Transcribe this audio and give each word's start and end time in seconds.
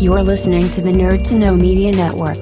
You're 0.00 0.22
listening 0.22 0.70
to 0.70 0.80
the 0.80 0.90
Nerd 0.90 1.28
to 1.28 1.34
Know 1.34 1.54
Media 1.54 1.92
Network. 1.92 2.40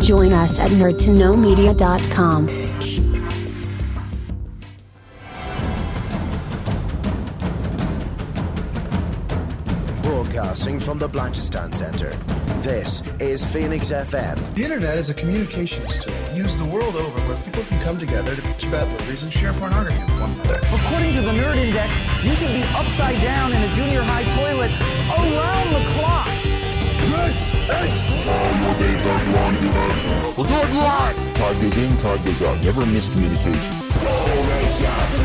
Join 0.00 0.32
us 0.32 0.60
at 0.60 0.70
nerdtoknowmedia.com. 0.70 2.46
Broadcasting 10.02 10.78
from 10.78 11.00
the 11.00 11.08
Blanchistan 11.08 11.74
Center. 11.74 12.16
This 12.60 13.02
is 13.20 13.44
Phoenix 13.44 13.92
FM. 13.92 14.34
The 14.56 14.64
internet 14.64 14.98
is 14.98 15.10
a 15.10 15.14
communications 15.14 16.04
tool 16.04 16.14
used 16.34 16.58
the 16.58 16.64
world 16.64 16.96
over 16.96 17.20
where 17.30 17.36
people 17.44 17.62
can 17.62 17.80
come 17.84 17.98
together 18.00 18.34
to 18.34 18.42
bitch 18.42 18.66
about 18.66 18.88
movies 18.98 19.22
and 19.22 19.32
share 19.32 19.52
pornography 19.52 20.02
with 20.02 20.20
one 20.20 20.32
another. 20.32 20.58
According 20.74 21.14
to 21.14 21.20
the 21.22 21.30
Nerd 21.38 21.54
Index, 21.54 21.94
you 22.24 22.34
should 22.34 22.50
be 22.50 22.66
upside 22.74 23.14
down 23.22 23.52
in 23.52 23.62
a 23.62 23.68
junior 23.78 24.02
high 24.02 24.26
toilet 24.34 24.74
around 25.14 25.70
the 25.70 25.82
clock. 25.94 26.26
This 27.14 27.54
is 27.54 28.02
We'll 30.36 30.46
do 30.46 30.54
it 30.54 30.74
live! 30.74 31.14
Todd 31.36 31.54
goes 31.62 31.76
in, 31.78 31.96
Todd 31.98 32.24
goes 32.24 32.42
out. 32.42 32.58
Never 32.64 32.82
miscommunication. 32.82 33.70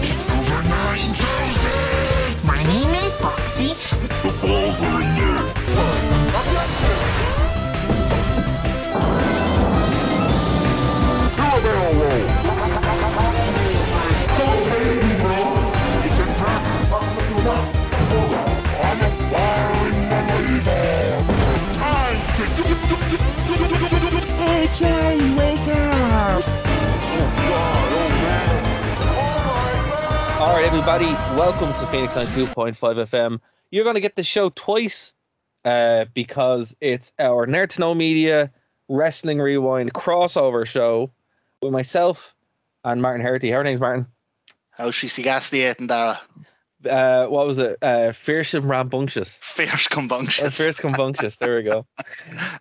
It's 0.05 0.29
over 0.29 0.61
9,000! 0.69 2.45
My 2.45 2.61
name 2.61 2.93
is 3.05 3.17
Foxy. 3.17 3.73
Do. 24.73 24.85
Charlie, 24.85 25.35
wake 25.35 25.59
up. 25.59 26.43
Oh, 26.45 27.33
God. 27.37 27.93
Oh, 27.93 28.09
man. 28.23 28.49
All 30.41 30.53
right, 30.55 30.65
everybody, 30.65 31.05
welcome 31.37 31.71
to 31.73 31.85
Phoenix 31.87 32.13
92.5 32.13 32.75
FM. 32.77 33.39
You're 33.71 33.83
going 33.83 33.95
to 33.95 34.01
get 34.01 34.15
the 34.15 34.23
show 34.23 34.49
twice 34.49 35.13
uh, 35.65 36.05
because 36.13 36.75
it's 36.81 37.11
our 37.19 37.47
Nerd 37.47 37.69
to 37.69 37.79
Know 37.79 37.95
Media 37.95 38.51
Wrestling 38.89 39.39
Rewind 39.39 39.93
crossover 39.93 40.65
show 40.65 41.11
with 41.61 41.71
myself 41.71 42.35
and 42.83 43.01
Martin 43.01 43.25
Herty. 43.25 43.51
How 43.51 43.59
are 43.59 43.63
things, 43.63 43.79
Martin? 43.79 44.07
How's 44.71 44.95
she 44.95 45.07
Sagasti 45.07 45.73
and 45.77 45.87
Dara? 45.87 46.19
Uh, 46.85 47.27
what 47.27 47.47
was 47.47 47.59
it? 47.59 47.77
Uh, 47.81 48.11
fierce 48.11 48.53
and 48.53 48.67
rambunctious. 48.67 49.39
Fierce 49.41 49.87
combunctious. 49.87 50.57
fierce 50.57 50.79
combunctious. 50.79 51.37
There 51.37 51.57
we 51.57 51.63
go. 51.63 51.85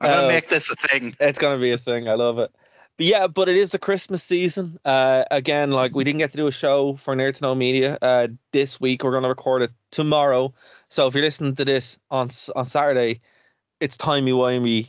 I'm 0.01 0.11
gonna 0.11 0.25
uh, 0.25 0.29
make 0.29 0.49
this 0.49 0.71
a 0.71 0.77
thing. 0.77 1.15
It's 1.21 1.39
gonna 1.39 1.61
be 1.61 1.73
a 1.73 1.79
thing. 1.79 2.09
I 2.09 2.15
love 2.15 2.39
it. 2.39 2.51
But 2.99 3.07
yeah, 3.07 3.27
but 3.27 3.49
it 3.49 3.57
is 3.57 3.71
the 3.71 3.79
Christmas 3.79 4.23
season. 4.23 4.79
Uh, 4.85 5.25
again, 5.31 5.71
like 5.71 5.95
we 5.95 6.05
didn't 6.05 6.19
get 6.19 6.31
to 6.33 6.37
do 6.37 6.47
a 6.47 6.53
show 6.53 6.97
for 6.97 7.15
Nerd 7.17 7.37
to 7.37 7.43
Know 7.43 7.55
Media 7.55 7.99
uh, 8.03 8.29
this 8.53 8.81
week. 8.81 9.03
We're 9.03 9.13
gonna 9.13 9.29
record 9.29 9.63
it 9.63 9.73
tomorrow. 9.91 10.53
So 10.89 11.07
if 11.07 11.15
you're 11.15 11.25
listening 11.25 11.57
to 11.57 11.65
this 11.65 11.99
on 12.11 12.29
on 12.55 12.67
Saturday, 12.67 13.21
it's 13.81 13.97
timey 13.97 14.33
wimey 14.33 14.89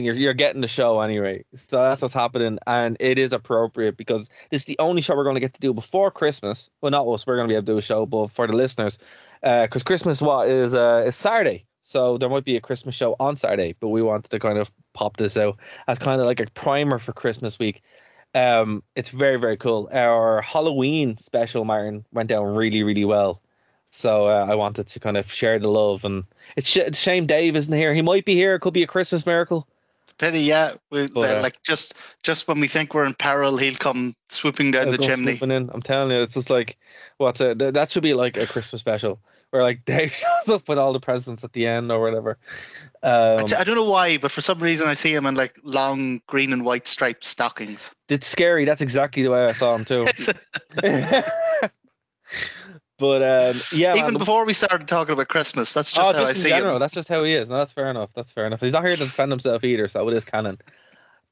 You're 0.00 0.14
you're 0.14 0.34
getting 0.34 0.60
the 0.60 0.68
show 0.68 1.00
anyway. 1.00 1.44
So 1.54 1.76
that's 1.76 2.00
what's 2.00 2.14
happening, 2.14 2.58
and 2.66 2.96
it 3.00 3.18
is 3.18 3.32
appropriate 3.32 3.96
because 3.96 4.28
this 4.50 4.62
is 4.62 4.66
the 4.66 4.78
only 4.78 5.02
show 5.02 5.14
we're 5.14 5.24
gonna 5.24 5.40
get 5.40 5.54
to 5.54 5.60
do 5.60 5.74
before 5.74 6.10
Christmas. 6.10 6.70
Well, 6.80 6.90
not 6.90 7.06
us. 7.06 7.26
We're 7.26 7.36
gonna 7.36 7.48
be 7.48 7.54
able 7.54 7.66
to 7.66 7.72
do 7.72 7.78
a 7.78 7.82
show, 7.82 8.06
but 8.06 8.30
for 8.30 8.46
the 8.46 8.54
listeners, 8.54 8.98
because 9.42 9.82
Christmas 9.82 10.22
what 10.22 10.48
is 10.48 10.74
uh 10.74 11.04
is 11.06 11.16
Saturday. 11.16 11.66
So 11.82 12.16
there 12.16 12.28
might 12.28 12.44
be 12.44 12.56
a 12.56 12.60
Christmas 12.60 12.94
show 12.94 13.16
on 13.18 13.36
Saturday, 13.36 13.74
but 13.80 13.88
we 13.88 14.02
wanted 14.02 14.30
to 14.30 14.38
kind 14.38 14.58
of 14.58 14.70
pop 14.94 15.16
this 15.16 15.36
out 15.36 15.58
as 15.88 15.98
kind 15.98 16.20
of 16.20 16.26
like 16.26 16.40
a 16.40 16.46
primer 16.54 16.98
for 16.98 17.12
Christmas 17.12 17.58
week. 17.58 17.82
Um, 18.34 18.82
it's 18.96 19.10
very 19.10 19.38
very 19.38 19.56
cool. 19.56 19.90
Our 19.92 20.40
Halloween 20.42 21.18
special, 21.18 21.64
Martin, 21.64 22.04
went 22.12 22.28
down 22.28 22.54
really 22.54 22.82
really 22.82 23.04
well. 23.04 23.42
So 23.90 24.26
uh, 24.28 24.46
I 24.48 24.54
wanted 24.54 24.86
to 24.86 25.00
kind 25.00 25.18
of 25.18 25.30
share 25.30 25.58
the 25.58 25.68
love, 25.68 26.06
and 26.06 26.24
it's 26.56 26.66
sh- 26.66 26.78
it's 26.78 26.98
shame 26.98 27.26
Dave 27.26 27.56
isn't 27.56 27.74
here. 27.74 27.92
He 27.92 28.00
might 28.00 28.24
be 28.24 28.34
here. 28.34 28.54
It 28.54 28.60
could 28.60 28.72
be 28.72 28.82
a 28.82 28.86
Christmas 28.86 29.26
miracle. 29.26 29.68
Pity, 30.18 30.40
yeah. 30.40 30.74
We, 30.90 31.08
But, 31.08 31.36
uh, 31.36 31.42
like 31.42 31.62
just 31.62 31.94
just 32.22 32.48
when 32.48 32.60
we 32.60 32.68
think 32.68 32.94
we're 32.94 33.04
in 33.04 33.14
peril, 33.14 33.56
he'll 33.56 33.74
come 33.74 34.14
swooping 34.28 34.72
down 34.72 34.90
the 34.90 34.98
chimney. 34.98 35.38
In. 35.40 35.70
I'm 35.72 35.82
telling 35.82 36.10
you, 36.10 36.22
it's 36.22 36.34
just 36.34 36.50
like 36.50 36.78
what's 37.18 37.40
it? 37.40 37.58
th- 37.58 37.74
That 37.74 37.90
should 37.90 38.02
be 38.02 38.14
like 38.14 38.36
a 38.36 38.46
Christmas 38.46 38.80
special 38.80 39.20
where 39.50 39.62
like 39.62 39.84
Dave 39.86 40.12
shows 40.12 40.48
up 40.48 40.68
with 40.68 40.78
all 40.78 40.92
the 40.92 41.00
presents 41.00 41.44
at 41.44 41.52
the 41.52 41.66
end 41.66 41.92
or 41.92 42.00
whatever. 42.00 42.38
Um, 43.02 43.46
I, 43.52 43.60
I 43.60 43.64
don't 43.64 43.74
know 43.74 43.88
why, 43.88 44.18
but 44.18 44.30
for 44.30 44.40
some 44.40 44.58
reason 44.58 44.88
I 44.88 44.94
see 44.94 45.14
him 45.14 45.26
in 45.26 45.34
like 45.34 45.56
long 45.62 46.20
green 46.26 46.52
and 46.52 46.64
white 46.64 46.86
striped 46.86 47.24
stockings. 47.24 47.90
it's 48.08 48.26
scary. 48.26 48.64
That's 48.64 48.82
exactly 48.82 49.22
the 49.22 49.30
way 49.30 49.44
I 49.44 49.52
saw 49.52 49.74
him 49.74 49.84
too. 49.84 50.06
But 53.02 53.20
um, 53.20 53.60
yeah, 53.72 53.96
Even 53.96 54.12
man, 54.12 54.18
before 54.18 54.44
we 54.44 54.52
started 54.52 54.86
talking 54.86 55.12
about 55.12 55.26
Christmas, 55.26 55.72
that's 55.72 55.92
just 55.92 56.00
oh, 56.00 56.12
how 56.12 56.20
just 56.20 56.30
I 56.30 56.32
see 56.34 56.50
general, 56.50 56.74
him. 56.74 56.78
that's 56.78 56.94
just 56.94 57.08
how 57.08 57.24
he 57.24 57.34
is. 57.34 57.48
No, 57.48 57.56
that's 57.56 57.72
fair 57.72 57.90
enough. 57.90 58.10
That's 58.14 58.30
fair 58.30 58.46
enough. 58.46 58.60
He's 58.60 58.70
not 58.70 58.86
here 58.86 58.94
to 58.94 59.02
defend 59.02 59.32
himself 59.32 59.64
either, 59.64 59.88
so 59.88 60.08
it 60.08 60.16
is 60.16 60.24
canon. 60.24 60.56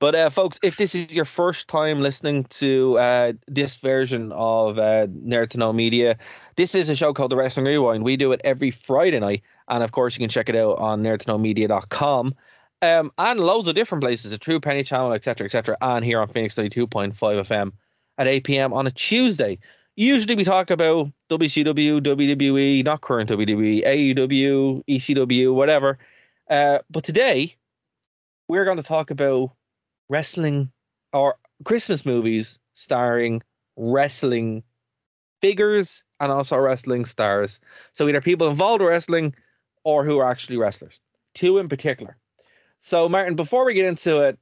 But 0.00 0.16
uh, 0.16 0.30
folks, 0.30 0.58
if 0.64 0.78
this 0.78 0.96
is 0.96 1.14
your 1.14 1.24
first 1.24 1.68
time 1.68 2.00
listening 2.00 2.42
to 2.46 2.98
uh, 2.98 3.34
this 3.46 3.76
version 3.76 4.32
of 4.32 4.78
uh, 4.80 5.06
Nerd 5.24 5.50
to 5.50 5.58
Know 5.58 5.72
Media, 5.72 6.16
this 6.56 6.74
is 6.74 6.88
a 6.88 6.96
show 6.96 7.14
called 7.14 7.30
The 7.30 7.36
Wrestling 7.36 7.66
Rewind. 7.66 8.02
We 8.02 8.16
do 8.16 8.32
it 8.32 8.40
every 8.42 8.72
Friday 8.72 9.20
night, 9.20 9.44
and 9.68 9.84
of 9.84 9.92
course, 9.92 10.16
you 10.16 10.20
can 10.20 10.28
check 10.28 10.48
it 10.48 10.56
out 10.56 10.76
on 10.78 11.04
nerdtoknowmedia.com. 11.04 12.34
Um, 12.82 13.12
and 13.16 13.38
loads 13.38 13.68
of 13.68 13.76
different 13.76 14.02
places, 14.02 14.32
the 14.32 14.38
True 14.38 14.58
Penny 14.58 14.82
Channel, 14.82 15.12
etc., 15.12 15.44
etc., 15.44 15.76
and 15.80 16.04
here 16.04 16.20
on 16.20 16.26
Phoenix 16.26 16.56
92.5 16.56 17.14
FM 17.14 17.70
at 18.18 18.26
8 18.26 18.42
p.m. 18.42 18.72
on 18.72 18.88
a 18.88 18.90
Tuesday. 18.90 19.56
Usually 20.00 20.34
we 20.34 20.44
talk 20.44 20.70
about 20.70 21.12
WCW, 21.28 22.00
WWE, 22.00 22.82
not 22.82 23.02
current 23.02 23.28
WWE, 23.28 23.84
AEW, 23.84 24.82
ECW, 24.88 25.52
whatever. 25.52 25.98
Uh, 26.48 26.78
but 26.88 27.04
today 27.04 27.54
we're 28.48 28.64
going 28.64 28.78
to 28.78 28.82
talk 28.82 29.10
about 29.10 29.50
wrestling 30.08 30.72
or 31.12 31.34
Christmas 31.64 32.06
movies 32.06 32.58
starring 32.72 33.42
wrestling 33.76 34.62
figures 35.42 36.02
and 36.18 36.32
also 36.32 36.56
wrestling 36.56 37.04
stars. 37.04 37.60
So 37.92 38.08
either 38.08 38.22
people 38.22 38.48
involved 38.48 38.80
in 38.80 38.88
wrestling 38.88 39.34
or 39.84 40.02
who 40.02 40.16
are 40.16 40.30
actually 40.30 40.56
wrestlers. 40.56 40.98
Two 41.34 41.58
in 41.58 41.68
particular. 41.68 42.16
So 42.78 43.06
Martin, 43.06 43.36
before 43.36 43.66
we 43.66 43.74
get 43.74 43.84
into 43.84 44.22
it, 44.22 44.38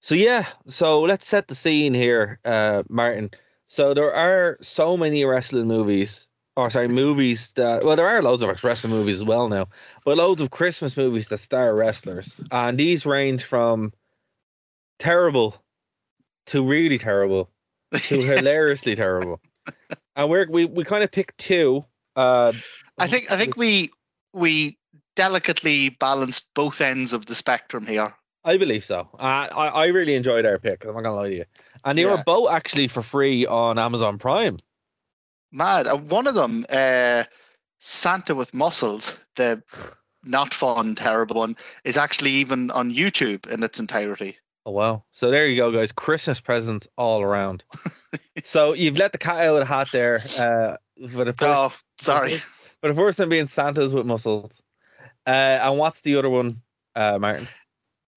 so 0.00 0.14
yeah, 0.14 0.46
so 0.68 1.00
let's 1.00 1.26
set 1.26 1.48
the 1.48 1.56
scene 1.56 1.92
here, 1.92 2.38
uh, 2.44 2.84
Martin. 2.88 3.32
So 3.74 3.92
there 3.92 4.14
are 4.14 4.56
so 4.60 4.96
many 4.96 5.24
wrestling 5.24 5.66
movies, 5.66 6.28
or 6.54 6.70
sorry, 6.70 6.86
movies 6.86 7.50
that 7.54 7.84
well, 7.84 7.96
there 7.96 8.06
are 8.06 8.22
loads 8.22 8.40
of 8.40 8.62
wrestling 8.62 8.92
movies 8.92 9.16
as 9.16 9.24
well 9.24 9.48
now, 9.48 9.66
but 10.04 10.16
loads 10.16 10.40
of 10.40 10.52
Christmas 10.52 10.96
movies 10.96 11.26
that 11.26 11.38
star 11.38 11.74
wrestlers, 11.74 12.38
and 12.52 12.78
these 12.78 13.04
range 13.04 13.42
from 13.42 13.92
terrible 15.00 15.56
to 16.46 16.64
really 16.64 16.98
terrible 16.98 17.50
to 17.94 18.22
hilariously 18.22 18.94
terrible. 18.94 19.40
And 20.14 20.30
we're 20.30 20.48
we 20.48 20.66
we 20.66 20.84
kind 20.84 21.02
of 21.02 21.10
picked 21.10 21.36
two. 21.38 21.84
Uh, 22.14 22.52
I 22.98 23.08
think 23.08 23.32
I 23.32 23.36
think 23.36 23.56
we 23.56 23.90
we 24.32 24.78
delicately 25.16 25.88
balanced 25.88 26.46
both 26.54 26.80
ends 26.80 27.12
of 27.12 27.26
the 27.26 27.34
spectrum 27.34 27.88
here. 27.88 28.14
I 28.44 28.56
believe 28.56 28.84
so. 28.84 29.08
Uh, 29.18 29.48
I 29.50 29.66
I 29.66 29.86
really 29.86 30.14
enjoyed 30.14 30.46
our 30.46 30.60
pick. 30.60 30.84
I'm 30.84 30.94
not 30.94 31.02
gonna 31.02 31.16
lie 31.16 31.30
to 31.30 31.34
you, 31.34 31.44
and 31.84 31.98
they 31.98 32.04
were 32.04 32.12
Yeah. 32.16 32.22
both 32.24 32.50
actually 32.50 32.88
for 32.88 33.02
free 33.02 33.46
on 33.46 33.78
Amazon 33.78 34.18
Prime. 34.18 34.58
Mad. 35.52 35.86
And 35.86 36.10
one 36.10 36.26
of 36.26 36.34
them, 36.34 36.66
uh, 36.70 37.24
Santa 37.78 38.34
with 38.34 38.52
Muscles, 38.54 39.16
the 39.36 39.62
not 40.24 40.52
fun, 40.54 40.94
terrible 40.94 41.36
one, 41.36 41.56
is 41.84 41.96
actually 41.96 42.30
even 42.32 42.70
on 42.70 42.90
YouTube 42.92 43.46
in 43.46 43.62
its 43.62 43.78
entirety. 43.78 44.38
Oh 44.66 44.70
wow! 44.70 45.04
So 45.10 45.30
there 45.30 45.46
you 45.46 45.56
go, 45.56 45.70
guys. 45.70 45.92
Christmas 45.92 46.40
presents 46.40 46.88
all 46.96 47.20
around. 47.20 47.62
so 48.44 48.72
you've 48.72 48.96
let 48.96 49.12
the 49.12 49.18
cat 49.18 49.36
out 49.46 49.56
of 49.56 49.60
the 49.60 49.66
hat 49.66 49.88
there. 49.92 50.22
Uh, 50.38 50.76
for 51.08 51.24
the 51.24 51.34
first, 51.34 51.42
Oh, 51.42 51.72
sorry. 51.98 52.38
for 52.80 52.88
the 52.88 52.94
first 52.94 53.18
time 53.18 53.28
being 53.28 53.44
Santas 53.46 53.92
with 53.92 54.06
muscles. 54.06 54.62
Uh, 55.26 55.60
and 55.60 55.78
what's 55.78 56.00
the 56.00 56.16
other 56.16 56.30
one, 56.30 56.62
uh, 56.96 57.18
Martin? 57.18 57.46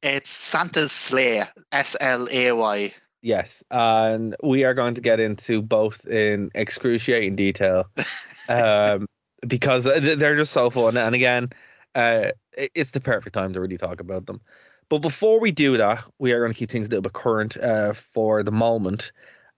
It's 0.02 0.30
Santa's 0.30 0.92
Sleigh, 0.94 1.44
S 1.74 1.98
L 2.00 2.30
A 2.32 2.52
Y. 2.54 2.94
Yes, 3.28 3.62
and 3.72 4.38
we 4.42 4.64
are 4.64 4.74
going 4.74 4.94
to 4.94 5.02
get 5.02 5.20
into 5.20 5.62
both 5.62 6.08
in 6.08 6.50
excruciating 6.56 7.36
detail, 7.36 7.84
um, 8.48 9.06
because 9.46 9.84
they're 9.84 10.38
just 10.38 10.54
so 10.54 10.70
fun. 10.70 10.96
And 10.96 11.14
again, 11.14 11.50
uh, 11.94 12.32
it's 12.54 12.92
the 12.92 13.02
perfect 13.02 13.34
time 13.34 13.52
to 13.52 13.60
really 13.60 13.78
talk 13.78 14.00
about 14.00 14.28
them. 14.28 14.40
But 14.88 15.00
before 15.00 15.42
we 15.42 15.52
do 15.52 15.76
that, 15.76 16.06
we 16.20 16.32
are 16.32 16.40
going 16.40 16.54
to 16.54 16.58
keep 16.58 16.72
things 16.72 16.88
a 16.88 16.92
little 16.92 17.02
bit 17.02 17.12
current 17.12 17.58
uh, 17.58 17.92
for 17.92 18.44
the 18.44 18.52
moment. 18.54 19.12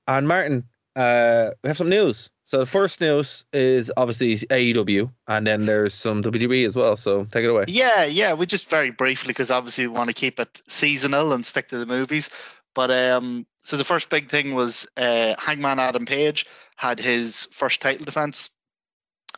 And 0.07 0.27
Martin, 0.27 0.63
uh, 0.95 1.51
we 1.63 1.67
have 1.67 1.77
some 1.77 1.89
news. 1.89 2.31
So 2.45 2.57
the 2.57 2.65
first 2.65 2.99
news 2.99 3.45
is 3.53 3.91
obviously 3.95 4.37
AEW, 4.37 5.11
and 5.27 5.45
then 5.45 5.67
there's 5.67 5.93
some 5.93 6.23
WWE 6.23 6.65
as 6.65 6.75
well. 6.75 6.95
So 6.95 7.25
take 7.25 7.43
it 7.43 7.49
away. 7.51 7.65
Yeah, 7.67 8.05
yeah. 8.05 8.33
We 8.33 8.47
just 8.47 8.67
very 8.67 8.89
briefly 8.89 9.27
because 9.27 9.51
obviously 9.51 9.85
we 9.85 9.93
want 9.93 10.09
to 10.09 10.15
keep 10.15 10.39
it 10.39 10.63
seasonal 10.67 11.33
and 11.33 11.45
stick 11.45 11.67
to 11.67 11.77
the 11.77 11.85
movies. 11.85 12.31
But 12.75 12.91
um, 12.91 13.45
so 13.63 13.77
the 13.77 13.83
first 13.83 14.09
big 14.09 14.29
thing 14.29 14.55
was 14.55 14.87
uh, 14.97 15.35
Hangman 15.39 15.79
Adam 15.79 16.05
Page 16.05 16.45
had 16.77 16.99
his 16.99 17.47
first 17.51 17.81
title 17.81 18.05
defense 18.05 18.49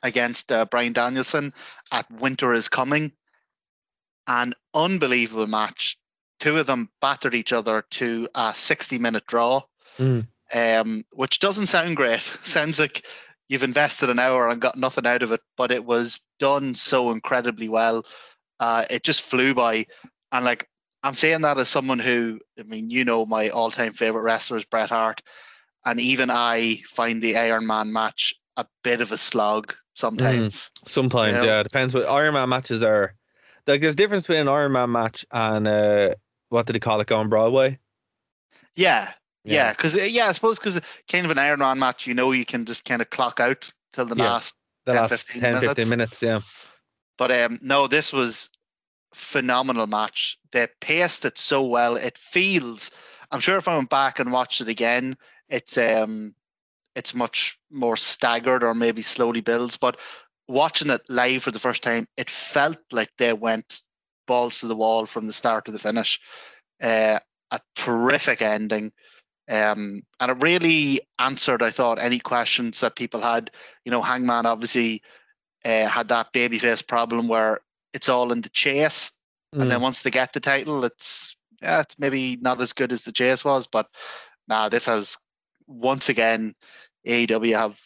against 0.03 0.51
uh, 0.51 0.65
Bryan 0.65 0.93
Danielson 0.93 1.53
at 1.91 2.09
Winter 2.11 2.53
is 2.53 2.67
Coming. 2.69 3.11
An 4.27 4.53
unbelievable 4.73 5.47
match. 5.47 5.97
Two 6.39 6.57
of 6.57 6.67
them 6.67 6.89
battered 7.01 7.35
each 7.35 7.53
other 7.53 7.83
to 7.91 8.27
a 8.35 8.53
60 8.53 8.97
minute 8.99 9.25
draw, 9.27 9.61
Mm. 9.97 10.25
um, 10.53 11.03
which 11.11 11.39
doesn't 11.39 11.65
sound 11.65 11.97
great. 11.97 12.21
Sounds 12.43 12.79
like 12.79 13.05
you've 13.49 13.63
invested 13.63 14.09
an 14.09 14.19
hour 14.19 14.47
and 14.47 14.61
got 14.61 14.77
nothing 14.77 15.05
out 15.05 15.21
of 15.21 15.31
it, 15.31 15.41
but 15.57 15.71
it 15.71 15.83
was 15.85 16.21
done 16.39 16.73
so 16.75 17.11
incredibly 17.11 17.67
well. 17.67 18.05
Uh, 18.59 18.85
it 18.89 19.03
just 19.03 19.21
flew 19.21 19.53
by. 19.53 19.85
And 20.31 20.45
like, 20.45 20.67
I'm 21.03 21.15
saying 21.15 21.41
that 21.41 21.57
as 21.57 21.69
someone 21.69 21.99
who, 21.99 22.39
I 22.59 22.63
mean, 22.63 22.89
you 22.89 23.03
know, 23.05 23.25
my 23.25 23.49
all 23.49 23.71
time 23.71 23.93
favorite 23.93 24.21
wrestler 24.21 24.57
is 24.57 24.65
Bret 24.65 24.89
Hart. 24.89 25.21
And 25.85 25.99
even 25.99 26.29
I 26.29 26.77
find 26.87 27.21
the 27.21 27.37
Iron 27.37 27.65
Man 27.65 27.91
match 27.91 28.35
a 28.57 28.65
bit 28.83 29.01
of 29.01 29.11
a 29.11 29.17
slog 29.17 29.75
sometimes. 29.95 30.69
Sometimes, 30.85 31.37
Yeah. 31.37 31.43
yeah, 31.43 31.63
depends. 31.63 31.93
What 31.93 32.07
Iron 32.07 32.33
Man 32.35 32.49
matches 32.49 32.83
are 32.83 33.15
like. 33.65 33.81
There's 33.81 33.95
a 33.95 33.97
difference 33.97 34.25
between 34.27 34.41
an 34.41 34.47
Iron 34.47 34.73
Man 34.73 34.91
match 34.91 35.25
and 35.31 35.67
uh, 35.67 36.15
what 36.49 36.65
did 36.67 36.73
they 36.73 36.79
call 36.79 37.01
it 37.01 37.11
on 37.11 37.29
Broadway? 37.29 37.79
Yeah, 38.75 39.11
yeah, 39.43 39.71
because 39.71 39.95
yeah, 40.11 40.27
I 40.27 40.31
suppose 40.33 40.59
because 40.59 40.79
kind 41.11 41.25
of 41.25 41.31
an 41.31 41.39
Iron 41.39 41.59
Man 41.59 41.79
match, 41.79 42.05
you 42.05 42.13
know, 42.13 42.31
you 42.31 42.45
can 42.45 42.65
just 42.65 42.85
kind 42.85 43.01
of 43.01 43.09
clock 43.09 43.39
out 43.39 43.71
till 43.93 44.05
the 44.05 44.15
Yeah. 44.15 44.23
last. 44.33 44.55
the 44.85 44.93
10, 44.93 45.01
last 45.01 45.09
15 45.09 45.41
10, 45.41 45.53
15 45.61 45.89
minutes. 45.89 45.89
minutes. 45.89 46.23
Yeah, 46.23 46.39
But 47.17 47.31
um, 47.31 47.59
no, 47.61 47.87
this 47.87 48.13
was 48.13 48.49
phenomenal 49.13 49.87
match. 49.87 50.37
They 50.51 50.67
paced 50.79 51.25
it 51.25 51.37
so 51.37 51.63
well. 51.63 51.95
It 51.95 52.17
feels. 52.17 52.91
I'm 53.31 53.39
sure 53.39 53.57
if 53.57 53.67
I 53.67 53.75
went 53.75 53.89
back 53.89 54.19
and 54.19 54.31
watched 54.31 54.61
it 54.61 54.67
again, 54.67 55.17
it's 55.49 55.77
um, 55.77 56.35
it's 56.95 57.13
much 57.13 57.57
more 57.71 57.97
staggered 57.97 58.63
or 58.63 58.73
maybe 58.73 59.01
slowly 59.01 59.41
builds. 59.41 59.77
But 59.77 59.99
watching 60.47 60.89
it 60.89 61.01
live 61.09 61.43
for 61.43 61.51
the 61.51 61.59
first 61.59 61.83
time, 61.83 62.07
it 62.17 62.29
felt 62.29 62.77
like 62.91 63.11
they 63.17 63.33
went 63.33 63.81
balls 64.27 64.59
to 64.59 64.67
the 64.67 64.75
wall 64.75 65.05
from 65.05 65.27
the 65.27 65.33
start 65.33 65.65
to 65.65 65.71
the 65.71 65.79
finish. 65.79 66.19
Uh, 66.81 67.19
a 67.51 67.59
terrific 67.75 68.41
ending. 68.41 68.91
Um, 69.49 70.03
and 70.19 70.31
it 70.31 70.37
really 70.41 71.01
answered, 71.19 71.61
I 71.61 71.71
thought, 71.71 71.99
any 71.99 72.19
questions 72.19 72.79
that 72.79 72.95
people 72.95 73.19
had. 73.19 73.51
You 73.83 73.91
know, 73.91 74.01
Hangman 74.01 74.45
obviously 74.45 75.01
uh, 75.65 75.87
had 75.87 76.07
that 76.07 76.31
babyface 76.33 76.85
problem 76.85 77.27
where 77.27 77.59
it's 77.93 78.09
all 78.09 78.31
in 78.31 78.41
the 78.41 78.49
chase, 78.49 79.11
and 79.53 79.63
Mm. 79.63 79.69
then 79.69 79.81
once 79.81 80.01
they 80.01 80.11
get 80.11 80.33
the 80.33 80.39
title, 80.39 80.83
it's 80.85 81.35
yeah, 81.61 81.81
it's 81.81 81.99
maybe 81.99 82.37
not 82.41 82.59
as 82.61 82.73
good 82.73 82.91
as 82.91 83.03
the 83.03 83.11
chase 83.11 83.43
was, 83.45 83.67
but 83.67 83.87
now 84.47 84.69
this 84.69 84.85
has 84.87 85.17
once 85.67 86.09
again 86.09 86.55
AEW 87.05 87.53
have 87.55 87.79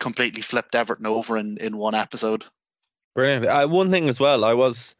completely 0.00 0.42
flipped 0.42 0.74
Everton 0.74 1.06
over 1.06 1.36
in 1.36 1.56
in 1.58 1.76
one 1.76 1.94
episode. 1.94 2.44
brilliant. 3.14 3.46
Uh, 3.46 3.66
one 3.66 3.90
thing 3.90 4.08
as 4.08 4.20
well, 4.20 4.44
I 4.44 4.54
was 4.54 4.94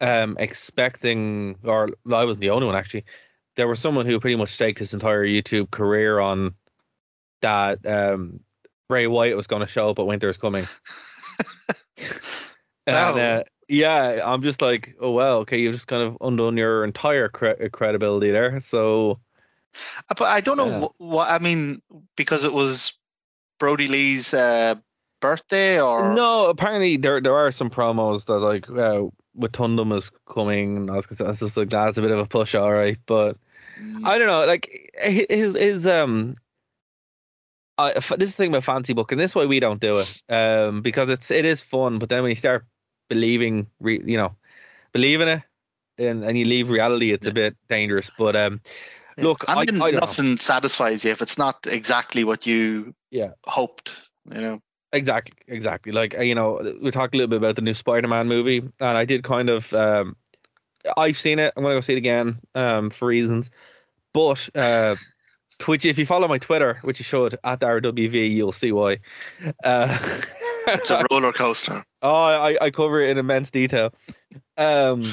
um 0.00 0.36
expecting, 0.40 1.56
or 1.62 1.88
I 2.12 2.24
wasn't 2.24 2.40
the 2.40 2.50
only 2.50 2.66
one 2.66 2.76
actually. 2.76 3.04
There 3.56 3.68
was 3.68 3.78
someone 3.80 4.06
who 4.06 4.18
pretty 4.20 4.36
much 4.36 4.50
staked 4.50 4.78
his 4.78 4.94
entire 4.94 5.24
YouTube 5.26 5.70
career 5.70 6.18
on 6.20 6.54
that 7.42 7.84
um 7.86 8.40
Bray 8.88 9.06
Wyatt 9.06 9.36
was 9.36 9.46
going 9.46 9.60
to 9.60 9.68
show 9.68 9.90
up 9.90 9.98
at 10.00 10.06
Winter 10.06 10.28
is 10.30 10.36
Coming. 10.36 10.66
and 12.86 12.96
Oh. 12.96 13.20
uh, 13.20 13.42
yeah, 13.70 14.20
I'm 14.24 14.42
just 14.42 14.60
like, 14.60 14.96
oh 15.00 15.12
well, 15.12 15.38
okay, 15.38 15.58
you've 15.58 15.74
just 15.74 15.86
kind 15.86 16.02
of 16.02 16.18
undone 16.20 16.56
your 16.56 16.84
entire 16.84 17.28
cre- 17.28 17.68
credibility 17.72 18.30
there. 18.30 18.58
So 18.60 19.20
Uh, 20.10 20.14
But 20.16 20.28
I 20.28 20.40
don't 20.40 20.56
know 20.56 20.80
what, 20.80 20.92
what 20.98 21.30
I 21.30 21.38
mean 21.38 21.80
because 22.16 22.44
it 22.44 22.52
was 22.52 22.98
Brodie 23.58 23.88
Lee's 23.88 24.34
uh, 24.34 24.74
birthday 25.20 25.80
or 25.80 26.14
no, 26.14 26.48
apparently 26.48 26.96
there 26.96 27.20
there 27.20 27.36
are 27.36 27.52
some 27.52 27.70
promos 27.70 28.26
that 28.26 28.40
like 28.40 28.68
uh, 28.68 29.06
with 29.34 29.52
Tundum 29.52 29.92
is 29.92 30.10
coming. 30.26 30.76
And 30.76 30.90
I 30.90 30.96
was 30.96 31.06
just 31.38 31.56
like 31.56 31.68
that's 31.68 31.98
a 31.98 32.02
bit 32.02 32.10
of 32.10 32.18
a 32.18 32.26
push, 32.26 32.54
all 32.54 32.72
right, 32.72 32.98
but. 33.06 33.36
I 34.04 34.18
don't 34.18 34.26
know, 34.26 34.44
like 34.44 34.92
his 35.00 35.54
his 35.54 35.86
um. 35.86 36.36
I, 37.78 37.92
f- 37.92 38.12
this 38.18 38.28
is 38.28 38.34
the 38.34 38.42
thing 38.42 38.50
about 38.50 38.64
fancy 38.64 38.92
booking. 38.92 39.16
This 39.16 39.30
is 39.30 39.34
why 39.34 39.46
we 39.46 39.58
don't 39.58 39.80
do 39.80 40.00
it, 40.00 40.22
um, 40.28 40.82
because 40.82 41.08
it's 41.08 41.30
it 41.30 41.46
is 41.46 41.62
fun. 41.62 41.98
But 41.98 42.10
then 42.10 42.22
when 42.22 42.28
you 42.28 42.36
start 42.36 42.66
believing, 43.10 43.66
re, 43.80 44.00
you 44.02 44.16
know, 44.16 44.34
believing 44.92 45.28
it, 45.28 45.42
and, 45.98 46.24
and 46.24 46.38
you 46.38 46.46
leave 46.46 46.70
reality, 46.70 47.12
it's 47.12 47.26
a 47.26 47.32
bit 47.32 47.54
dangerous. 47.68 48.10
But 48.16 48.34
um, 48.34 48.62
yeah. 49.18 49.24
look, 49.24 49.44
I- 49.46 49.60
I 49.60 49.64
don't 49.66 49.78
know. 49.78 49.90
nothing 49.90 50.38
satisfies 50.38 51.04
you 51.04 51.10
if 51.10 51.20
it's 51.20 51.36
not 51.36 51.66
exactly 51.66 52.24
what 52.24 52.46
you 52.46 52.94
Yeah. 53.10 53.32
hoped. 53.46 54.00
You 54.34 54.40
know, 54.40 54.60
Exactly, 54.92 55.36
exactly. 55.46 55.92
Like 55.92 56.18
uh, 56.18 56.22
you 56.22 56.34
know, 56.34 56.60
we 56.82 56.90
talked 56.90 57.14
a 57.14 57.18
little 57.18 57.28
bit 57.28 57.36
about 57.36 57.54
the 57.56 57.62
new 57.62 57.74
Spider-Man 57.74 58.26
movie, 58.26 58.58
and 58.58 58.98
I 58.98 59.04
did 59.04 59.22
kind 59.22 59.48
of. 59.50 59.72
Um, 59.74 60.16
I've 60.96 61.16
seen 61.16 61.38
it. 61.38 61.52
I'm 61.56 61.62
gonna 61.62 61.76
go 61.76 61.80
see 61.80 61.92
it 61.92 61.98
again, 61.98 62.40
um, 62.54 62.90
for 62.90 63.06
reasons. 63.06 63.50
But 64.12 64.48
uh, 64.56 64.96
which, 65.66 65.84
if 65.84 65.96
you 65.98 66.06
follow 66.06 66.26
my 66.26 66.38
Twitter, 66.38 66.78
which 66.82 66.98
you 66.98 67.04
should 67.04 67.38
at 67.44 67.60
the 67.60 67.66
RWV, 67.66 68.30
you'll 68.32 68.50
see 68.50 68.72
why. 68.72 68.98
Uh, 69.62 69.96
it's 70.68 70.90
a 70.90 71.04
roller 71.10 71.32
coaster. 71.32 71.84
Oh, 72.02 72.24
I, 72.24 72.56
I 72.60 72.70
cover 72.70 73.00
it 73.00 73.10
in 73.10 73.18
immense 73.18 73.50
detail. 73.50 73.92
Um, 74.56 75.04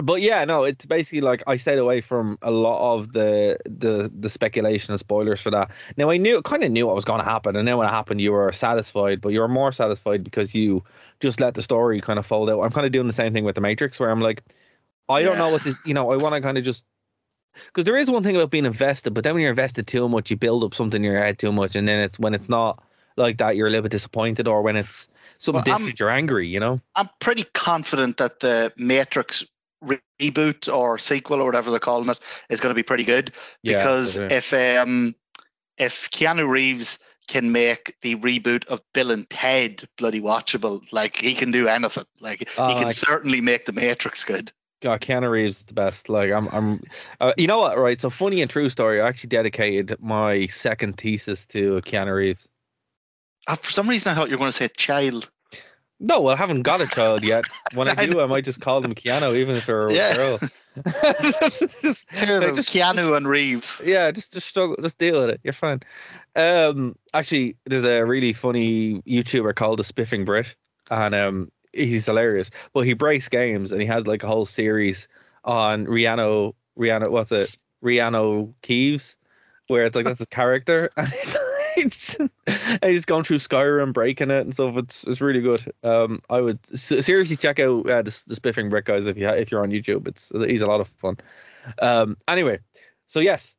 but 0.00 0.22
yeah, 0.22 0.44
no, 0.44 0.62
it's 0.62 0.86
basically 0.86 1.20
like 1.20 1.42
I 1.46 1.56
stayed 1.56 1.78
away 1.78 2.00
from 2.00 2.38
a 2.42 2.50
lot 2.50 2.94
of 2.94 3.12
the 3.12 3.58
the 3.64 4.10
the 4.16 4.30
speculation 4.30 4.92
and 4.92 5.00
spoilers 5.00 5.40
for 5.40 5.50
that. 5.50 5.70
Now 5.96 6.10
I 6.10 6.16
knew, 6.16 6.40
kind 6.42 6.62
of 6.62 6.70
knew 6.70 6.86
what 6.86 6.94
was 6.94 7.04
going 7.04 7.18
to 7.18 7.24
happen, 7.24 7.56
and 7.56 7.66
then 7.66 7.76
when 7.76 7.88
it 7.88 7.90
happened, 7.90 8.20
you 8.20 8.32
were 8.32 8.52
satisfied, 8.52 9.20
but 9.20 9.30
you 9.30 9.40
were 9.40 9.48
more 9.48 9.72
satisfied 9.72 10.22
because 10.22 10.54
you 10.54 10.84
just 11.20 11.40
let 11.40 11.54
the 11.54 11.62
story 11.62 12.00
kind 12.00 12.18
of 12.18 12.26
fold 12.26 12.48
out. 12.48 12.60
I'm 12.60 12.70
kind 12.70 12.86
of 12.86 12.92
doing 12.92 13.08
the 13.08 13.12
same 13.12 13.32
thing 13.32 13.44
with 13.44 13.56
the 13.56 13.60
Matrix, 13.60 13.98
where 13.98 14.10
I'm 14.10 14.20
like, 14.20 14.44
I 15.08 15.22
don't 15.22 15.38
know 15.38 15.48
what 15.48 15.64
this, 15.64 15.74
you 15.84 15.94
know, 15.94 16.12
I 16.12 16.16
want 16.16 16.34
to 16.34 16.40
kind 16.40 16.58
of 16.58 16.64
just. 16.64 16.84
Because 17.66 17.82
there 17.82 17.96
is 17.96 18.08
one 18.08 18.22
thing 18.22 18.36
about 18.36 18.52
being 18.52 18.66
invested, 18.66 19.14
but 19.14 19.24
then 19.24 19.34
when 19.34 19.40
you're 19.40 19.50
invested 19.50 19.88
too 19.88 20.08
much, 20.08 20.30
you 20.30 20.36
build 20.36 20.62
up 20.62 20.74
something 20.74 21.02
in 21.02 21.10
your 21.10 21.20
head 21.20 21.40
too 21.40 21.50
much, 21.50 21.74
and 21.74 21.88
then 21.88 21.98
it's 21.98 22.16
when 22.16 22.34
it's 22.34 22.48
not 22.48 22.84
like 23.18 23.38
that, 23.38 23.56
you're 23.56 23.66
a 23.66 23.70
little 23.70 23.82
bit 23.82 23.90
disappointed, 23.92 24.48
or 24.48 24.62
when 24.62 24.76
it's 24.76 25.08
something 25.38 25.62
Well, 25.66 25.78
different, 25.78 26.00
you're 26.00 26.10
angry, 26.10 26.48
you 26.48 26.60
know. 26.60 26.80
I'm 26.94 27.08
pretty 27.20 27.44
confident 27.54 28.16
that 28.16 28.40
the 28.40 28.72
Matrix 28.76 29.44
re- 29.82 30.00
reboot 30.20 30.72
or 30.74 30.98
sequel 30.98 31.40
or 31.40 31.44
whatever 31.44 31.70
they're 31.70 31.80
calling 31.80 32.08
it 32.08 32.18
is 32.50 32.60
going 32.60 32.70
to 32.70 32.74
be 32.74 32.82
pretty 32.82 33.04
good 33.04 33.32
because 33.62 34.14
do. 34.14 34.26
if 34.30 34.52
um 34.52 35.14
if 35.76 36.10
Keanu 36.10 36.48
Reeves 36.48 36.98
can 37.28 37.52
make 37.52 37.94
the 38.00 38.16
reboot 38.16 38.66
of 38.66 38.80
Bill 38.94 39.10
and 39.10 39.28
Ted 39.30 39.86
bloody 39.98 40.20
watchable, 40.20 40.82
like 40.92 41.16
he 41.16 41.34
can 41.34 41.50
do 41.50 41.68
anything. 41.68 42.04
Like 42.20 42.48
Oh, 42.58 42.68
he 42.68 42.74
can 42.74 42.84
like- 42.84 42.94
certainly 42.94 43.40
make 43.40 43.66
the 43.66 43.72
Matrix 43.72 44.24
good. 44.24 44.50
God, 44.80 45.00
Keanu 45.00 45.28
Reeves 45.30 45.58
is 45.58 45.64
the 45.64 45.74
best. 45.74 46.08
Like 46.08 46.30
I'm, 46.32 46.48
I'm. 46.48 46.80
Uh, 47.20 47.32
you 47.36 47.48
know 47.48 47.58
what? 47.58 47.76
Right. 47.76 48.00
So 48.00 48.10
funny 48.10 48.40
and 48.42 48.50
true 48.50 48.70
story. 48.70 49.00
I 49.00 49.08
actually 49.08 49.28
dedicated 49.28 49.96
my 50.00 50.46
second 50.46 50.96
thesis 50.96 51.44
to 51.46 51.80
Keanu 51.82 52.14
Reeves. 52.14 52.48
For 53.56 53.70
some 53.70 53.88
reason, 53.88 54.12
I 54.12 54.14
thought 54.14 54.28
you 54.28 54.34
were 54.34 54.38
going 54.38 54.50
to 54.50 54.56
say 54.56 54.68
child. 54.76 55.30
No, 56.00 56.20
well, 56.20 56.34
I 56.34 56.38
haven't 56.38 56.62
got 56.62 56.80
a 56.80 56.86
child 56.86 57.24
yet. 57.24 57.44
When 57.74 57.88
I 57.88 57.94
I 57.98 58.06
do, 58.06 58.20
I 58.20 58.26
might 58.26 58.44
just 58.44 58.60
call 58.60 58.80
them 58.80 58.94
Keanu, 58.94 59.36
even 59.36 59.56
if 59.56 59.66
they're 59.66 59.86
a 59.86 59.92
Yeah. 59.94 60.14
girl. 60.14 60.38
Just- 61.82 62.04
Two 62.16 62.34
of 62.34 62.40
them, 62.40 62.56
just- 62.56 62.68
Keanu 62.72 63.16
and 63.16 63.26
Reeves. 63.26 63.80
yeah, 63.84 64.10
just 64.12 64.32
just 64.32 64.46
struggle, 64.46 64.76
just 64.80 64.98
deal 64.98 65.20
with 65.20 65.30
it. 65.30 65.40
You're 65.42 65.52
fine. 65.52 65.80
Um, 66.36 66.94
actually, 67.14 67.56
there's 67.66 67.84
a 67.84 68.04
really 68.04 68.32
funny 68.32 69.02
YouTuber 69.02 69.56
called 69.56 69.80
the 69.80 69.84
Spiffing 69.84 70.24
Brit, 70.24 70.54
and 70.90 71.14
um, 71.16 71.50
he's 71.72 72.06
hilarious. 72.06 72.50
Well, 72.74 72.84
he 72.84 72.92
breaks 72.92 73.28
games, 73.28 73.72
and 73.72 73.80
he 73.80 73.86
had 73.88 74.06
like 74.06 74.22
a 74.22 74.28
whole 74.28 74.46
series 74.46 75.08
on 75.44 75.86
Rihanna. 75.86 76.54
Rihanna, 76.78 77.08
what's 77.10 77.32
it? 77.32 77.58
Rihanna 77.82 78.52
Keeves, 78.62 79.16
where 79.66 79.84
it's 79.84 79.96
like 79.96 80.04
that's 80.04 80.18
his 80.18 80.28
character, 80.28 80.90
and 80.96 81.08
he's, 81.08 81.36
he's, 82.82 83.04
going 83.04 83.24
through 83.24 83.38
Skyrim, 83.38 83.92
breaking 83.92 84.30
it 84.30 84.40
and 84.40 84.54
stuff. 84.54 84.76
It's 84.76 85.04
it's 85.04 85.20
really 85.20 85.40
good. 85.40 85.60
Um, 85.82 86.20
I 86.28 86.40
would 86.40 86.58
seriously 86.76 87.36
check 87.36 87.58
out 87.58 87.88
uh, 87.88 88.02
the, 88.02 88.22
the 88.26 88.36
Spiffing 88.36 88.70
Brit 88.70 88.84
guys 88.84 89.06
if 89.06 89.16
you 89.16 89.26
ha- 89.26 89.34
if 89.34 89.50
you're 89.50 89.62
on 89.62 89.70
YouTube. 89.70 90.08
It's 90.08 90.30
he's 90.34 90.62
a 90.62 90.66
lot 90.66 90.80
of 90.80 90.88
fun. 91.00 91.18
Um, 91.80 92.16
anyway, 92.26 92.58
so 93.06 93.20
yes, 93.20 93.54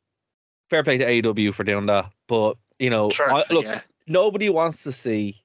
fair 0.69 0.83
play 0.83 0.97
to 0.97 1.05
AEW 1.05 1.53
for 1.53 1.63
doing 1.63 1.87
that. 1.87 2.11
But 2.27 2.57
you 2.77 2.89
know, 2.89 3.09
Sure, 3.09 3.31
I, 3.31 3.43
look, 3.49 3.65
yeah. 3.65 3.81
nobody 4.07 4.49
wants 4.49 4.83
to 4.83 4.91
see 4.91 5.43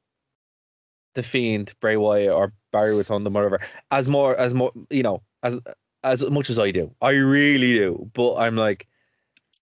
the 1.14 1.22
Fiend, 1.22 1.74
Bray 1.80 1.96
Wyatt, 1.96 2.32
or 2.32 2.52
Barry 2.72 2.94
with 2.94 3.10
on 3.10 3.24
Windham, 3.24 3.34
whatever, 3.34 3.60
as 3.90 4.08
more 4.08 4.36
as 4.36 4.54
more 4.54 4.72
you 4.90 5.02
know 5.02 5.22
as 5.42 5.58
as 6.02 6.28
much 6.28 6.50
as 6.50 6.58
I 6.58 6.70
do. 6.70 6.94
I 7.00 7.12
really 7.12 7.74
do. 7.74 8.10
But 8.12 8.36
I'm 8.36 8.56
like, 8.56 8.86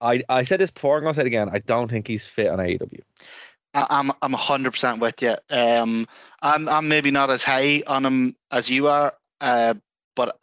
I, 0.02 0.22
I 0.28 0.42
said 0.42 0.60
this 0.60 0.70
before. 0.70 0.96
I'm 0.98 1.02
gonna 1.04 1.14
say 1.14 1.22
it 1.22 1.26
again. 1.28 1.48
I 1.52 1.58
don't 1.60 1.90
think 1.90 2.06
he's 2.08 2.26
fit 2.26 2.48
on 2.48 2.58
AEW. 2.58 3.00
I- 3.74 3.86
I'm 3.90 4.10
I'm 4.20 4.32
hundred 4.32 4.72
percent 4.72 5.00
with 5.00 5.22
you. 5.22 5.34
Um, 5.50 6.06
I'm 6.42 6.68
I'm 6.68 6.88
maybe 6.88 7.10
not 7.10 7.30
as 7.30 7.42
high 7.44 7.82
on 7.86 8.04
him 8.04 8.36
as 8.50 8.68
you 8.70 8.88
are, 8.88 9.14
uh, 9.40 9.74
but 10.16 10.36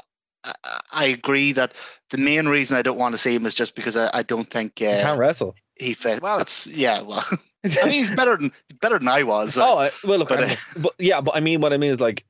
I, 0.44 0.54
I 0.92 1.06
agree 1.06 1.52
that 1.54 1.74
the 2.10 2.18
main 2.18 2.48
reason 2.48 2.78
I 2.78 2.82
don't 2.82 2.98
want 2.98 3.14
to 3.14 3.20
see 3.20 3.36
him 3.36 3.46
is 3.46 3.54
just 3.54 3.76
because 3.76 3.96
I, 3.98 4.10
I 4.14 4.24
don't 4.24 4.50
think 4.50 4.80
He 4.80 4.88
uh, 4.88 5.02
can't 5.04 5.20
wrestle. 5.20 5.56
he 5.76 5.94
fit. 5.94 6.22
Well, 6.22 6.40
it's 6.40 6.66
yeah. 6.68 7.02
Well, 7.02 7.24
I 7.66 7.84
mean 7.84 7.92
he's 7.92 8.10
better 8.10 8.38
than 8.38 8.52
better 8.82 8.98
than 8.98 9.10
I 9.10 9.24
was. 9.24 9.58
oh, 9.58 9.78
I, 9.78 9.92
well, 10.06 10.18
look, 10.20 10.30
but, 10.30 10.44
I- 10.44 10.58
but 10.82 10.94
yeah, 10.98 11.22
but 11.22 11.36
I 11.36 11.40
mean, 11.42 11.62
what 11.62 11.74
I 11.74 11.78
mean 11.78 11.92
is 11.94 12.00
like, 12.00 12.26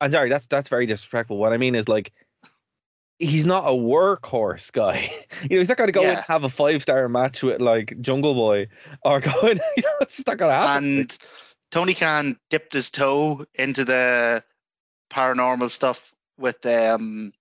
I'm 0.00 0.12
sorry, 0.12 0.28
that's 0.28 0.46
that's 0.46 0.68
very 0.68 0.86
disrespectful. 0.86 1.38
What 1.38 1.52
I 1.52 1.56
mean 1.56 1.74
is 1.74 1.88
like, 1.88 2.12
he's 3.22 3.46
not 3.46 3.64
a 3.64 3.70
workhorse 3.72 4.70
guy. 4.72 5.12
You 5.42 5.56
know, 5.56 5.58
he's 5.60 5.68
not 5.68 5.76
going 5.78 5.88
to 5.88 5.92
go 5.92 6.02
Yeah. 6.02 6.10
and 6.16 6.18
have 6.20 6.44
a 6.44 6.48
five 6.48 6.82
star 6.82 7.08
match 7.08 7.42
with 7.42 7.60
like 7.60 7.96
Jungle 8.00 8.34
Boy 8.34 8.68
or 9.02 9.20
go 9.20 9.32
and 9.42 9.60
you 9.76 9.82
know, 9.82 9.96
it's 10.00 10.24
not 10.26 10.36
going 10.38 10.50
to 10.50 10.54
happen. 10.54 10.98
and 11.00 11.18
Tony 11.72 11.94
Khan 11.94 12.36
dipped 12.50 12.72
his 12.72 12.90
toe 12.90 13.44
into 13.54 13.84
the 13.84 14.44
paranormal 15.10 15.70
stuff 15.70 16.12
with 16.38 16.64
um, 16.66 17.32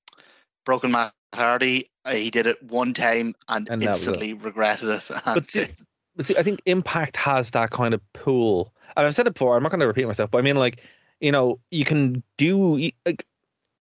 Broken 0.66 0.92
Matt 0.92 1.14
Hardy. 1.36 1.90
Uh, 2.06 2.14
He 2.16 2.32
did 2.32 2.48
it 2.48 2.62
one 2.64 2.94
time 2.94 3.34
and, 3.50 3.70
And 3.70 3.82
was 3.82 3.88
it. 3.88 3.90
instantly 3.92 4.34
regretted 4.34 4.90
it. 4.90 5.10
But 5.26 5.50
see, 5.50 5.68
but 6.16 6.26
see, 6.26 6.38
I 6.38 6.44
think 6.44 6.62
Impact 6.66 7.16
has 7.18 7.52
that 7.52 7.70
kind 7.72 7.94
of 7.94 8.02
pool, 8.14 8.74
and 8.98 9.06
I've 9.06 9.16
said 9.16 9.28
it 9.28 9.34
before. 9.36 9.56
I'm 9.56 9.64
not 9.64 9.70
going 9.70 9.80
to 9.82 9.88
repeat 9.88 10.08
myself, 10.08 10.32
but 10.32 10.40
I 10.40 10.42
mean, 10.42 10.56
like, 10.58 10.82
you 11.20 11.32
know, 11.32 11.60
you 11.70 11.86
can 11.86 12.24
do. 12.38 12.90
Like, 13.06 13.26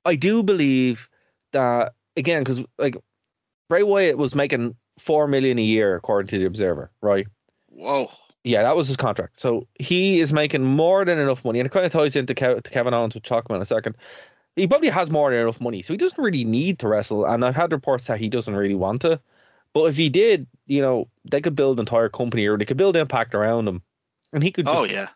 I 0.05 0.15
do 0.15 0.43
believe 0.43 1.07
that 1.53 1.93
again 2.17 2.43
because 2.43 2.62
like 2.77 2.98
Bray 3.69 3.83
Wyatt 3.83 4.17
was 4.17 4.36
making 4.36 4.75
four 5.00 5.27
million 5.27 5.57
a 5.57 5.63
year 5.63 5.95
according 5.95 6.29
to 6.29 6.38
the 6.38 6.45
Observer, 6.45 6.91
right? 7.01 7.25
whoa. 7.69 8.12
Yeah, 8.43 8.63
that 8.63 8.75
was 8.75 8.88
his 8.88 8.98
contract. 8.98 9.39
So 9.39 9.67
he 9.75 10.19
is 10.19 10.33
making 10.33 10.63
more 10.65 11.05
than 11.05 11.17
enough 11.17 11.45
money, 11.45 11.60
and 11.60 11.67
it 11.67 11.72
kind 11.72 11.86
of 11.86 11.91
ties 11.93 12.15
into 12.15 12.33
Kev- 12.33 12.63
to 12.63 12.69
Kevin 12.69 12.93
Owens, 12.93 13.15
which 13.15 13.29
we'll 13.29 13.38
talk 13.38 13.45
about 13.45 13.55
in 13.55 13.62
a 13.62 13.65
second. 13.65 13.95
He 14.55 14.67
probably 14.67 14.89
has 14.89 15.10
more 15.10 15.31
than 15.31 15.39
enough 15.39 15.62
money, 15.62 15.81
so 15.81 15.93
he 15.93 15.98
doesn't 15.98 16.22
really 16.22 16.43
need 16.43 16.79
to 16.79 16.88
wrestle. 16.89 17.25
And 17.25 17.45
I've 17.45 17.55
had 17.55 17.72
reports 17.72 18.07
that 18.07 18.19
he 18.19 18.29
doesn't 18.29 18.55
really 18.55 18.75
want 18.75 19.01
to. 19.03 19.19
But 19.74 19.86
if 19.86 19.98
he 19.98 20.10
did, 20.10 20.45
you 20.67 20.81
know, 20.81 21.07
they 21.31 21.41
could 21.41 21.55
build 21.55 21.77
an 21.77 21.83
entire 21.83 22.10
company, 22.10 22.45
or 22.45 22.57
they 22.57 22.65
could 22.65 22.77
build 22.77 22.98
Impact 22.98 23.33
around 23.33 23.67
him, 23.67 23.81
and 24.33 24.43
he 24.43 24.51
could 24.51 24.67
oh, 24.67 24.72
just 24.72 24.81
Oh 24.81 24.93
yeah. 24.93 25.07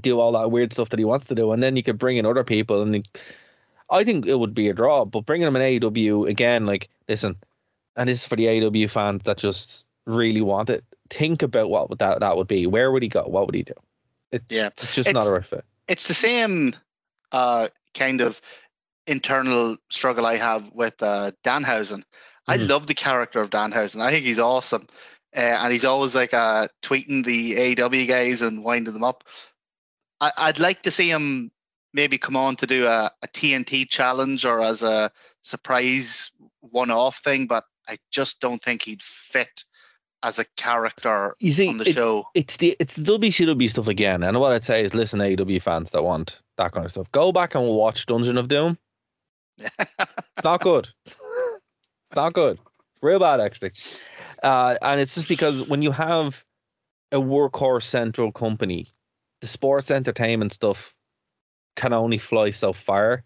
do 0.00 0.18
all 0.20 0.32
that 0.32 0.50
weird 0.50 0.72
stuff 0.72 0.90
that 0.90 0.98
he 0.98 1.04
wants 1.04 1.26
to 1.26 1.34
do, 1.34 1.52
and 1.52 1.62
then 1.62 1.76
you 1.76 1.82
could 1.82 1.98
bring 1.98 2.16
in 2.16 2.26
other 2.26 2.44
people, 2.44 2.82
and 2.82 2.96
he, 2.96 3.04
I 3.90 4.04
think 4.04 4.26
it 4.26 4.36
would 4.36 4.54
be 4.54 4.68
a 4.68 4.72
draw. 4.74 5.04
But 5.04 5.26
bringing 5.26 5.46
him 5.46 5.56
in 5.56 5.62
AEW 5.62 6.28
again, 6.28 6.66
like 6.66 6.88
listen, 7.08 7.36
and 7.96 8.08
this 8.08 8.20
is 8.22 8.26
for 8.26 8.36
the 8.36 8.46
AEW 8.46 8.90
fans 8.90 9.22
that 9.24 9.38
just 9.38 9.86
really 10.06 10.40
want 10.40 10.70
it. 10.70 10.84
Think 11.10 11.42
about 11.42 11.70
what 11.70 11.88
would 11.88 11.98
that 12.00 12.20
that 12.20 12.36
would 12.36 12.48
be. 12.48 12.66
Where 12.66 12.90
would 12.90 13.02
he 13.02 13.08
go? 13.08 13.22
What 13.22 13.46
would 13.46 13.54
he 13.54 13.62
do? 13.62 13.74
It's, 14.32 14.44
Yeah. 14.50 14.68
it's 14.68 14.94
just 14.94 15.06
not 15.12 15.20
It's- 15.22 15.26
a 15.26 15.32
right 15.32 15.44
fit. 15.44 15.64
It's 15.88 16.08
the 16.08 16.14
same 16.14 16.74
uh, 17.32 17.68
kind 17.94 18.20
of 18.20 18.40
internal 19.06 19.76
struggle 19.90 20.26
I 20.26 20.36
have 20.36 20.70
with 20.72 21.00
uh, 21.02 21.30
Danhausen. 21.44 22.02
I 22.48 22.58
Mhm. 22.58 22.68
love 22.68 22.86
the 22.88 22.94
character 22.94 23.40
of 23.40 23.50
Danhausen. 23.50 24.00
I 24.00 24.10
think 24.10 24.24
he's 24.24 24.38
awesome. 24.38 24.86
Uh, 25.36 25.40
and 25.40 25.72
he's 25.72 25.84
always 25.84 26.14
like 26.14 26.32
uh, 26.34 26.66
tweeting 26.82 27.24
the 27.24 27.54
AEW 27.56 28.06
guys 28.08 28.42
and 28.42 28.64
winding 28.64 28.94
them 28.94 29.04
up. 29.04 29.24
I, 30.20 30.32
I'd 30.36 30.58
like 30.58 30.82
to 30.82 30.90
see 30.90 31.08
him 31.10 31.50
maybe 31.96 32.18
come 32.18 32.36
on 32.36 32.54
to 32.56 32.66
do 32.66 32.86
a, 32.86 33.10
a 33.22 33.28
TNT 33.28 33.88
challenge 33.88 34.44
or 34.44 34.60
as 34.60 34.82
a 34.82 35.10
surprise 35.42 36.30
one 36.60 36.90
off 36.90 37.16
thing, 37.18 37.46
but 37.46 37.64
I 37.88 37.96
just 38.12 38.40
don't 38.40 38.62
think 38.62 38.82
he'd 38.82 39.02
fit 39.02 39.64
as 40.22 40.38
a 40.38 40.44
character 40.56 41.34
You 41.40 41.52
see, 41.52 41.68
on 41.68 41.78
the 41.78 41.88
it- 41.88 41.94
show. 41.94 42.26
it's 42.34 42.56
the 42.58 42.76
it's 42.80 42.94
the 42.96 43.18
WCW 43.18 43.68
stuff 43.70 43.88
again. 43.88 44.22
And 44.22 44.38
what 44.40 44.52
I'd 44.52 44.64
say 44.64 44.84
is, 44.84 44.94
listen, 44.94 45.20
AEW 45.20 45.60
fans 45.62 45.90
that 45.90 46.02
want 46.04 46.40
that 46.58 46.72
kind 46.72 46.84
of 46.86 46.92
stuff, 46.92 47.10
go 47.12 47.32
back 47.32 47.54
and 47.54 47.66
watch 47.68 48.06
Dungeon 48.06 48.38
of 48.38 48.48
Doom. 48.48 48.78
It's 50.38 50.44
not 50.44 50.60
good. 50.60 50.88
it's 51.06 52.14
not 52.14 52.34
good. 52.34 52.58
Real 53.02 53.18
bad, 53.18 53.40
actually. 53.40 53.72
Uh, 54.42 54.76
and 54.82 55.00
it's 55.00 55.14
just 55.14 55.28
because 55.28 55.62
when 55.66 55.80
you 55.82 55.90
have 55.92 56.44
a 57.12 57.16
workhorse 57.18 57.84
central 57.84 58.32
company, 58.32 58.88
the 59.40 59.46
sports 59.46 59.90
entertainment 59.90 60.52
stuff 60.52 60.94
can 61.76 61.92
only 61.92 62.18
fly 62.18 62.50
so 62.50 62.72
far, 62.72 63.22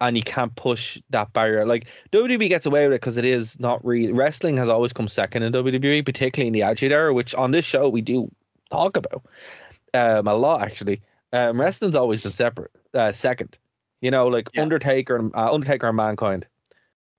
and 0.00 0.16
you 0.16 0.22
can't 0.22 0.54
push 0.56 1.00
that 1.10 1.32
barrier. 1.32 1.66
Like 1.66 1.86
WWE 2.12 2.48
gets 2.48 2.66
away 2.66 2.86
with 2.86 2.94
it 2.94 3.00
because 3.00 3.16
it 3.16 3.24
is 3.24 3.60
not 3.60 3.84
really 3.84 4.12
wrestling 4.12 4.56
has 4.56 4.68
always 4.68 4.92
come 4.92 5.08
second 5.08 5.42
in 5.42 5.52
WWE, 5.52 6.04
particularly 6.04 6.48
in 6.48 6.52
the 6.54 6.62
Attitude 6.62 6.92
Era, 6.92 7.12
which 7.12 7.34
on 7.34 7.50
this 7.50 7.64
show 7.64 7.88
we 7.88 8.00
do 8.00 8.30
talk 8.70 8.96
about 8.96 9.22
um, 9.94 10.26
a 10.26 10.34
lot 10.34 10.62
actually. 10.62 11.02
Um, 11.32 11.60
wrestling's 11.60 11.94
always 11.94 12.22
been 12.22 12.32
separate, 12.32 12.72
uh, 12.94 13.12
second. 13.12 13.56
You 14.00 14.10
know, 14.10 14.26
like 14.26 14.48
Yeah. 14.54 14.62
Undertaker 14.62 15.16
and 15.16 15.34
uh, 15.34 15.52
Undertaker 15.52 15.86
and 15.88 15.96
Mankind. 15.96 16.46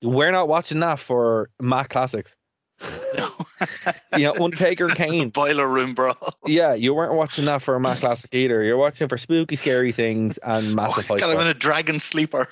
We're 0.01 0.31
not 0.31 0.47
watching 0.47 0.79
that 0.79 0.99
for 0.99 1.49
mat 1.61 1.89
classics. 1.89 2.35
You 4.17 4.25
know, 4.25 4.43
Undertaker 4.43 4.89
Kane. 4.89 5.29
Boiler 5.33 5.67
room 5.67 5.93
brawl. 5.93 6.17
Yeah, 6.45 6.73
you 6.73 6.93
weren't 6.93 7.13
watching 7.13 7.45
that 7.45 7.61
for 7.61 7.75
a 7.75 7.79
mat 7.79 7.99
classic 7.99 8.33
either. 8.33 8.61
You're 8.63 8.77
watching 8.77 9.07
for 9.07 9.17
spooky, 9.17 9.55
scary 9.55 9.91
things 9.91 10.37
and 10.39 10.67
Oh, 10.71 10.73
massive 10.73 11.05
fight. 11.05 11.19
God, 11.19 11.29
I'm 11.29 11.39
in 11.39 11.47
a 11.47 11.53
dragon 11.53 11.99
sleeper. 11.99 12.47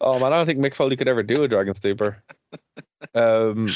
oh 0.00 0.18
man, 0.18 0.32
I 0.32 0.36
don't 0.36 0.46
think 0.46 0.60
Mick 0.60 0.74
Foley 0.74 0.96
could 0.96 1.08
ever 1.08 1.22
do 1.22 1.42
a 1.42 1.48
Dragon 1.48 1.74
Sleeper. 1.74 2.22
Um, 3.14 3.68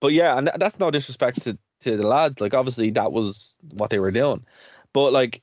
but 0.00 0.12
yeah, 0.12 0.38
and 0.38 0.50
that's 0.58 0.78
no 0.78 0.90
disrespect 0.90 1.42
to 1.42 1.58
to 1.80 1.96
the 1.96 2.06
lads. 2.06 2.40
Like 2.40 2.54
obviously 2.54 2.90
that 2.92 3.12
was 3.12 3.56
what 3.72 3.90
they 3.90 3.98
were 3.98 4.10
doing, 4.10 4.46
but 4.94 5.12
like 5.12 5.42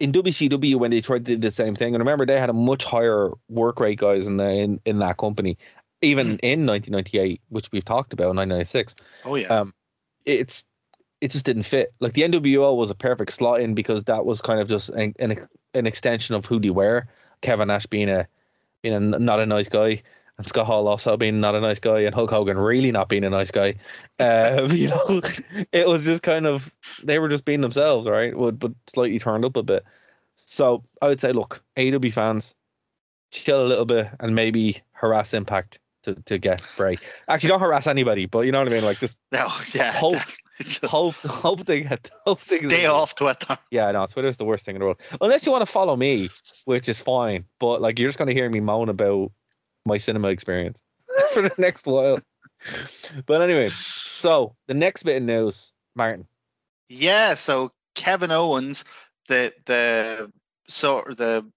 in 0.00 0.12
WCW 0.12 0.76
when 0.76 0.90
they 0.90 1.00
tried 1.02 1.24
to 1.26 1.36
do 1.36 1.40
the 1.40 1.50
same 1.50 1.76
thing, 1.76 1.94
and 1.94 2.00
remember 2.00 2.26
they 2.26 2.40
had 2.40 2.50
a 2.50 2.54
much 2.54 2.84
higher 2.84 3.30
work 3.48 3.78
rate 3.80 3.98
guys 3.98 4.26
in 4.26 4.38
the 4.38 4.48
in, 4.48 4.80
in 4.84 4.98
that 4.98 5.18
company, 5.18 5.56
even 6.02 6.38
in 6.38 6.66
1998, 6.66 7.40
which 7.48 7.70
we've 7.72 7.84
talked 7.84 8.12
about, 8.12 8.34
1996 8.34 8.94
Oh 9.24 9.34
yeah. 9.36 9.48
um, 9.48 9.74
it's 10.24 10.64
it 11.20 11.30
just 11.30 11.44
didn't 11.44 11.64
fit. 11.64 11.92
Like 12.00 12.14
the 12.14 12.22
NWO 12.22 12.74
was 12.76 12.90
a 12.90 12.94
perfect 12.94 13.32
slot 13.32 13.60
in 13.60 13.74
because 13.74 14.04
that 14.04 14.24
was 14.24 14.40
kind 14.40 14.60
of 14.60 14.68
just 14.68 14.88
an 14.90 15.14
an, 15.18 15.46
an 15.74 15.86
extension 15.86 16.34
of 16.34 16.46
who 16.46 16.58
they 16.60 16.70
were. 16.70 17.06
Kevin 17.42 17.68
Nash 17.68 17.86
being 17.86 18.08
a 18.08 18.26
being 18.82 18.94
a, 18.94 19.18
not 19.18 19.40
a 19.40 19.46
nice 19.46 19.68
guy, 19.68 20.02
and 20.38 20.48
Scott 20.48 20.66
Hall 20.66 20.88
also 20.88 21.16
being 21.16 21.40
not 21.40 21.54
a 21.54 21.60
nice 21.60 21.78
guy, 21.78 22.00
and 22.00 22.14
Hulk 22.14 22.30
Hogan 22.30 22.58
really 22.58 22.92
not 22.92 23.08
being 23.08 23.24
a 23.24 23.30
nice 23.30 23.50
guy. 23.50 23.74
Um, 24.18 24.70
you 24.72 24.88
know, 24.88 25.22
it 25.72 25.86
was 25.88 26.04
just 26.04 26.22
kind 26.22 26.46
of 26.46 26.74
they 27.02 27.18
were 27.18 27.28
just 27.30 27.46
being 27.46 27.62
themselves, 27.62 28.06
right? 28.06 28.34
But 28.36 28.58
but 28.58 28.72
slightly 28.92 29.18
turned 29.18 29.46
up 29.46 29.56
a 29.56 29.62
bit. 29.62 29.84
So 30.44 30.84
I 31.00 31.08
would 31.08 31.20
say, 31.20 31.32
look, 31.32 31.62
AW 31.78 32.10
fans, 32.12 32.54
chill 33.30 33.64
a 33.64 33.68
little 33.68 33.86
bit 33.86 34.08
and 34.18 34.34
maybe 34.34 34.82
harass 34.92 35.32
Impact 35.32 35.78
to, 36.04 36.14
to 36.14 36.38
get 36.38 36.62
Bray. 36.76 36.98
Actually, 37.28 37.48
don't 37.48 37.60
harass 37.60 37.86
anybody, 37.86 38.26
but 38.26 38.40
you 38.40 38.52
know 38.52 38.58
what 38.58 38.68
I 38.68 38.70
mean. 38.70 38.84
Like 38.84 38.98
just 38.98 39.18
no, 39.32 39.48
yeah. 39.74 39.92
hope- 39.96 40.18
just 40.60 40.84
hope 40.84 41.14
hope 41.14 41.64
they 41.64 41.80
get 41.80 42.10
hope 42.26 42.40
they 42.42 42.56
stay 42.58 42.86
off 42.86 43.14
Twitter. 43.14 43.56
Yeah, 43.70 43.90
no, 43.92 44.06
Twitter's 44.06 44.36
the 44.36 44.44
worst 44.44 44.64
thing 44.66 44.76
in 44.76 44.80
the 44.80 44.86
world. 44.86 45.00
Unless 45.20 45.46
you 45.46 45.52
want 45.52 45.62
to 45.62 45.72
follow 45.72 45.96
me, 45.96 46.28
which 46.66 46.88
is 46.88 47.00
fine. 47.00 47.44
But 47.58 47.80
like 47.80 47.98
you're 47.98 48.08
just 48.08 48.18
gonna 48.18 48.32
hear 48.32 48.48
me 48.50 48.60
moan 48.60 48.88
about 48.88 49.32
my 49.86 49.96
cinema 49.98 50.28
experience 50.28 50.82
for 51.32 51.42
the 51.42 51.54
next 51.58 51.86
while. 51.86 52.18
But 53.26 53.40
anyway, 53.40 53.70
so 53.70 54.54
the 54.66 54.74
next 54.74 55.02
bit 55.04 55.16
of 55.16 55.22
news, 55.22 55.72
Martin. 55.96 56.26
Yeah, 56.90 57.34
so 57.34 57.72
Kevin 57.94 58.30
Owens, 58.30 58.84
the 59.28 59.54
the 59.64 60.30
sort 60.68 61.16
the 61.16 61.50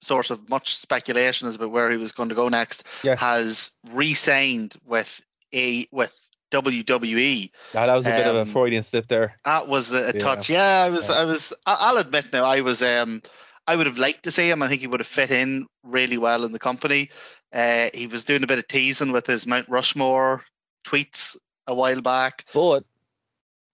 source 0.00 0.30
of 0.30 0.48
much 0.48 0.76
speculation 0.76 1.48
is 1.48 1.54
about 1.56 1.70
where 1.70 1.90
he 1.90 1.96
was 1.96 2.12
going 2.12 2.28
to 2.28 2.34
go 2.34 2.48
next, 2.48 2.86
Yeah. 3.02 3.16
has 3.16 3.70
re-signed 3.92 4.76
with 4.84 5.20
a 5.54 5.86
with 5.90 6.14
WWE. 6.50 7.50
Ah, 7.74 7.86
that 7.86 7.94
was 7.94 8.06
a 8.06 8.10
bit 8.10 8.26
of 8.26 8.36
Um, 8.36 8.42
a 8.42 8.46
Freudian 8.46 8.82
slip 8.82 9.08
there. 9.08 9.36
That 9.44 9.68
was 9.68 9.92
a, 9.92 10.04
a 10.04 10.12
Yeah. 10.12 10.18
touch. 10.18 10.48
Yeah, 10.50 10.84
I 10.86 10.90
was 10.90 11.08
Yeah. 11.08 11.16
I 11.16 11.24
was 11.24 11.52
I'll 11.66 11.98
admit 11.98 12.32
now 12.32 12.44
I 12.44 12.60
was 12.60 12.82
um 12.82 13.22
I 13.66 13.76
would 13.76 13.86
have 13.86 13.98
liked 13.98 14.22
to 14.24 14.30
see 14.30 14.48
him. 14.50 14.62
I 14.62 14.68
think 14.68 14.80
he 14.80 14.86
would 14.86 15.00
have 15.00 15.06
fit 15.06 15.30
in 15.30 15.66
really 15.82 16.16
well 16.16 16.44
in 16.44 16.52
the 16.52 16.58
company. 16.58 17.10
Uh, 17.52 17.88
he 17.92 18.06
was 18.06 18.24
doing 18.24 18.42
a 18.42 18.46
bit 18.46 18.58
of 18.58 18.66
teasing 18.68 19.12
with 19.12 19.26
his 19.26 19.46
Mount 19.46 19.68
Rushmore 19.68 20.44
tweets 20.84 21.36
a 21.66 21.74
while 21.74 22.00
back. 22.00 22.44
But 22.54 22.84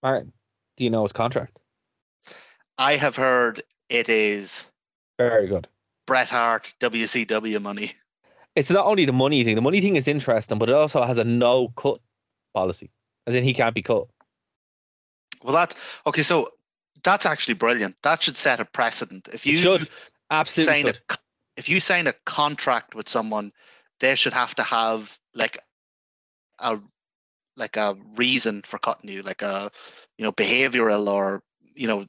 Martin, 0.03 0.33
do 0.75 0.83
you 0.83 0.89
know 0.89 1.03
his 1.03 1.13
contract? 1.13 1.59
I 2.77 2.97
have 2.97 3.15
heard 3.15 3.63
it 3.89 4.09
is 4.09 4.65
Very 5.17 5.47
good. 5.47 5.67
Bret 6.05 6.29
Hart 6.29 6.73
WCW 6.79 7.61
money. 7.61 7.93
It's 8.55 8.69
not 8.69 8.85
only 8.85 9.05
the 9.05 9.13
money 9.13 9.43
thing. 9.43 9.55
The 9.55 9.61
money 9.61 9.81
thing 9.81 9.95
is 9.97 10.07
interesting, 10.07 10.57
but 10.57 10.69
it 10.69 10.75
also 10.75 11.03
has 11.03 11.17
a 11.17 11.23
no 11.23 11.69
cut 11.69 11.99
policy, 12.53 12.89
as 13.27 13.35
in 13.35 13.43
he 13.43 13.53
can't 13.53 13.75
be 13.75 13.81
cut. 13.81 14.07
Well, 15.43 15.53
that's 15.53 15.75
okay. 16.07 16.23
So 16.23 16.49
that's 17.03 17.25
actually 17.25 17.55
brilliant. 17.55 17.95
That 18.03 18.23
should 18.23 18.37
set 18.37 18.59
a 18.59 18.65
precedent. 18.65 19.27
If 19.33 19.45
you 19.45 19.55
It 19.55 19.59
should 19.59 19.89
absolutely 20.31 20.73
sign 20.73 20.85
should. 20.85 21.01
a, 21.09 21.17
if 21.57 21.69
you 21.69 21.79
sign 21.79 22.07
a 22.07 22.13
contract 22.25 22.95
with 22.95 23.09
someone, 23.09 23.51
they 23.99 24.15
should 24.15 24.33
have 24.33 24.55
to 24.55 24.63
have 24.63 25.17
like 25.33 25.57
a 26.59 26.79
like 27.57 27.77
a 27.77 27.97
reason 28.15 28.61
for 28.61 28.79
cutting 28.79 29.09
you, 29.09 29.21
like 29.21 29.41
a 29.41 29.69
you 30.17 30.23
know 30.23 30.31
behavioral 30.31 31.07
or 31.07 31.43
you 31.75 31.87
know. 31.87 32.05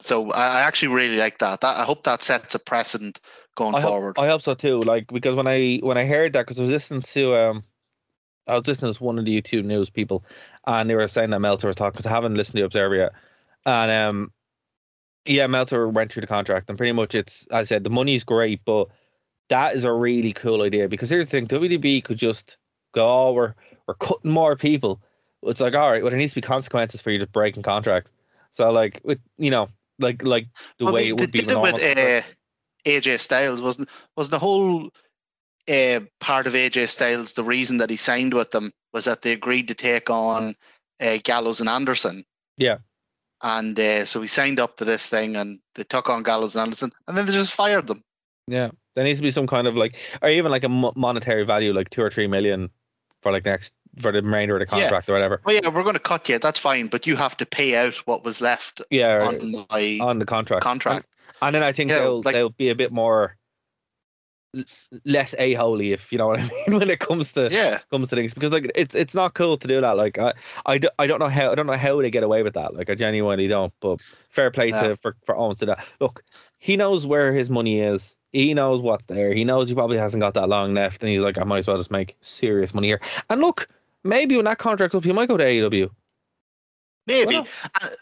So 0.00 0.30
I 0.30 0.62
actually 0.62 0.88
really 0.88 1.16
like 1.16 1.38
that. 1.38 1.60
That 1.60 1.78
I 1.78 1.84
hope 1.84 2.04
that 2.04 2.22
sets 2.22 2.54
a 2.54 2.58
precedent 2.58 3.20
going 3.54 3.74
I 3.74 3.82
forward. 3.82 4.16
Hope, 4.16 4.24
I 4.24 4.28
hope 4.28 4.42
so 4.42 4.54
too. 4.54 4.80
Like 4.80 5.06
because 5.08 5.36
when 5.36 5.46
I 5.46 5.78
when 5.82 5.98
I 5.98 6.06
heard 6.06 6.32
that, 6.32 6.46
because 6.46 6.58
I 6.58 6.62
was 6.62 6.70
listening 6.70 7.02
to 7.02 7.36
um, 7.36 7.64
I 8.46 8.54
was 8.54 8.66
listening 8.66 8.92
to 8.92 9.04
one 9.04 9.18
of 9.18 9.24
the 9.24 9.40
YouTube 9.42 9.64
news 9.64 9.90
people, 9.90 10.24
and 10.66 10.88
they 10.88 10.94
were 10.94 11.06
saying 11.06 11.30
that 11.30 11.40
Meltzer 11.40 11.66
was 11.66 11.76
talking. 11.76 11.92
Because 11.92 12.06
I 12.06 12.10
haven't 12.10 12.34
listened 12.34 12.56
to 12.56 12.64
Observer 12.64 12.96
yet, 12.96 13.12
and 13.66 13.90
um, 13.90 14.32
yeah, 15.26 15.46
Meltzer 15.46 15.86
went 15.88 16.10
through 16.10 16.22
the 16.22 16.26
contract, 16.26 16.68
and 16.68 16.78
pretty 16.78 16.92
much 16.92 17.14
it's 17.14 17.46
as 17.50 17.58
I 17.58 17.64
said, 17.64 17.84
the 17.84 17.90
money's 17.90 18.24
great, 18.24 18.62
but 18.64 18.88
that 19.50 19.74
is 19.74 19.84
a 19.84 19.92
really 19.92 20.32
cool 20.32 20.62
idea. 20.62 20.88
Because 20.88 21.10
here's 21.10 21.26
the 21.26 21.30
thing, 21.30 21.46
WDB 21.46 22.02
could 22.02 22.18
just 22.18 22.56
go, 22.94 23.06
oh, 23.06 23.32
we're 23.32 23.54
we're 23.86 23.94
cutting 23.94 24.30
more 24.30 24.56
people. 24.56 25.02
It's 25.42 25.60
like 25.60 25.74
all 25.74 25.90
right, 25.90 26.02
well, 26.02 26.10
there 26.10 26.18
needs 26.18 26.32
to 26.32 26.40
be 26.40 26.46
consequences 26.46 27.02
for 27.02 27.10
you 27.10 27.18
just 27.18 27.32
breaking 27.32 27.64
contracts. 27.64 28.12
So 28.52 28.70
like 28.72 29.00
with 29.04 29.18
you 29.36 29.50
know 29.50 29.68
like 30.00 30.24
like 30.24 30.46
the 30.78 30.84
Well, 30.84 30.94
way 30.94 31.04
they, 31.04 31.08
it 31.10 31.20
would 31.20 31.32
be 31.32 31.42
with 31.42 31.74
uh, 31.74 32.22
AJ 32.86 33.20
Styles 33.20 33.60
wasn't 33.60 33.88
wasn't 34.16 34.32
the 34.32 34.38
whole 34.38 34.90
uh, 35.68 36.00
part 36.18 36.46
of 36.46 36.54
AJ 36.54 36.88
Styles 36.88 37.34
the 37.34 37.44
reason 37.44 37.78
that 37.78 37.90
he 37.90 37.96
signed 37.96 38.34
with 38.34 38.50
them 38.50 38.72
was 38.92 39.04
that 39.04 39.22
they 39.22 39.32
agreed 39.32 39.68
to 39.68 39.74
take 39.74 40.10
on 40.10 40.54
uh, 41.00 41.18
Gallows 41.22 41.60
and 41.60 41.68
Anderson. 41.68 42.24
Yeah. 42.56 42.78
And 43.42 43.78
uh, 43.78 44.04
so 44.04 44.20
he 44.20 44.26
signed 44.26 44.60
up 44.60 44.76
to 44.76 44.84
this 44.84 45.08
thing, 45.08 45.36
and 45.36 45.60
they 45.74 45.84
took 45.84 46.10
on 46.10 46.22
Gallows 46.22 46.56
and 46.56 46.62
Anderson, 46.62 46.92
and 47.08 47.16
then 47.16 47.24
they 47.24 47.32
just 47.32 47.54
fired 47.54 47.86
them. 47.86 48.02
Yeah, 48.46 48.70
there 48.94 49.04
needs 49.04 49.18
to 49.18 49.22
be 49.22 49.30
some 49.30 49.46
kind 49.46 49.66
of 49.66 49.76
like, 49.76 49.96
or 50.20 50.28
even 50.28 50.50
like 50.50 50.64
a 50.64 50.68
monetary 50.68 51.46
value, 51.46 51.72
like 51.72 51.88
two 51.88 52.02
or 52.02 52.10
three 52.10 52.26
million 52.26 52.68
for 53.22 53.32
like 53.32 53.46
next 53.46 53.72
for 53.98 54.12
the 54.12 54.22
remainder 54.22 54.56
of 54.56 54.60
the 54.68 54.76
Yeah. 54.76 54.82
contract 54.82 55.08
or 55.08 55.12
whatever. 55.14 55.40
Oh 55.46 55.50
yeah, 55.50 55.68
we're 55.68 55.82
going 55.82 55.94
to 55.94 55.98
cut 55.98 56.28
you. 56.28 56.38
That's 56.38 56.60
fine, 56.60 56.86
but 56.86 57.06
you 57.06 57.16
have 57.16 57.36
to 57.38 57.46
pay 57.46 57.76
out 57.76 57.94
what 58.06 58.24
was 58.24 58.40
left 58.40 58.80
Yeah, 58.90 59.26
on 59.26 59.66
my 59.70 59.98
on 60.00 60.18
the 60.18 60.26
contract. 60.26 60.62
contract. 60.62 61.06
And 61.42 61.54
then 61.54 61.62
I 61.62 61.72
think 61.72 61.90
Yeah, 61.90 62.00
they'll 62.00 62.22
like- 62.22 62.34
they'll 62.34 62.50
be 62.50 62.68
a 62.70 62.74
bit 62.74 62.92
more 62.92 63.36
less 65.04 65.32
a 65.38 65.54
holy, 65.54 65.92
if 65.92 66.10
you 66.10 66.18
know 66.18 66.26
what 66.26 66.40
I 66.40 66.42
mean, 66.68 66.78
when 66.80 66.90
it 66.90 66.98
comes 66.98 67.32
to 67.32 67.48
Yeah, 67.50 67.78
comes 67.90 68.08
to 68.08 68.16
things 68.16 68.34
because 68.34 68.50
like 68.52 68.70
it's 68.74 68.94
it's 68.96 69.14
not 69.14 69.34
cool 69.34 69.56
to 69.56 69.68
do 69.68 69.80
that. 69.80 69.96
Like 69.96 70.18
I 70.18 70.32
I, 70.66 70.78
do, 70.78 70.88
I 70.98 71.06
don't 71.06 71.20
know 71.20 71.28
how 71.28 71.52
I 71.52 71.54
don't 71.54 71.66
know 71.66 71.76
how 71.76 72.00
they 72.02 72.10
get 72.10 72.24
away 72.24 72.42
with 72.42 72.54
that. 72.54 72.74
Like 72.74 72.90
I 72.90 72.94
genuinely 72.96 73.46
don't. 73.48 73.72
But 73.80 74.00
fair 74.28 74.50
play 74.50 74.68
Yeah. 74.70 74.88
to 74.88 74.96
for 74.96 75.16
for 75.24 75.36
Owens 75.36 75.60
to 75.60 75.66
that. 75.66 75.84
Look, 76.00 76.24
he 76.58 76.76
knows 76.76 77.06
where 77.06 77.32
his 77.32 77.48
money 77.48 77.80
is. 77.80 78.16
He 78.32 78.54
knows 78.54 78.80
what's 78.80 79.06
there. 79.06 79.32
He 79.34 79.44
knows 79.44 79.68
he 79.68 79.74
probably 79.74 79.98
hasn't 79.98 80.20
got 80.20 80.34
that 80.34 80.48
long 80.48 80.74
left, 80.74 81.02
and 81.02 81.10
he's 81.10 81.20
like, 81.22 81.38
I 81.38 81.44
might 81.44 81.58
as 81.58 81.66
well 81.66 81.78
just 81.78 81.90
make 81.90 82.16
serious 82.20 82.74
money 82.74 82.88
here. 82.88 83.00
And 83.28 83.40
look, 83.40 83.68
maybe 84.04 84.36
when 84.36 84.44
that 84.46 84.58
contract's 84.58 84.94
up, 84.94 85.04
he 85.04 85.12
might 85.12 85.28
go 85.28 85.36
to 85.36 85.44
AEW. 85.44 85.90
maybe. 87.06 87.34
Well- 87.34 87.46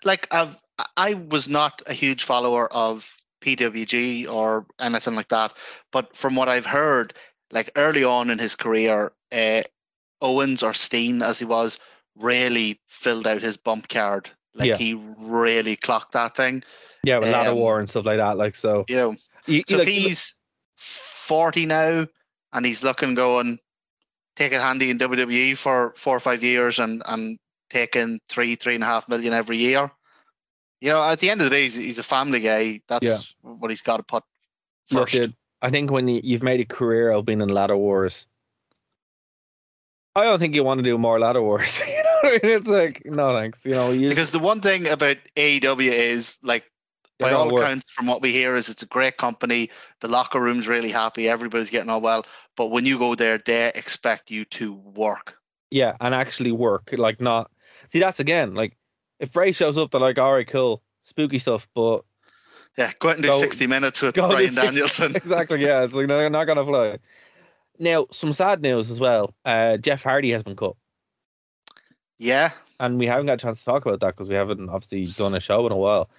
like 0.04 0.26
I've 0.32 0.56
I 0.96 1.14
was 1.14 1.48
not 1.48 1.82
a 1.86 1.92
huge 1.92 2.22
follower 2.24 2.72
of 2.72 3.16
PWG 3.40 4.28
or 4.28 4.66
anything 4.80 5.14
like 5.16 5.28
that, 5.28 5.52
but 5.92 6.16
from 6.16 6.36
what 6.36 6.48
I've 6.48 6.66
heard, 6.66 7.14
like 7.50 7.70
early 7.76 8.04
on 8.04 8.30
in 8.30 8.38
his 8.38 8.54
career, 8.54 9.12
uh, 9.32 9.62
Owens 10.20 10.62
or 10.62 10.74
Steen 10.74 11.22
as 11.22 11.38
he 11.38 11.44
was 11.44 11.78
really 12.16 12.80
filled 12.88 13.26
out 13.26 13.40
his 13.42 13.56
bump 13.56 13.88
card. 13.88 14.30
Like 14.54 14.68
Yeah. 14.68 14.76
he 14.76 14.94
really 15.18 15.74
clocked 15.76 16.12
that 16.12 16.36
thing. 16.36 16.62
Yeah, 17.04 17.18
with 17.18 17.30
ladder 17.30 17.50
Um, 17.50 17.56
war 17.58 17.78
and 17.80 17.88
stuff 17.88 18.06
like 18.06 18.18
that. 18.18 18.36
Like 18.36 18.54
so, 18.56 18.84
You 18.88 18.96
know, 18.96 19.16
you, 19.46 19.62
so 19.68 19.78
like, 19.78 19.88
if 19.88 19.94
he's 19.94 20.34
forty 20.76 21.66
now 21.66 22.06
and 22.52 22.66
he's 22.66 22.82
looking 22.84 23.14
going, 23.14 23.58
take 24.38 24.52
it 24.52 24.60
handy 24.60 24.88
in 24.90 24.98
WWE 24.98 25.56
for 25.56 25.92
four 25.96 26.16
or 26.16 26.20
five 26.20 26.42
years 26.42 26.78
and 26.78 27.02
and 27.06 27.38
taking 27.68 28.20
three 28.28 28.54
three 28.54 28.74
and 28.74 28.84
a 28.84 28.86
half 28.86 29.08
million 29.08 29.32
every 29.32 29.58
year. 29.58 29.90
You 30.80 30.90
know, 30.90 31.02
at 31.02 31.18
the 31.18 31.28
end 31.28 31.40
of 31.40 31.46
the 31.46 31.50
day, 31.50 31.64
he's, 31.64 31.74
he's 31.74 31.98
a 31.98 32.04
family 32.04 32.40
guy. 32.40 32.80
That's 32.86 33.34
what 33.42 33.70
he's 33.70 33.82
got 33.82 33.96
to 33.96 34.04
put 34.04 34.22
Look, 34.92 35.10
first. 35.10 35.14
dude, 35.14 35.34
I 35.60 35.70
think 35.70 35.90
when 35.90 36.06
you, 36.06 36.20
you've 36.22 36.44
made 36.44 36.60
a 36.60 36.64
career 36.64 37.10
of 37.10 37.26
being 37.26 37.40
in 37.40 37.48
ladder 37.48 37.76
wars, 37.76 38.28
I 40.14 40.22
don't 40.22 40.38
think 40.38 40.54
you 40.54 40.62
want 40.62 40.78
to 40.78 40.84
do 40.84 40.96
more 40.96 41.18
ladder 41.18 41.42
wars. 41.42 41.80
you 41.88 41.96
know 41.96 42.18
what 42.22 42.44
I 42.44 42.46
mean? 42.46 42.56
It's 42.58 42.68
like 42.68 43.02
no 43.04 43.36
thanks. 43.36 43.64
You 43.64 43.72
know, 43.72 43.90
you 43.90 44.08
because 44.08 44.30
the 44.30 44.38
one 44.38 44.60
thing 44.60 44.88
about 44.88 45.16
AEW 45.36 45.90
is 45.90 46.38
like 46.44 46.70
by 47.18 47.32
all 47.32 47.50
work. 47.50 47.62
accounts, 47.62 47.90
from 47.90 48.06
what 48.06 48.22
we 48.22 48.32
hear, 48.32 48.54
is 48.54 48.68
it's 48.68 48.82
a 48.82 48.86
great 48.86 49.16
company. 49.16 49.70
The 50.00 50.08
locker 50.08 50.40
room's 50.40 50.68
really 50.68 50.90
happy. 50.90 51.28
Everybody's 51.28 51.70
getting 51.70 51.90
on 51.90 52.02
well. 52.02 52.24
But 52.56 52.68
when 52.68 52.86
you 52.86 52.98
go 52.98 53.14
there, 53.14 53.38
they 53.38 53.72
expect 53.74 54.30
you 54.30 54.44
to 54.46 54.72
work. 54.74 55.36
yeah, 55.70 55.96
and 56.00 56.14
actually 56.14 56.52
work. 56.52 56.90
Like 56.96 57.20
not 57.20 57.50
see 57.92 57.98
that's 58.00 58.20
again 58.20 58.54
like 58.54 58.76
if 59.20 59.32
Bray 59.32 59.52
shows 59.52 59.76
up, 59.76 59.90
they're 59.90 60.00
like, 60.00 60.18
all 60.18 60.32
right, 60.32 60.46
cool, 60.46 60.82
spooky 61.04 61.38
stuff, 61.38 61.66
but 61.74 62.04
Yeah, 62.76 62.92
go 63.00 63.08
out 63.08 63.14
and 63.16 63.22
do 63.24 63.30
Go- 63.30 63.38
60 63.38 63.66
minutes 63.66 64.00
with 64.00 64.14
go 64.14 64.28
do 64.28 64.34
Bryan 64.34 64.50
60 64.50 64.66
Danielson. 64.66 65.16
exactly. 65.16 65.60
Yeah, 65.60 65.82
it's 65.84 65.94
like 65.94 66.06
they're 66.08 66.30
not 66.30 66.44
gonna 66.44 66.64
fly. 66.64 66.98
Now, 67.80 68.06
some 68.10 68.32
sad 68.32 68.60
news 68.62 68.90
as 68.90 68.98
well. 69.00 69.34
Uh, 69.44 69.76
Jeff 69.76 70.02
Hardy 70.02 70.32
has 70.32 70.42
been 70.42 70.56
cut. 70.56 70.74
Yeah, 72.18 72.50
and 72.80 72.98
we 72.98 73.06
haven't 73.06 73.26
got 73.26 73.34
a 73.34 73.36
chance 73.36 73.60
to 73.60 73.64
talk 73.64 73.86
about 73.86 74.00
that 74.00 74.16
because 74.16 74.28
we 74.28 74.34
haven't 74.34 74.68
obviously 74.68 75.06
done 75.06 75.34
a 75.34 75.40
show 75.40 75.64
in 75.66 75.72
a 75.72 75.76
while. 75.76 76.10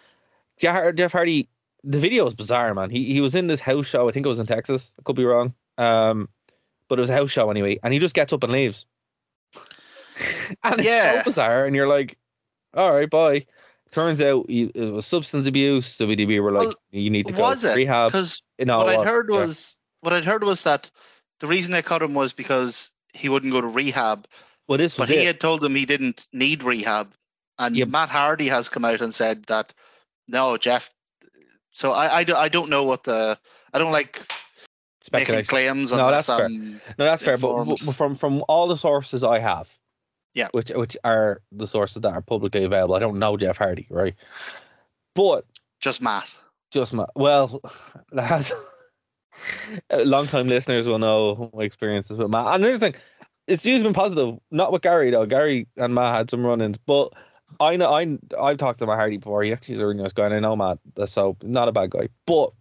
Jeff, 0.60 0.96
Jeff 0.96 1.12
Hardy, 1.12 1.48
the 1.84 2.00
video 2.00 2.28
is 2.28 2.34
bizarre, 2.34 2.74
man. 2.74 2.90
He 2.90 3.14
he 3.14 3.22
was 3.22 3.36
in 3.36 3.48
this 3.48 3.60
house 3.60 3.88
show. 3.88 4.10
I 4.10 4.12
think 4.12 4.26
it 4.26 4.30
was 4.30 4.40
in 4.40 4.46
Texas. 4.46 4.92
I 5.00 5.02
could 5.04 5.16
be 5.16 5.26
wrong. 5.26 5.54
Um, 5.78 6.30
but 6.90 7.00
it 7.00 7.02
was 7.02 7.10
a 7.10 7.16
house 7.16 7.32
show 7.32 7.50
anyway, 7.50 7.80
and 7.84 7.94
he 7.94 8.00
just 8.00 8.16
gets 8.16 8.34
up 8.34 8.44
and 8.44 8.52
leaves. 8.52 8.86
and 10.64 10.80
it's 10.80 11.24
so 11.24 11.24
bizarre, 11.24 11.66
and 11.66 11.76
you're 11.76 11.88
like, 11.88 12.18
all 12.74 12.92
right, 12.92 13.10
bye. 13.10 13.46
Turns 13.92 14.22
out 14.22 14.46
he, 14.48 14.64
it 14.76 14.92
was 14.94 15.06
substance 15.08 15.48
abuse. 15.48 15.88
So 15.88 16.06
WDB 16.06 16.42
were 16.42 16.52
like, 16.52 16.68
Well, 16.68 16.76
you 16.92 17.10
need 17.10 17.26
to 17.28 17.34
go 17.34 17.42
was 17.42 17.62
to 17.62 17.72
it? 17.74 17.76
rehab. 17.76 18.12
Because 18.12 18.44
what 18.58 18.70
I'd 18.70 18.98
was, 18.98 19.06
heard 19.08 19.30
yeah. 19.32 19.40
was 19.40 19.76
what 20.02 20.14
I'd 20.14 20.26
heard 20.26 20.44
was 20.44 20.64
that 20.64 20.92
the 21.40 21.48
reason 21.48 21.72
they 21.72 21.82
cut 21.82 22.04
him 22.04 22.14
was 22.14 22.32
because 22.32 22.92
he 23.14 23.30
wouldn't 23.30 23.52
go 23.54 23.62
to 23.62 23.68
rehab, 23.68 24.28
well, 24.68 24.78
this 24.78 24.96
but 24.96 25.10
he 25.10 25.16
it. 25.20 25.26
had 25.26 25.40
told 25.40 25.62
them 25.62 25.74
he 25.74 25.86
didn't 25.86 26.28
need 26.34 26.62
rehab, 26.62 27.12
and 27.58 27.76
Yeah. 27.76 27.86
Matt 27.86 28.10
Hardy 28.10 28.48
has 28.48 28.70
come 28.70 28.86
out 28.86 29.02
and 29.02 29.16
said 29.16 29.46
that 29.46 29.74
no, 30.30 30.58
Jeff. 30.58 30.94
So 31.72 31.92
I 31.92 32.22
I, 32.22 32.26
I 32.46 32.50
don't 32.50 32.70
know 32.70 32.84
what 32.84 33.04
the 33.04 33.38
I 33.74 33.80
don't 33.80 33.92
like 33.92 34.22
making 35.12 35.44
claims 35.46 35.92
No, 35.92 36.12
that's 36.12 36.28
fair. 36.28 36.46
I'm 36.46 36.74
No, 36.98 37.06
that's 37.06 37.24
fair. 37.24 37.38
But, 37.38 37.78
from 37.96 38.16
from 38.16 38.44
all 38.48 38.68
the 38.68 38.78
sources 38.78 39.24
I 39.24 39.40
have, 39.40 39.70
Yeah. 40.34 40.50
which 40.52 40.70
which 40.70 40.96
are 41.04 41.42
the 41.52 41.68
sources 41.68 42.02
that 42.02 42.14
are 42.14 42.22
publicly 42.22 42.64
available. 42.64 42.96
I 42.96 43.00
don't 43.00 43.20
know 43.20 43.38
Jeff 43.38 43.58
Hardy, 43.58 43.88
right? 43.90 44.16
But 45.16 45.46
just 45.80 46.02
Matt. 46.02 46.36
just 46.72 46.94
my 46.94 47.06
well, 47.16 47.62
lads, 48.12 48.52
uh, 49.92 50.04
long 50.04 50.28
time 50.28 50.48
listeners 50.48 50.88
will 50.88 51.00
know 51.00 51.50
my 51.54 51.64
experiences 51.64 52.18
with 52.18 52.30
Matt. 52.30 52.48
And 52.48 52.64
another 52.64 52.78
thing, 52.78 52.96
it's 53.48 53.66
usually 53.66 53.84
been 53.84 53.94
positive. 53.94 54.38
Not 54.52 54.72
with 54.72 54.82
Gary 54.84 55.10
though. 55.12 55.26
Gary 55.26 55.68
and 55.78 55.96
Matt 55.96 56.16
had 56.16 56.30
some 56.30 56.46
run-ins, 56.46 56.78
but 56.78 57.14
I 57.60 57.76
know 57.76 57.94
I 57.94 58.18
I've 58.40 58.58
talked 58.58 58.80
to 58.80 58.88
Matt 58.88 58.98
Hardy 58.98 59.18
before. 59.18 59.44
He 59.44 59.52
actually 59.52 59.76
is 59.76 59.82
a 59.82 59.86
really 59.86 60.02
nice 60.02 60.14
guy, 60.14 60.26
and 60.26 60.34
I 60.36 60.40
know 60.40 60.56
Matt, 60.56 60.80
so 61.06 61.38
not 61.44 61.68
a 61.68 61.72
bad 61.72 61.92
guy. 61.92 62.10
But 62.26 62.52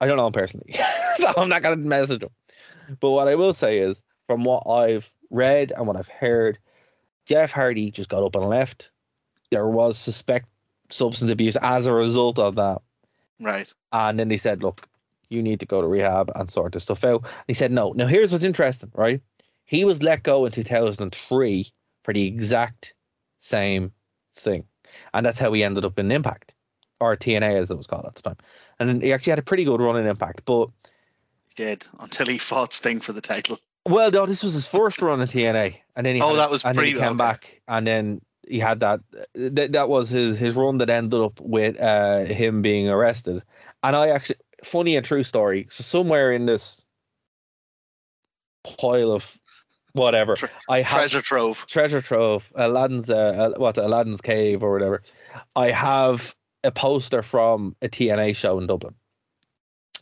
I 0.00 0.06
don't 0.06 0.16
know 0.16 0.26
him 0.26 0.32
personally, 0.32 0.74
so 1.16 1.32
I'm 1.36 1.48
not 1.48 1.62
gonna 1.62 1.76
message 1.76 2.22
him. 2.22 2.30
But 3.00 3.10
what 3.10 3.28
I 3.28 3.34
will 3.34 3.54
say 3.54 3.78
is, 3.78 4.02
from 4.26 4.44
what 4.44 4.66
I've 4.68 5.10
read 5.30 5.72
and 5.76 5.86
what 5.86 5.96
I've 5.96 6.08
heard, 6.08 6.58
Jeff 7.26 7.52
Hardy 7.52 7.90
just 7.90 8.08
got 8.08 8.24
up 8.24 8.36
and 8.36 8.48
left. 8.48 8.90
There 9.50 9.68
was 9.68 9.98
suspect 9.98 10.48
substance 10.90 11.30
abuse 11.30 11.56
as 11.62 11.86
a 11.86 11.92
result 11.92 12.38
of 12.38 12.54
that. 12.56 12.80
Right. 13.40 13.72
And 13.92 14.18
then 14.18 14.28
they 14.28 14.36
said, 14.36 14.62
look, 14.62 14.88
you 15.28 15.42
need 15.42 15.60
to 15.60 15.66
go 15.66 15.80
to 15.80 15.86
rehab 15.86 16.30
and 16.34 16.50
sort 16.50 16.72
this 16.72 16.84
stuff 16.84 17.04
out. 17.04 17.24
he 17.46 17.54
said, 17.54 17.70
no. 17.70 17.92
Now, 17.92 18.06
here's 18.06 18.32
what's 18.32 18.44
interesting, 18.44 18.90
right? 18.94 19.20
He 19.64 19.84
was 19.84 20.02
let 20.02 20.22
go 20.22 20.46
in 20.46 20.52
2003 20.52 21.72
for 22.02 22.14
the 22.14 22.26
exact 22.26 22.94
same 23.40 23.92
thing. 24.36 24.64
And 25.14 25.24
that's 25.24 25.38
how 25.38 25.52
he 25.52 25.62
ended 25.64 25.84
up 25.84 25.98
in 25.98 26.10
Impact, 26.10 26.52
or 27.00 27.16
TNA 27.16 27.60
as 27.60 27.70
it 27.70 27.76
was 27.76 27.86
called 27.86 28.06
at 28.06 28.14
the 28.14 28.22
time. 28.22 28.36
And 28.78 29.02
he 29.02 29.12
actually 29.12 29.32
had 29.32 29.38
a 29.38 29.42
pretty 29.42 29.64
good 29.64 29.80
run 29.80 29.96
in 29.96 30.06
Impact. 30.06 30.42
But, 30.44 30.66
He 31.48 31.54
did 31.64 31.84
until 32.00 32.26
he 32.26 32.38
fought 32.38 32.72
Sting 32.72 33.00
for 33.00 33.12
the 33.12 33.20
title. 33.20 33.58
well, 33.86 34.10
no, 34.10 34.26
this 34.26 34.42
was 34.42 34.52
his 34.54 34.66
first 34.66 35.00
run 35.02 35.20
in 35.20 35.28
TNA. 35.28 35.76
And 35.96 36.06
then 36.06 36.14
he 36.16 36.22
Oh, 36.22 36.28
had- 36.30 36.36
that 36.38 36.50
was 36.50 36.64
and 36.64 36.76
then 36.76 36.84
he 36.84 36.92
came 36.94 37.02
okay. 37.08 37.16
back. 37.16 37.60
And 37.68 37.86
then 37.86 38.20
he 38.48 38.58
had 38.58 38.80
that. 38.80 39.00
That, 39.34 39.72
that 39.72 39.88
was 39.88 40.08
his, 40.08 40.38
his 40.38 40.54
run 40.54 40.78
that 40.78 40.88
ended 40.90 41.20
up 41.20 41.38
with 41.40 41.78
uh, 41.80 42.24
him 42.24 42.62
being 42.62 42.88
arrested. 42.88 43.42
And 43.82 43.94
I 43.94 44.08
actually, 44.08 44.36
funny 44.64 44.96
and 44.96 45.04
true 45.04 45.22
story. 45.22 45.66
So 45.70 45.82
somewhere 45.84 46.32
in 46.32 46.46
this 46.46 46.84
pile 48.78 49.12
of 49.12 49.36
whatever, 49.98 50.36
Tre- 50.36 50.48
I 50.68 50.80
have 50.82 50.98
Treasure 50.98 51.22
trove. 51.22 51.66
treasure 51.66 52.00
trove, 52.00 52.50
Aladdin's 52.54 53.10
uh, 53.10 53.52
what 53.56 53.76
Aladdin's 53.78 54.20
cave 54.20 54.62
or 54.62 54.72
whatever. 54.72 55.02
I 55.56 55.70
have 55.70 56.34
a 56.64 56.70
poster 56.70 57.22
from 57.22 57.76
a 57.82 57.88
TNA 57.88 58.34
show 58.36 58.58
in 58.58 58.66
Dublin, 58.66 58.94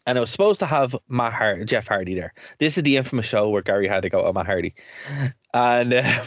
and 0.06 0.16
it 0.16 0.20
was 0.20 0.30
supposed 0.30 0.60
to 0.60 0.66
have 0.66 0.94
Matt 1.08 1.32
Har- 1.32 1.64
Jeff 1.64 1.88
Hardy 1.88 2.14
there. 2.14 2.32
This 2.58 2.76
is 2.76 2.84
the 2.84 2.96
infamous 2.96 3.26
show 3.26 3.48
where 3.48 3.62
Gary 3.62 3.88
had 3.88 4.02
to 4.02 4.10
go 4.10 4.24
to 4.24 4.32
Matt 4.32 4.46
Hardy, 4.46 4.74
and 5.52 5.92
um, 5.94 6.26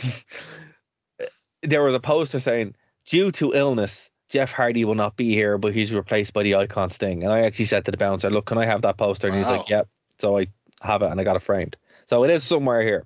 there 1.63 1.83
was 1.83 1.95
a 1.95 1.99
poster 1.99 2.39
saying, 2.39 2.75
"Due 3.07 3.31
to 3.33 3.53
illness, 3.53 4.09
Jeff 4.29 4.51
Hardy 4.51 4.85
will 4.85 4.95
not 4.95 5.15
be 5.15 5.29
here, 5.33 5.57
but 5.57 5.73
he's 5.73 5.93
replaced 5.93 6.33
by 6.33 6.43
the 6.43 6.55
Icon 6.55 6.89
Sting." 6.89 7.23
And 7.23 7.31
I 7.33 7.41
actually 7.41 7.65
said 7.65 7.85
to 7.85 7.91
the 7.91 7.97
bouncer, 7.97 8.29
"Look, 8.29 8.45
can 8.45 8.57
I 8.57 8.65
have 8.65 8.81
that 8.83 8.97
poster?" 8.97 9.27
And 9.27 9.35
he's 9.37 9.47
like, 9.47 9.69
"Yep." 9.69 9.87
So 10.19 10.37
I 10.37 10.47
have 10.81 11.01
it, 11.01 11.11
and 11.11 11.19
I 11.19 11.23
got 11.23 11.35
it 11.35 11.41
framed. 11.41 11.75
So 12.05 12.23
it 12.23 12.29
is 12.31 12.43
somewhere 12.43 12.81
here. 12.81 13.05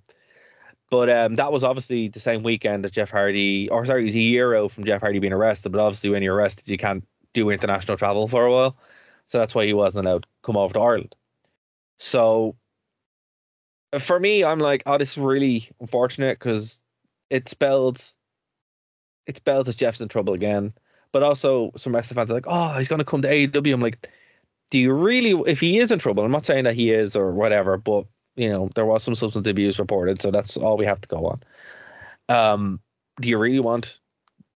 But 0.94 1.10
um, 1.10 1.34
that 1.38 1.52
was 1.52 1.64
obviously 1.64 2.10
the 2.10 2.20
same 2.20 2.44
weekend 2.44 2.86
that 2.86 2.92
Jeff 2.92 3.10
Hardy, 3.10 3.68
or 3.68 3.84
sorry, 3.84 4.04
it 4.04 4.06
was 4.06 4.16
a 4.16 4.20
year 4.20 4.56
out 4.56 4.72
from 4.72 4.84
Jeff 4.84 5.02
Hardy 5.02 5.18
being 5.18 5.34
arrested. 5.34 5.72
But 5.72 5.82
obviously, 5.82 6.12
when 6.12 6.22
you're 6.22 6.36
arrested, 6.36 6.68
you 6.68 6.78
can't 6.78 7.04
do 7.34 7.50
international 7.50 7.98
travel 7.98 8.28
for 8.28 8.46
a 8.46 8.52
while. 8.52 8.78
So 9.26 9.40
that's 9.40 9.56
why 9.56 9.66
he 9.66 9.74
wasn't 9.74 10.06
allowed 10.06 10.22
to 10.22 10.30
come 10.44 10.56
over 10.56 10.72
to 10.76 10.80
Ireland. 10.80 11.16
So 11.98 12.58
for 14.00 14.20
me, 14.20 14.44
I'm 14.44 14.60
like, 14.60 14.84
oh, 14.86 15.00
this 15.00 15.14
is 15.14 15.18
really 15.18 15.68
unfortunate 15.80 16.38
because 16.38 16.80
it 17.32 17.50
spells 17.50 18.16
it 19.26 19.38
spells 19.38 19.66
that 19.66 19.78
Jeff's 19.78 20.00
in 20.00 20.10
trouble 20.10 20.36
again. 20.36 20.74
But 21.12 21.24
also 21.24 21.72
some 21.76 21.96
wrestling 21.96 22.18
fans 22.18 22.30
are 22.30 22.36
like, 22.36 22.46
oh, 22.46 22.78
he's 22.78 22.88
gonna 22.88 23.04
come 23.04 23.24
to 23.24 23.30
AEW. 23.30 23.74
I'm 23.74 23.82
like, 23.82 24.12
do 24.70 24.78
you 24.78 24.94
really 24.94 25.32
if 25.48 25.60
he 25.60 25.80
is 25.80 25.92
in 25.92 25.98
trouble, 25.98 26.24
I'm 26.24 26.30
not 26.30 26.46
saying 26.46 26.66
that 26.66 26.76
he 26.76 26.92
is 26.92 27.16
or 27.16 27.32
whatever, 27.32 27.78
but 27.78 28.06
you 28.36 28.50
know, 28.50 28.70
there 28.76 28.86
was 28.86 29.04
some 29.04 29.16
substance 29.16 29.48
abuse 29.48 29.80
reported, 29.80 30.22
so 30.22 30.32
that's 30.32 30.58
all 30.58 30.78
we 30.78 30.86
have 30.86 31.02
to 31.02 31.08
go 31.08 31.28
on. 31.28 31.44
Um, 32.30 32.80
do 33.22 33.30
you 33.30 33.38
really 33.38 33.60
want 33.60 34.00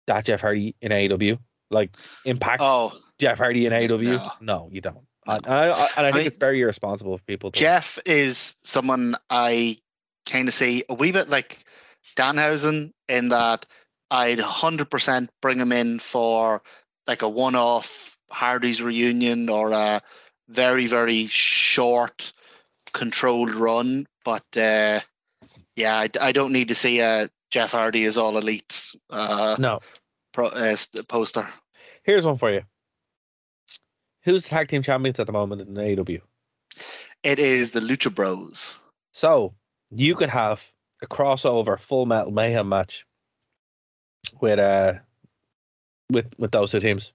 that 0.07 0.25
Jeff 0.25 0.41
Hardy 0.41 0.75
in 0.81 0.93
AEW? 0.93 1.39
Like 1.71 1.97
impact 2.25 2.63
Oh, 2.63 2.93
Jeff 3.19 3.39
Hardy 3.39 3.67
in 3.67 3.73
AEW? 3.73 4.17
No. 4.17 4.31
No, 4.41 4.69
you 4.71 4.81
don't. 4.81 5.07
And 5.27 5.47
I, 5.47 5.69
I, 5.71 5.89
and 5.97 6.07
I 6.07 6.11
think 6.11 6.17
mean, 6.17 6.27
it's 6.27 6.39
very 6.39 6.61
irresponsible 6.61 7.17
for 7.17 7.25
people 7.25 7.51
to 7.51 7.59
Jeff 7.59 7.99
is 8.05 8.57
someone 8.63 9.17
I 9.31 9.79
kind 10.27 10.49
of 10.49 10.55
see 10.55 10.85
a 10.89 10.95
wee 10.95 11.13
bit 11.13 11.29
like 11.29 11.65
Danhausen 12.17 12.93
in 13.09 13.29
that 13.29 13.67
I'd 14.11 14.39
100% 14.39 15.29
bring 15.41 15.59
him 15.59 15.73
in 15.73 15.99
for 15.99 16.63
like 17.07 17.23
a 17.23 17.29
one 17.29 17.55
off 17.55 18.19
Hardy's 18.31 18.83
reunion 18.83 19.49
or 19.49 19.73
a 19.73 20.01
very, 20.49 20.87
very 20.87 21.27
short, 21.27 22.33
controlled 22.94 23.52
run. 23.52 24.07
But 24.24 24.44
uh, 24.57 25.00
yeah, 25.76 25.96
I, 25.98 26.09
I 26.20 26.33
don't 26.33 26.52
need 26.52 26.68
to 26.68 26.74
see 26.74 27.00
a 27.00 27.28
Jeff 27.50 27.72
Hardy 27.72 28.04
is 28.04 28.16
all 28.16 28.38
elite 28.38 28.94
uh, 29.11 29.57
No. 29.59 29.80
pro, 30.33 30.46
uh, 30.48 30.76
poster. 31.09 31.46
Here's 32.04 32.24
one 32.24 32.38
for 32.38 32.50
you. 32.50 32.62
Who's 34.22 34.44
the 34.44 34.48
tag 34.48 34.68
team 34.68 34.83
champions 34.83 35.20
at 35.20 35.26
the 35.26 35.33
moment 35.33 35.61
in 35.61 35.74
AEW? 35.74 36.20
It 37.22 37.38
is 37.38 37.72
the 37.72 37.80
Lucha 37.80 38.14
Bros. 38.14 38.78
So 39.12 39.54
you 39.90 40.14
could 40.14 40.30
have 40.30 40.62
a 41.02 41.07
crossover 41.07 41.78
full 41.78 42.07
metal 42.07 42.33
mayhem 42.33 42.68
match 42.68 43.04
with 44.40 44.59
uh 44.59 44.94
with 46.11 46.26
with 46.38 46.50
those 46.52 46.70
two 46.70 46.80
teams. 46.80 47.12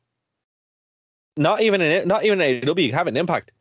Not 1.35 1.61
even 1.61 1.81
in 1.81 2.07
not 2.07 2.23
even 2.25 2.39
in 2.41 2.61
AEW, 2.61 2.87
you 2.87 2.93
have 2.93 3.07
an 3.07 3.17
impact. 3.17 3.51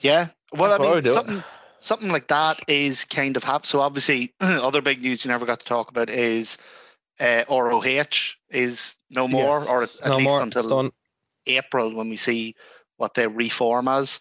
Yeah. 0.00 0.28
Well, 0.52 0.72
I 0.72 0.78
mean, 0.94 1.02
something 1.02 1.42
something 1.78 2.10
like 2.10 2.28
that 2.28 2.60
is 2.68 3.04
kind 3.04 3.36
of 3.36 3.44
hap. 3.44 3.66
So 3.66 3.80
obviously, 3.80 4.32
other 4.40 4.80
big 4.82 5.00
news 5.02 5.24
you 5.24 5.30
never 5.30 5.46
got 5.46 5.60
to 5.60 5.66
talk 5.66 5.90
about 5.90 6.10
is 6.10 6.58
uh, 7.20 7.44
ROH 7.50 8.34
is 8.50 8.94
no 9.10 9.28
more, 9.28 9.58
Yes. 9.60 9.68
or 9.68 9.82
at, 9.84 9.90
No 10.10 10.16
least 10.18 10.28
more. 10.28 10.42
until 10.42 10.68
Done. 10.68 10.90
April 11.46 11.94
when 11.94 12.08
we 12.08 12.16
see 12.16 12.54
what 12.96 13.14
they 13.14 13.26
reform 13.26 13.88
as. 13.88 14.20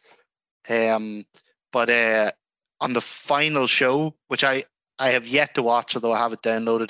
Um, 0.69 1.25
but 1.71 1.89
uh, 1.89 2.31
on 2.79 2.93
the 2.93 3.01
final 3.01 3.67
show, 3.67 4.15
which 4.27 4.43
I 4.43 4.63
I 4.99 5.09
have 5.09 5.27
yet 5.27 5.55
to 5.55 5.63
watch, 5.63 5.95
although 5.95 6.13
I 6.13 6.19
have 6.19 6.33
it 6.33 6.41
downloaded. 6.41 6.89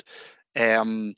Um, 0.58 1.14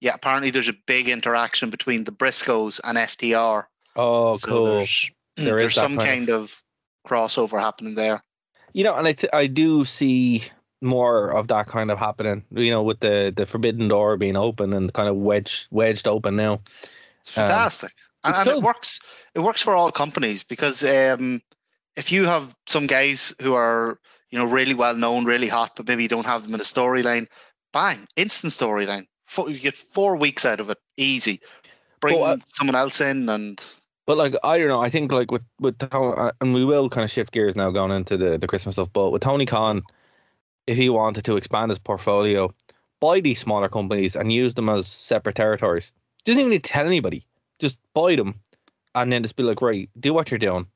yeah, 0.00 0.14
apparently 0.14 0.50
there's 0.50 0.68
a 0.68 0.76
big 0.86 1.08
interaction 1.08 1.70
between 1.70 2.04
the 2.04 2.12
Briscoes 2.12 2.80
and 2.84 2.98
FTR. 2.98 3.64
Oh, 3.96 4.36
So 4.36 4.46
cool. 4.46 4.64
There's, 4.76 5.10
There 5.36 5.56
there's 5.56 5.74
some 5.74 5.96
kind 5.96 6.08
kind 6.08 6.30
of 6.30 6.62
crossover 7.06 7.60
happening 7.60 7.94
there. 7.94 8.22
You 8.72 8.84
know, 8.84 8.96
and 8.96 9.06
I 9.08 9.12
th- 9.12 9.32
I 9.32 9.46
do 9.46 9.84
see 9.84 10.44
more 10.82 11.30
of 11.30 11.48
that 11.48 11.66
kind 11.66 11.90
of 11.90 11.98
happening. 11.98 12.44
You 12.50 12.70
know, 12.70 12.82
with 12.82 13.00
the 13.00 13.32
the 13.34 13.46
forbidden 13.46 13.88
door 13.88 14.16
being 14.16 14.36
open 14.36 14.72
and 14.72 14.92
kind 14.92 15.08
of 15.08 15.16
wedged 15.16 15.68
wedged 15.70 16.06
open 16.08 16.36
now. 16.36 16.60
It's 17.20 17.30
Um, 17.36 17.46
fantastic, 17.46 17.92
and, 18.24 18.32
it's 18.32 18.40
and 18.40 18.48
cool. 18.48 18.58
it 18.58 18.62
works. 18.62 19.00
It 19.34 19.40
works 19.40 19.62
for 19.62 19.74
all 19.74 19.90
companies 19.92 20.42
because 20.42 20.84
um, 20.84 21.40
if 21.96 22.12
you 22.12 22.24
have 22.26 22.54
some 22.66 22.86
guys 22.86 23.34
who 23.40 23.54
are 23.54 23.98
you 24.30 24.38
know 24.38 24.46
really 24.46 24.74
well 24.74 24.94
known, 24.94 25.24
really 25.24 25.48
hot, 25.48 25.72
but 25.76 25.88
maybe 25.88 26.02
you 26.02 26.08
don't 26.08 26.26
have 26.26 26.42
them 26.42 26.54
in 26.54 26.60
a 26.60 26.64
storyline, 26.64 27.26
bang, 27.72 28.06
instant 28.16 28.52
storyline. 28.52 29.06
You 29.38 29.58
get 29.58 29.76
four 29.76 30.16
weeks 30.16 30.44
out 30.44 30.60
of 30.60 30.70
it, 30.70 30.78
easy. 30.96 31.40
Bring 32.00 32.20
Well, 32.20 32.32
uh, 32.34 32.36
someone 32.48 32.76
else 32.76 33.00
in, 33.00 33.28
and 33.28 33.60
But 34.06 34.16
like 34.18 34.36
I 34.44 34.58
don't 34.58 34.68
know, 34.68 34.80
I 34.80 34.88
think 34.88 35.10
like 35.12 35.32
with 35.32 35.42
with 35.58 35.78
Tony, 35.78 36.14
uh, 36.16 36.30
and 36.40 36.54
we 36.54 36.64
will 36.64 36.88
kind 36.88 37.04
of 37.04 37.10
shift 37.10 37.32
gears 37.32 37.56
now 37.56 37.70
going 37.70 37.90
into 37.90 38.16
the 38.16 38.38
the 38.38 38.46
Christmas 38.46 38.76
stuff. 38.76 38.88
But 38.92 39.10
with 39.10 39.22
Tony 39.22 39.46
Khan, 39.46 39.82
if 40.68 40.76
he 40.76 40.88
wanted 40.88 41.24
to 41.24 41.36
expand 41.36 41.70
his 41.70 41.78
portfolio, 41.80 42.54
buy 43.00 43.20
these 43.20 43.40
smaller 43.40 43.68
companies 43.68 44.14
and 44.14 44.32
use 44.32 44.54
them 44.54 44.68
as 44.68 44.86
separate 44.86 45.34
territories. 45.34 45.90
Doesn't 46.24 46.38
even 46.38 46.50
need 46.50 46.64
to 46.64 46.70
tell 46.70 46.86
anybody. 46.86 47.24
Just 47.58 47.78
buy 47.94 48.14
them, 48.14 48.40
and 48.94 49.12
then 49.12 49.22
just 49.22 49.34
be 49.34 49.42
like, 49.42 49.60
right, 49.60 49.90
do 49.98 50.14
what 50.14 50.30
you're 50.30 50.38
doing, 50.38 50.66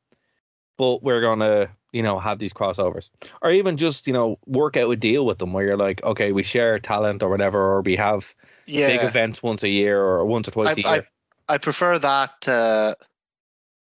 but 0.76 1.02
we're 1.04 1.20
gonna 1.20 1.68
you 1.92 2.02
know 2.02 2.18
have 2.18 2.40
these 2.40 2.52
crossovers, 2.52 3.10
or 3.42 3.52
even 3.52 3.76
just 3.76 4.08
you 4.08 4.12
know 4.12 4.40
work 4.46 4.76
out 4.76 4.90
a 4.90 4.96
deal 4.96 5.24
with 5.24 5.38
them 5.38 5.52
where 5.52 5.64
you're 5.64 5.76
like, 5.76 6.02
okay, 6.02 6.32
we 6.32 6.42
share 6.42 6.80
talent 6.80 7.22
or 7.22 7.28
whatever, 7.28 7.60
or 7.60 7.82
we 7.82 7.94
have 7.94 8.34
yeah, 8.66 8.88
big 8.88 9.04
events 9.04 9.40
once 9.40 9.62
a 9.62 9.68
year 9.68 10.00
or 10.00 10.24
once 10.24 10.48
or 10.48 10.50
twice 10.50 10.68
I, 10.68 10.72
a 10.72 10.94
year. 10.94 11.06
I 11.48 11.54
I 11.54 11.58
prefer 11.58 11.98
that 11.98 12.40
to 12.42 12.96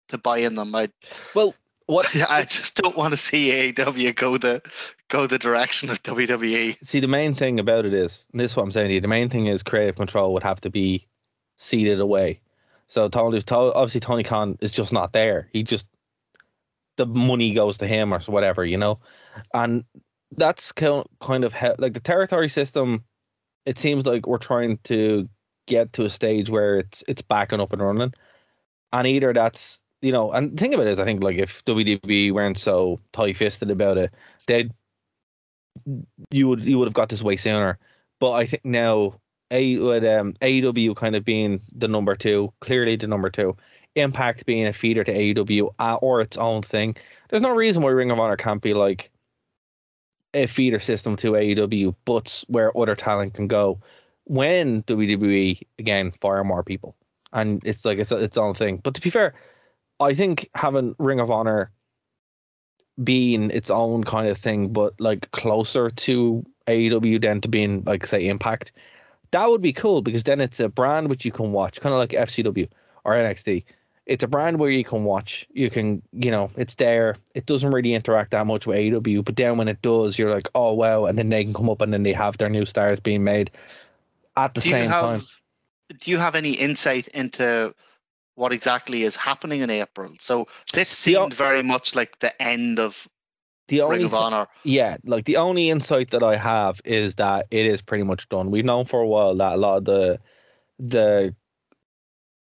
to 0.08 0.18
buying 0.18 0.54
them. 0.54 0.74
I 0.74 0.88
well, 1.34 1.54
what 1.86 2.06
I 2.28 2.44
just 2.44 2.76
don't 2.76 2.96
want 2.96 3.12
to 3.12 3.16
see 3.16 3.72
AEW 3.72 4.14
go 4.14 4.38
the 4.38 4.62
go 5.08 5.26
the 5.26 5.38
direction 5.38 5.90
of. 5.90 6.02
WWE. 6.02 6.76
See, 6.86 7.00
the 7.00 7.08
main 7.08 7.34
thing 7.34 7.58
about 7.58 7.84
it 7.84 7.94
is, 7.94 8.26
and 8.32 8.40
this 8.40 8.52
is 8.52 8.56
what 8.56 8.62
I'm 8.62 8.72
saying 8.72 8.88
to 8.88 8.94
you, 8.94 9.00
the 9.00 9.08
main 9.08 9.28
thing 9.28 9.46
is 9.46 9.62
creative 9.62 9.96
control 9.96 10.32
would 10.34 10.42
have 10.42 10.60
to 10.62 10.70
be 10.70 11.06
ceded 11.56 12.00
away. 12.00 12.40
So 12.86 13.08
Tony, 13.08 13.40
obviously 13.50 14.00
Tony 14.00 14.22
Khan 14.22 14.56
is 14.60 14.70
just 14.70 14.92
not 14.92 15.12
there. 15.12 15.48
He 15.52 15.62
just 15.62 15.86
the 16.96 17.06
money 17.06 17.52
goes 17.52 17.78
to 17.78 17.86
him 17.86 18.12
or 18.12 18.20
whatever, 18.20 18.64
you 18.64 18.76
know, 18.76 18.98
and 19.54 19.84
that's 20.32 20.72
ki- 20.72 21.04
kind 21.20 21.44
of 21.44 21.52
how, 21.52 21.74
like 21.78 21.94
the 21.94 22.00
territory 22.00 22.48
system. 22.48 23.04
It 23.66 23.78
seems 23.78 24.06
like 24.06 24.26
we're 24.26 24.38
trying 24.38 24.78
to 24.84 25.28
get 25.66 25.92
to 25.94 26.04
a 26.04 26.10
stage 26.10 26.48
where 26.48 26.78
it's 26.78 27.04
it's 27.06 27.22
back 27.22 27.52
and 27.52 27.60
up 27.60 27.72
and 27.72 27.82
running, 27.82 28.14
and 28.92 29.06
either 29.06 29.32
that's 29.32 29.80
you 30.00 30.12
know, 30.12 30.32
and 30.32 30.52
the 30.52 30.61
thing 30.61 30.74
of 30.74 30.80
it 30.80 30.87
is, 30.87 31.00
I 31.00 31.04
think 31.04 31.22
like 31.22 31.37
if 31.37 31.64
WWE 31.64 32.32
weren't 32.32 32.58
so 32.58 32.98
tight 33.12 33.37
fisted 33.37 33.70
about 33.70 33.98
it, 33.98 34.12
they'd 34.46 34.72
you 36.30 36.48
would 36.48 36.61
you 36.61 36.78
would 36.78 36.88
have 36.88 36.94
got 36.94 37.08
this 37.08 37.22
way 37.22 37.37
sooner. 37.37 37.78
But 38.20 38.32
I 38.32 38.46
think 38.46 38.64
now 38.64 39.14
a 39.50 39.78
with 39.78 40.04
um 40.04 40.34
AEW 40.42 40.96
kind 40.96 41.16
of 41.16 41.24
being 41.24 41.61
the 41.74 41.88
number 41.88 42.14
two, 42.14 42.52
clearly 42.61 42.96
the 42.96 43.06
number 43.06 43.30
two, 43.30 43.56
Impact 43.94 44.46
being 44.46 44.66
a 44.66 44.72
feeder 44.72 45.02
to 45.04 45.12
AEW 45.12 45.74
uh, 45.78 45.96
or 45.96 46.20
its 46.20 46.37
own 46.37 46.62
thing. 46.62 46.96
There's 47.28 47.42
no 47.42 47.54
reason 47.54 47.82
why 47.82 47.90
Ring 47.90 48.11
of 48.11 48.18
Honor 48.18 48.37
can't 48.37 48.62
be 48.62 48.74
like 48.74 49.11
a 50.34 50.46
feeder 50.46 50.78
system 50.78 51.16
to 51.16 51.32
AEW, 51.32 51.94
but 52.04 52.44
where 52.48 52.76
other 52.76 52.94
talent 52.94 53.34
can 53.34 53.48
go. 53.48 53.80
When 54.24 54.82
WWE 54.84 55.61
again 55.78 56.12
fire 56.20 56.44
more 56.44 56.62
people, 56.62 56.94
and 57.32 57.62
it's 57.64 57.84
like 57.84 57.98
it's 57.98 58.12
its 58.12 58.37
own 58.37 58.54
thing. 58.54 58.76
But 58.76 58.94
to 58.94 59.00
be 59.00 59.11
fair, 59.11 59.34
I 60.00 60.14
think 60.14 60.48
having 60.54 60.94
Ring 60.98 61.20
of 61.20 61.30
Honor 61.30 61.70
being 63.02 63.50
its 63.50 63.70
own 63.70 64.04
kind 64.04 64.28
of 64.28 64.38
thing, 64.38 64.72
but 64.72 64.94
like 65.00 65.30
closer 65.30 65.90
to 65.90 66.44
AEW 66.66 67.22
than 67.22 67.40
to 67.40 67.48
being 67.48 67.82
like 67.84 68.06
say 68.06 68.26
Impact, 68.26 68.72
that 69.30 69.48
would 69.48 69.62
be 69.62 69.72
cool 69.72 70.02
because 70.02 70.24
then 70.24 70.40
it's 70.40 70.61
a 70.61 70.68
brand 70.68 71.08
which 71.08 71.24
you 71.24 71.32
can 71.32 71.52
watch, 71.52 71.80
kind 71.80 71.92
of 71.92 71.98
like 71.98 72.11
FCW 72.11 72.68
or 73.04 73.14
NXT. 73.14 73.64
It's 74.06 74.24
a 74.24 74.28
brand 74.28 74.58
where 74.58 74.70
you 74.70 74.84
can 74.84 75.04
watch. 75.04 75.46
You 75.52 75.68
can, 75.68 76.02
you 76.12 76.30
know, 76.30 76.50
it's 76.56 76.76
there. 76.76 77.16
It 77.34 77.44
doesn't 77.44 77.70
really 77.70 77.92
interact 77.92 78.30
that 78.30 78.46
much 78.46 78.66
with 78.66 78.78
AEW, 78.78 79.24
but 79.24 79.37
then 79.37 79.58
when 79.58 79.68
it 79.68 79.82
does, 79.82 80.18
you're 80.18 80.32
like, 80.32 80.48
oh 80.54 80.72
wow, 80.72 81.04
and 81.04 81.18
then 81.18 81.28
they 81.28 81.44
can 81.44 81.52
come 81.52 81.68
up 81.68 81.82
and 81.82 81.92
then 81.92 82.04
they 82.04 82.14
have 82.14 82.38
their 82.38 82.48
new 82.48 82.64
stars 82.64 83.00
being 83.00 83.22
made 83.22 83.50
at 84.37 84.54
the 84.54 84.61
do 84.61 84.70
same 84.70 84.88
have 84.88 85.04
time. 85.04 85.20
do 86.00 86.11
you 86.11 86.18
have 86.18 86.34
any 86.34 86.52
insight 86.52 87.08
into 87.08 87.74
what 88.38 88.53
exactly 88.53 89.03
is 89.03 89.16
happening 89.16 89.61
in 89.61 89.70
April? 89.70 90.12
So 90.20 90.46
this 90.72 90.88
The 90.90 90.94
seemed 90.96 91.35
very 91.35 91.62
much 91.62 91.94
like 91.94 92.20
the 92.20 92.33
end 92.40 92.79
of 92.79 93.09
The 93.66 93.81
only 93.83 93.96
Ring 93.98 94.07
of 94.07 94.14
Honor. 94.14 94.46
Yeah, 94.62 94.96
like 95.05 95.24
the 95.24 95.37
only 95.37 95.70
insight 95.70 96.11
that 96.11 96.22
I 96.22 96.37
have 96.37 96.81
is 96.85 97.16
that 97.16 97.46
it 97.51 97.66
is 97.66 97.83
pretty 97.83 98.05
much 98.05 98.29
done. 98.29 98.51
We've 98.51 98.64
known 98.64 98.85
for 98.87 99.01
a 99.01 99.07
while 99.07 99.35
that 99.37 99.53
a 99.55 99.57
lot 99.57 99.77
of 99.79 99.85
the 99.85 100.18
the 100.79 101.35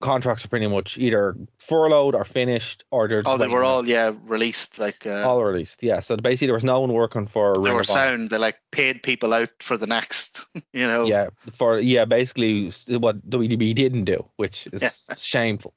contracts 0.01 0.45
are 0.45 0.49
pretty 0.49 0.67
much 0.67 0.99
either 0.99 1.35
furloughed 1.59 2.15
or 2.15 2.25
finished, 2.25 2.85
or 2.91 3.09
they're 3.09 3.23
Oh, 3.25 3.39
they 3.39 3.49
were 3.49 3.65
all 3.65 3.87
yeah 3.87 4.13
released. 4.27 4.79
Like 4.79 5.07
uh, 5.07 5.27
all 5.27 5.43
released. 5.43 5.83
Yeah, 5.83 6.01
so 6.01 6.17
basically 6.17 6.49
there 6.49 6.55
was 6.55 6.65
no 6.65 6.81
one 6.81 6.93
working 6.93 7.27
for. 7.27 7.55
they 7.55 7.71
Ring 7.71 7.75
were 7.77 7.85
sound. 7.85 8.31
They 8.31 8.37
like 8.39 8.59
paid 8.71 9.03
people 9.03 9.33
out 9.33 9.51
for 9.61 9.77
the 9.79 9.87
next. 9.87 10.45
You 10.73 10.87
know. 10.87 11.05
Yeah, 11.07 11.29
for 11.53 11.79
yeah, 11.79 12.05
basically 12.05 12.71
what 12.99 13.29
WDB 13.31 13.75
didn't 13.75 14.05
do, 14.05 14.25
which 14.37 14.67
is 14.73 14.83
Yeah. 14.83 14.91
shameful. 15.19 15.73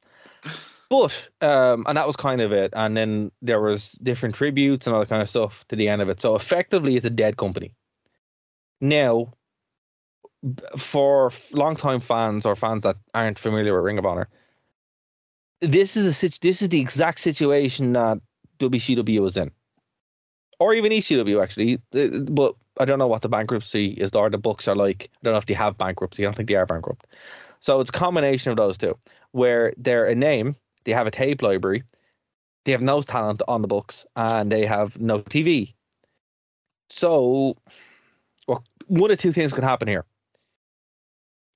But 0.89 1.29
um, 1.41 1.83
and 1.87 1.97
that 1.97 2.07
was 2.07 2.15
kind 2.15 2.39
of 2.41 2.51
it. 2.51 2.73
And 2.75 2.95
then 2.95 3.31
there 3.41 3.59
was 3.59 3.93
different 4.03 4.35
tributes 4.35 4.87
and 4.87 4.93
all 4.93 5.01
that 5.01 5.09
kind 5.09 5.21
of 5.21 5.29
stuff 5.29 5.65
to 5.69 5.75
the 5.75 5.89
end 5.89 6.01
of 6.01 6.09
it. 6.09 6.21
So 6.21 6.35
effectively, 6.35 6.95
it's 6.95 7.05
a 7.05 7.09
dead 7.09 7.37
company. 7.37 7.73
Now, 8.79 9.31
for 10.77 11.31
long-time 11.51 11.99
fans 11.99 12.45
or 12.45 12.55
fans 12.55 12.83
that 12.83 12.95
aren't 13.13 13.39
familiar 13.39 13.75
with 13.75 13.83
Ring 13.83 13.97
of 13.97 14.05
Honor, 14.05 14.29
this 15.59 15.97
is 15.97 16.23
a 16.23 16.39
this 16.41 16.61
is 16.61 16.69
the 16.69 16.79
exact 16.79 17.19
situation 17.19 17.93
that 17.93 18.19
WCW 18.59 19.19
was 19.21 19.35
in, 19.35 19.51
or 20.59 20.73
even 20.73 20.91
ECW 20.91 21.41
actually. 21.41 21.81
Uh, 21.93 22.19
But 22.31 22.55
I 22.79 22.85
don't 22.85 22.99
know 22.99 23.07
what 23.07 23.23
the 23.23 23.29
bankruptcy 23.29 23.87
is 23.93 24.11
or 24.11 24.29
the 24.29 24.37
books 24.37 24.67
are 24.67 24.75
like. 24.75 25.09
I 25.15 25.19
don't 25.23 25.33
know 25.33 25.39
if 25.39 25.47
they 25.47 25.53
have 25.55 25.77
bankruptcy. 25.77 26.23
I 26.23 26.27
don't 26.27 26.35
think 26.35 26.49
they 26.49 26.55
are 26.55 26.65
bankrupt. 26.65 27.07
So 27.59 27.81
it's 27.81 27.89
a 27.89 27.93
combination 27.93 28.51
of 28.51 28.57
those 28.57 28.77
two, 28.77 28.95
where 29.31 29.73
they're 29.77 30.05
a 30.07 30.15
name, 30.15 30.55
they 30.85 30.91
have 30.91 31.07
a 31.07 31.11
tape 31.11 31.41
library, 31.41 31.83
they 32.65 32.71
have 32.71 32.81
no 32.81 33.01
talent 33.01 33.41
on 33.47 33.61
the 33.61 33.67
books, 33.67 34.05
and 34.15 34.51
they 34.51 34.65
have 34.65 34.99
no 34.99 35.19
TV. 35.19 35.73
So, 36.89 37.55
well, 38.47 38.63
one 38.87 39.11
of 39.11 39.17
two 39.19 39.33
things 39.33 39.53
could 39.53 39.63
happen 39.63 39.87
here. 39.87 40.05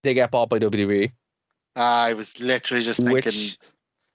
They 0.04 0.14
get 0.14 0.32
bought 0.32 0.50
by 0.50 0.60
WWE, 0.60 1.12
ah, 1.76 2.04
I 2.06 2.14
was 2.14 2.40
literally 2.40 2.84
just 2.84 3.00
thinking. 3.00 3.14
which 3.14 3.58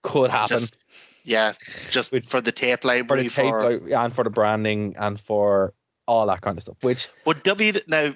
could 0.03 0.31
happen 0.31 0.59
Just, 0.59 0.77
yeah, 1.25 1.53
just 1.90 2.12
Which- 2.12 2.29
for 2.29 2.40
the 2.40 2.53
tape 2.53 2.83
for 2.83 2.88
library 2.88 3.25
the 3.25 3.29
for. 3.29 3.42
tape 3.42 3.53
library 3.53 3.92
and 3.95 4.12
for 4.14 4.25
the 4.25 4.31
branding 4.31 4.95
and 4.99 5.19
for 5.21 5.75
all 6.07 6.27
that 6.27 6.40
kind 6.40 6.57
of 6.59 6.62
stuff. 6.62 6.77
Which 6.83 7.09
Would 7.25 7.42
W 7.45 7.73
now? 7.88 8.14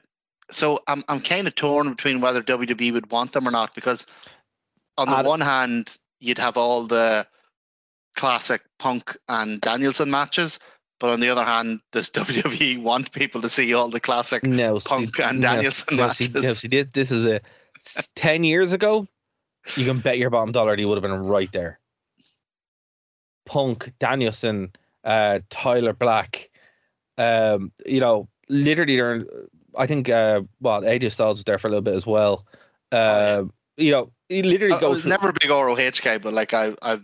So 0.50 0.80
I'm 0.88 1.04
I'm 1.08 1.20
kind 1.20 1.46
of 1.46 1.54
torn 1.54 1.90
between 1.90 2.20
whether 2.20 2.42
WWE 2.42 2.92
would 2.92 3.10
want 3.12 3.32
them 3.32 3.46
or 3.46 3.50
not 3.52 3.72
because 3.74 4.04
on 4.96 5.08
the 5.08 5.28
one 5.28 5.40
hand 5.40 5.98
you'd 6.20 6.38
have 6.38 6.56
all 6.56 6.84
the 6.84 7.26
classic 8.16 8.62
Punk 8.78 9.16
and 9.28 9.60
Danielson 9.60 10.10
matches, 10.10 10.58
but 10.98 11.10
on 11.10 11.20
the 11.20 11.28
other 11.28 11.44
hand, 11.44 11.80
does 11.92 12.10
WWE 12.10 12.82
want 12.82 13.12
people 13.12 13.40
to 13.40 13.48
see 13.48 13.72
all 13.74 13.88
the 13.88 14.00
classic? 14.00 14.44
no, 14.44 14.78
see- 14.78 14.88
Punk 14.88 15.20
and 15.20 15.40
no, 15.40 15.54
Danielson 15.54 15.96
no, 15.96 16.10
see, 16.10 16.28
no, 16.28 16.40
matches. 16.40 16.58
see, 16.58 16.82
this 16.82 17.12
is 17.12 17.26
a 17.26 17.40
ten 18.14 18.44
years 18.44 18.72
ago. 18.72 19.06
You 19.76 19.84
can 19.84 20.00
bet 20.00 20.18
your 20.18 20.30
bottom 20.30 20.52
dollar 20.52 20.76
he 20.76 20.84
would 20.86 20.94
have 20.94 21.02
been 21.02 21.26
right 21.26 21.50
there. 21.52 21.78
Punk, 23.46 23.92
Danielson, 23.98 24.72
uh, 25.04 25.40
Tyler 25.50 25.92
Black, 25.92 26.50
um, 27.18 27.72
you 27.84 28.00
know, 28.00 28.28
literally, 28.48 28.96
they're, 28.96 29.26
I 29.76 29.86
think, 29.86 30.08
uh, 30.08 30.42
well, 30.60 30.82
AJ 30.82 31.12
Styles 31.12 31.38
was 31.38 31.44
there 31.44 31.58
for 31.58 31.66
a 31.68 31.70
little 31.70 31.82
bit 31.82 31.94
as 31.94 32.06
well. 32.06 32.46
Uh, 32.92 33.44
yeah. 33.76 33.84
You 33.84 33.90
know, 33.92 34.12
he 34.30 34.42
literally 34.42 34.74
I, 34.74 34.78
I 34.78 34.80
goes 34.80 34.94
was 34.96 35.04
never 35.04 35.28
a 35.28 35.32
big 35.34 35.50
ROH 35.50 35.90
guy, 36.02 36.16
but 36.18 36.32
like 36.32 36.54
I 36.54 36.74
I've 36.80 37.02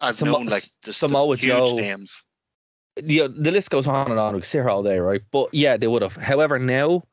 I've 0.00 0.16
Samo- 0.16 0.32
known 0.32 0.46
like 0.46 0.62
just 0.62 0.82
the 0.82 0.92
Samoa 0.92 1.36
huge 1.36 1.48
Joe. 1.48 1.76
names. 1.76 2.24
the 2.96 3.28
the 3.28 3.50
list 3.50 3.70
goes 3.70 3.86
on 3.86 4.10
and 4.10 4.20
on. 4.20 4.34
We 4.34 4.40
can 4.40 4.46
sit 4.46 4.58
here 4.58 4.68
all 4.68 4.82
day, 4.82 4.98
right? 4.98 5.22
But 5.30 5.48
yeah, 5.54 5.76
they 5.78 5.86
would 5.86 6.02
have. 6.02 6.16
However, 6.16 6.58
now 6.58 7.04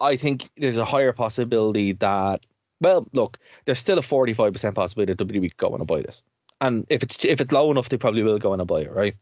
I 0.00 0.16
think 0.16 0.48
there's 0.56 0.78
a 0.78 0.84
higher 0.84 1.12
possibility 1.12 1.92
that. 1.92 2.46
Well, 2.80 3.06
look, 3.12 3.38
there's 3.64 3.78
still 3.78 3.98
a 3.98 4.02
45% 4.02 4.74
possibility 4.74 5.12
that 5.12 5.24
WWE 5.28 5.42
could 5.42 5.56
go 5.56 5.68
on 5.68 5.80
and 5.80 5.86
buy 5.86 6.02
this, 6.02 6.22
and 6.60 6.84
if 6.88 7.02
it's 7.04 7.24
if 7.24 7.40
it's 7.40 7.52
low 7.52 7.70
enough, 7.70 7.88
they 7.90 7.96
probably 7.96 8.22
will 8.24 8.38
go 8.38 8.52
on 8.52 8.60
and 8.60 8.66
buy 8.66 8.80
it, 8.80 8.90
right? 8.90 9.14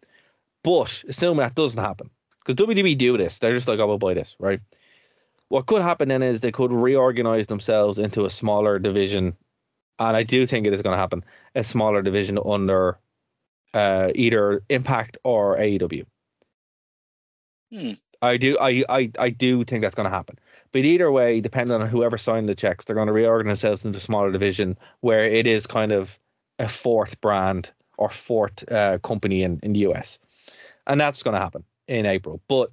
But 0.64 1.04
assuming 1.08 1.40
that 1.40 1.54
doesn't 1.56 1.78
happen, 1.78 2.08
because 2.38 2.54
WWE 2.54 2.96
do 2.96 3.18
this, 3.18 3.38
they're 3.38 3.54
just 3.54 3.68
like, 3.68 3.78
oh, 3.78 3.82
"I 3.82 3.84
will 3.86 3.98
buy 3.98 4.14
this," 4.14 4.34
right? 4.38 4.60
What 5.50 5.66
could 5.66 5.82
happen 5.82 6.08
then 6.08 6.22
is 6.22 6.40
they 6.40 6.52
could 6.52 6.72
reorganize 6.72 7.48
themselves 7.48 7.98
into 7.98 8.24
a 8.24 8.30
smaller 8.30 8.78
division, 8.78 9.36
and 9.98 10.16
I 10.16 10.22
do 10.22 10.46
think 10.46 10.64
it 10.64 10.72
is 10.72 10.80
going 10.80 10.94
to 10.94 11.00
happen, 11.00 11.24
a 11.56 11.64
smaller 11.64 12.02
division 12.02 12.38
under 12.38 12.98
uh, 13.74 14.12
either 14.14 14.62
Impact 14.68 15.18
or 15.24 15.56
AEW. 15.56 16.06
Hmm. 17.72 17.92
I 18.22 18.36
do, 18.36 18.58
I, 18.60 18.84
I, 18.88 19.10
I 19.18 19.30
do 19.30 19.64
think 19.64 19.82
that's 19.82 19.96
going 19.96 20.08
to 20.08 20.16
happen. 20.16 20.38
But 20.70 20.84
either 20.84 21.10
way, 21.10 21.40
depending 21.40 21.80
on 21.80 21.88
whoever 21.88 22.16
signed 22.16 22.48
the 22.48 22.54
checks, 22.54 22.84
they're 22.84 22.94
going 22.94 23.08
to 23.08 23.12
reorganize 23.12 23.60
themselves 23.60 23.84
into 23.84 23.98
a 23.98 24.00
smaller 24.00 24.30
division 24.30 24.78
where 25.00 25.24
it 25.24 25.48
is 25.48 25.66
kind 25.66 25.90
of 25.90 26.16
a 26.60 26.68
fourth 26.68 27.20
brand 27.20 27.72
or 27.98 28.08
fourth 28.08 28.70
uh, 28.70 28.98
company 28.98 29.42
in, 29.42 29.58
in 29.64 29.72
the 29.72 29.80
US, 29.90 30.20
and 30.86 31.00
that's 31.00 31.24
going 31.24 31.34
to 31.34 31.40
happen 31.40 31.64
in 31.88 32.06
April. 32.06 32.40
But 32.46 32.70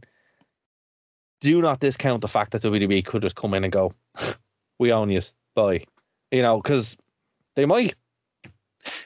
do 1.42 1.62
not 1.62 1.80
discount 1.80 2.22
the 2.22 2.28
fact 2.28 2.52
that 2.52 2.62
WWE 2.62 3.06
could 3.06 3.22
just 3.22 3.36
come 3.36 3.54
in 3.54 3.64
and 3.64 3.72
go, 3.74 3.94
"We 4.80 4.92
own 4.92 5.10
you, 5.10 5.22
bye," 5.56 5.84
you 6.32 6.42
know, 6.42 6.60
because 6.62 6.98
they 7.56 7.66
might. 7.66 7.96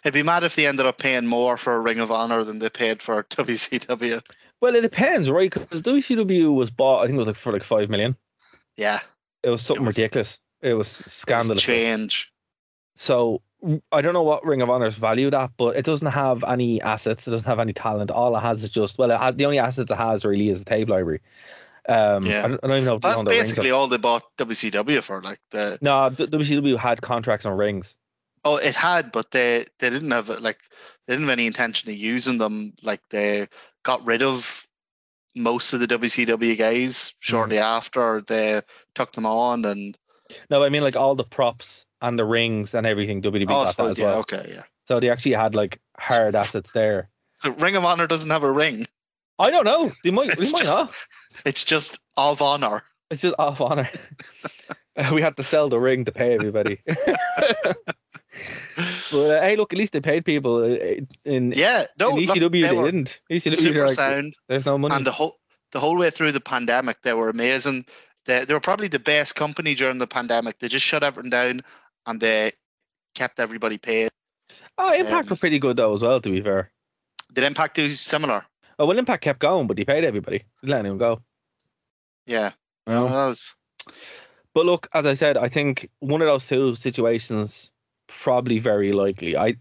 It'd 0.03 0.13
be 0.13 0.23
mad 0.23 0.43
if 0.43 0.55
they 0.55 0.67
ended 0.67 0.85
up 0.85 0.97
paying 0.99 1.25
more 1.25 1.57
for 1.57 1.73
a 1.73 1.79
Ring 1.79 1.99
of 1.99 2.11
Honor 2.11 2.43
than 2.43 2.59
they 2.59 2.69
paid 2.69 3.01
for 3.01 3.23
WCW. 3.31 4.21
Well, 4.61 4.75
it 4.75 4.81
depends, 4.81 5.29
right? 5.31 5.51
Because 5.51 5.81
WCW 5.81 6.53
was 6.53 6.69
bought, 6.69 7.01
I 7.01 7.05
think 7.07 7.15
it 7.15 7.19
was 7.19 7.27
like 7.27 7.35
for 7.35 7.51
like 7.51 7.63
five 7.63 7.89
million. 7.89 8.15
Yeah, 8.77 8.99
It 9.43 9.49
was 9.49 9.61
something 9.63 9.85
was- 9.85 9.97
ridiculous. 9.97 10.41
It 10.61 10.73
was 10.75 10.99
it 10.99 11.05
was 11.05 11.13
scandalous. 11.13 11.63
change. 11.63 12.31
So 12.95 13.41
I 13.91 14.01
don't 14.01 14.13
know 14.13 14.21
what 14.21 14.45
Ring 14.45 14.61
of 14.61 14.69
Honor's 14.69 14.95
valued 14.95 15.33
at, 15.33 15.51
but 15.57 15.75
it 15.75 15.85
doesn't 15.85 16.07
have 16.11 16.43
any 16.43 16.79
assets. 16.81 17.27
It 17.27 17.31
doesn't 17.31 17.47
have 17.47 17.59
any 17.59 17.73
talent. 17.73 18.11
All 18.11 18.35
it 18.37 18.41
has 18.41 18.63
is 18.63 18.69
just 18.69 18.99
well, 18.99 19.09
it 19.09 19.37
the 19.37 19.45
only 19.45 19.57
assets 19.57 19.89
it 19.89 19.97
has 19.97 20.23
really 20.23 20.49
is 20.49 20.59
the 20.59 20.65
tape 20.65 20.89
library. 20.89 21.21
Um, 21.89 22.23
Yeah. 22.25 22.45
I, 22.45 22.47
don't, 22.47 22.59
I 22.63 22.67
don't 22.67 22.75
even 22.77 22.85
know 22.85 22.99
That's 22.99 23.21
basically 23.23 23.71
all 23.71 23.87
they 23.87 23.97
bought 23.97 24.23
WCW 24.37 25.01
for. 25.03 25.21
Like 25.21 25.39
the 25.51 25.77
No, 25.81 26.09
WCW 26.11 26.77
had 26.77 27.01
contracts 27.01 27.45
on 27.45 27.57
rings. 27.57 27.95
oh, 28.45 28.57
it 28.57 28.75
had, 28.75 29.11
but 29.11 29.31
they 29.31 29.65
they 29.79 29.89
didn't 29.89 30.11
have. 30.11 30.29
Like 30.29 30.59
they 31.07 31.13
didn't 31.13 31.27
have 31.27 31.33
any 31.37 31.47
intention 31.47 31.89
of 31.91 31.95
using 31.97 32.37
them. 32.37 32.73
Like 32.83 33.01
they 33.09 33.47
got 33.83 34.05
rid 34.05 34.21
of 34.23 34.67
most 35.35 35.73
of 35.73 35.79
the 35.79 35.87
WCW 35.87 36.57
guys 36.57 37.13
shortly 37.19 37.55
Mm. 37.57 37.61
after 37.61 38.21
they 38.27 38.61
took 38.95 39.13
them 39.13 39.25
on, 39.25 39.65
and 39.65 39.97
No, 40.49 40.63
I 40.63 40.69
mean 40.69 40.83
like 40.83 40.95
all 40.95 41.15
the 41.15 41.23
props 41.23 41.85
and 42.01 42.17
the 42.19 42.25
rings 42.25 42.73
and 42.73 42.85
everything. 42.85 43.21
WCW 43.21 43.43
oh, 43.43 43.45
got 43.63 43.69
suppose 43.69 43.91
as 43.91 43.97
yeah, 43.99 44.05
well. 44.05 44.19
okay, 44.19 44.45
yeah. 44.53 44.63
So 44.85 44.99
they 44.99 45.09
actually 45.09 45.33
had 45.33 45.55
like 45.55 45.79
hard 45.99 46.35
assets 46.35 46.71
there. 46.71 47.09
So 47.41 47.49
Ring 47.53 47.75
of 47.75 47.83
Honor 47.85 48.05
doesn't 48.05 48.29
have 48.29 48.43
a 48.43 48.51
ring. 48.51 48.85
I 49.39 49.49
don't 49.49 49.65
know. 49.65 49.91
They 50.03 50.11
might. 50.11 50.27
They 50.37 50.51
might 50.51 50.63
just- 50.63 50.65
not. 50.65 50.93
It's 51.45 51.63
just 51.63 51.99
of 52.17 52.41
honor. 52.41 52.83
It's 53.09 53.21
just 53.21 53.35
off 53.37 53.61
honor. 53.61 53.89
we 55.11 55.21
had 55.21 55.37
to 55.37 55.43
sell 55.43 55.69
the 55.69 55.79
ring 55.79 56.05
to 56.05 56.11
pay 56.11 56.33
everybody. 56.33 56.79
but 56.85 57.75
uh, 59.13 59.41
hey, 59.41 59.55
look, 59.55 59.73
at 59.73 59.79
least 59.79 59.93
they 59.93 60.01
paid 60.01 60.25
people. 60.25 60.63
uh, 60.63 60.77
In 61.25 61.51
Yeah, 61.51 61.85
no, 61.99 62.17
in 62.17 62.25
look, 62.25 62.37
ECW, 62.37 62.51
they 62.51 62.61
they 62.61 62.83
didn't. 62.83 63.21
ECW, 63.29 63.57
super 63.57 63.87
like, 63.87 63.95
sound. 63.95 64.35
there's 64.47 64.65
no 64.65 64.77
money. 64.77 64.95
and 64.95 65.05
the 65.05 65.11
whole 65.11 65.37
the 65.71 65.79
whole 65.79 65.97
way 65.97 66.09
through 66.09 66.31
the 66.31 66.41
pandemic 66.41 67.01
they 67.01 67.13
were 67.13 67.29
amazing 67.29 67.85
they, 68.25 68.43
they 68.45 68.53
were 68.53 68.59
probably 68.59 68.87
the 68.87 68.99
best 68.99 69.35
company 69.35 69.73
during 69.73 69.97
the 69.97 70.07
pandemic 70.07 70.59
they 70.59 70.67
just 70.67 70.85
shut 70.85 71.03
everything 71.03 71.29
down 71.29 71.61
and 72.05 72.19
they 72.19 72.51
kept 73.15 73.39
everybody 73.39 73.77
paid 73.77 74.09
oh, 74.77 74.93
Impact 74.93 75.27
um, 75.27 75.29
were 75.29 75.37
pretty 75.37 75.59
good 75.59 75.77
though, 75.77 75.95
as 75.95 76.01
well. 76.01 76.19
To 76.19 76.29
be 76.29 76.41
fair. 76.41 76.71
did 77.33 77.43
impact 77.43 77.75
do 77.75 77.89
similar 77.89 78.45
Oh 78.79 78.85
well, 78.85 78.97
Impact 78.97 79.23
kept 79.23 79.39
going, 79.39 79.67
but 79.67 79.77
he 79.77 79.85
paid 79.85 80.03
everybody. 80.03 80.43
He 80.61 80.67
let 80.67 80.79
anyone 80.79 80.97
go. 80.97 81.21
Yeah 82.31 82.51
Well, 82.87 83.03
One 83.03 83.11
of 83.11 83.17
those. 83.17 83.55
But 84.53 84.65
look, 84.65 84.87
as 84.93 85.05
I 85.05 85.13
said, 85.13 85.37
I 85.37 85.47
think 85.47 85.89
one 85.99 86.21
of 86.21 86.27
those 86.27 86.47
two 86.47 86.75
situations 86.75 87.71
probably 88.07 88.59
very 88.59 88.91
likely. 88.91 89.37
I 89.37 89.55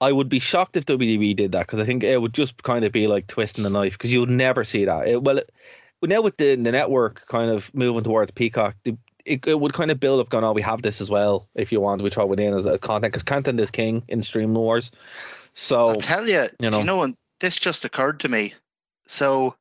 I 0.00 0.12
would 0.12 0.28
be 0.28 0.38
shocked 0.38 0.76
if 0.76 0.84
WWE 0.84 1.34
did 1.36 1.52
that 1.52 1.66
because 1.66 1.78
I 1.78 1.84
think 1.84 2.02
it 2.02 2.20
would 2.20 2.34
just 2.34 2.62
kind 2.62 2.84
of 2.84 2.92
be 2.92 3.06
like 3.06 3.26
twisting 3.28 3.64
the 3.64 3.70
knife 3.70 3.92
because 3.92 4.12
you 4.12 4.20
would 4.20 4.30
never 4.30 4.62
see 4.64 4.84
that. 4.84 5.08
It, 5.08 5.22
well, 5.22 5.38
it, 5.38 5.50
now 6.02 6.20
with 6.20 6.36
the 6.36 6.56
the 6.56 6.72
network 6.72 7.26
kind 7.28 7.50
of 7.50 7.72
moving 7.74 8.04
towards 8.04 8.30
Peacock, 8.30 8.76
the, 8.84 8.96
it, 9.24 9.46
it 9.46 9.58
would 9.58 9.72
kind 9.72 9.90
of 9.90 9.98
build 9.98 10.20
up 10.20 10.28
going, 10.28 10.44
oh, 10.44 10.52
we 10.52 10.62
have 10.62 10.82
this 10.82 11.00
as 11.00 11.10
well. 11.10 11.48
If 11.54 11.72
you 11.72 11.80
want, 11.80 12.02
we 12.02 12.10
throw 12.10 12.30
it 12.32 12.40
in 12.40 12.54
as 12.54 12.66
a 12.66 12.78
content 12.78 13.12
because 13.12 13.22
content 13.22 13.58
is 13.58 13.70
king 13.70 14.02
in 14.08 14.22
Stream 14.22 14.54
Wars. 14.54 14.90
So 15.54 15.88
i'll 15.88 15.96
tell 15.96 16.28
you, 16.28 16.46
you 16.60 16.70
know. 16.70 16.78
you 16.78 16.84
know 16.84 17.14
this 17.40 17.56
just 17.56 17.84
occurred 17.84 18.20
to 18.20 18.28
me 18.28 18.54
so 19.06 19.54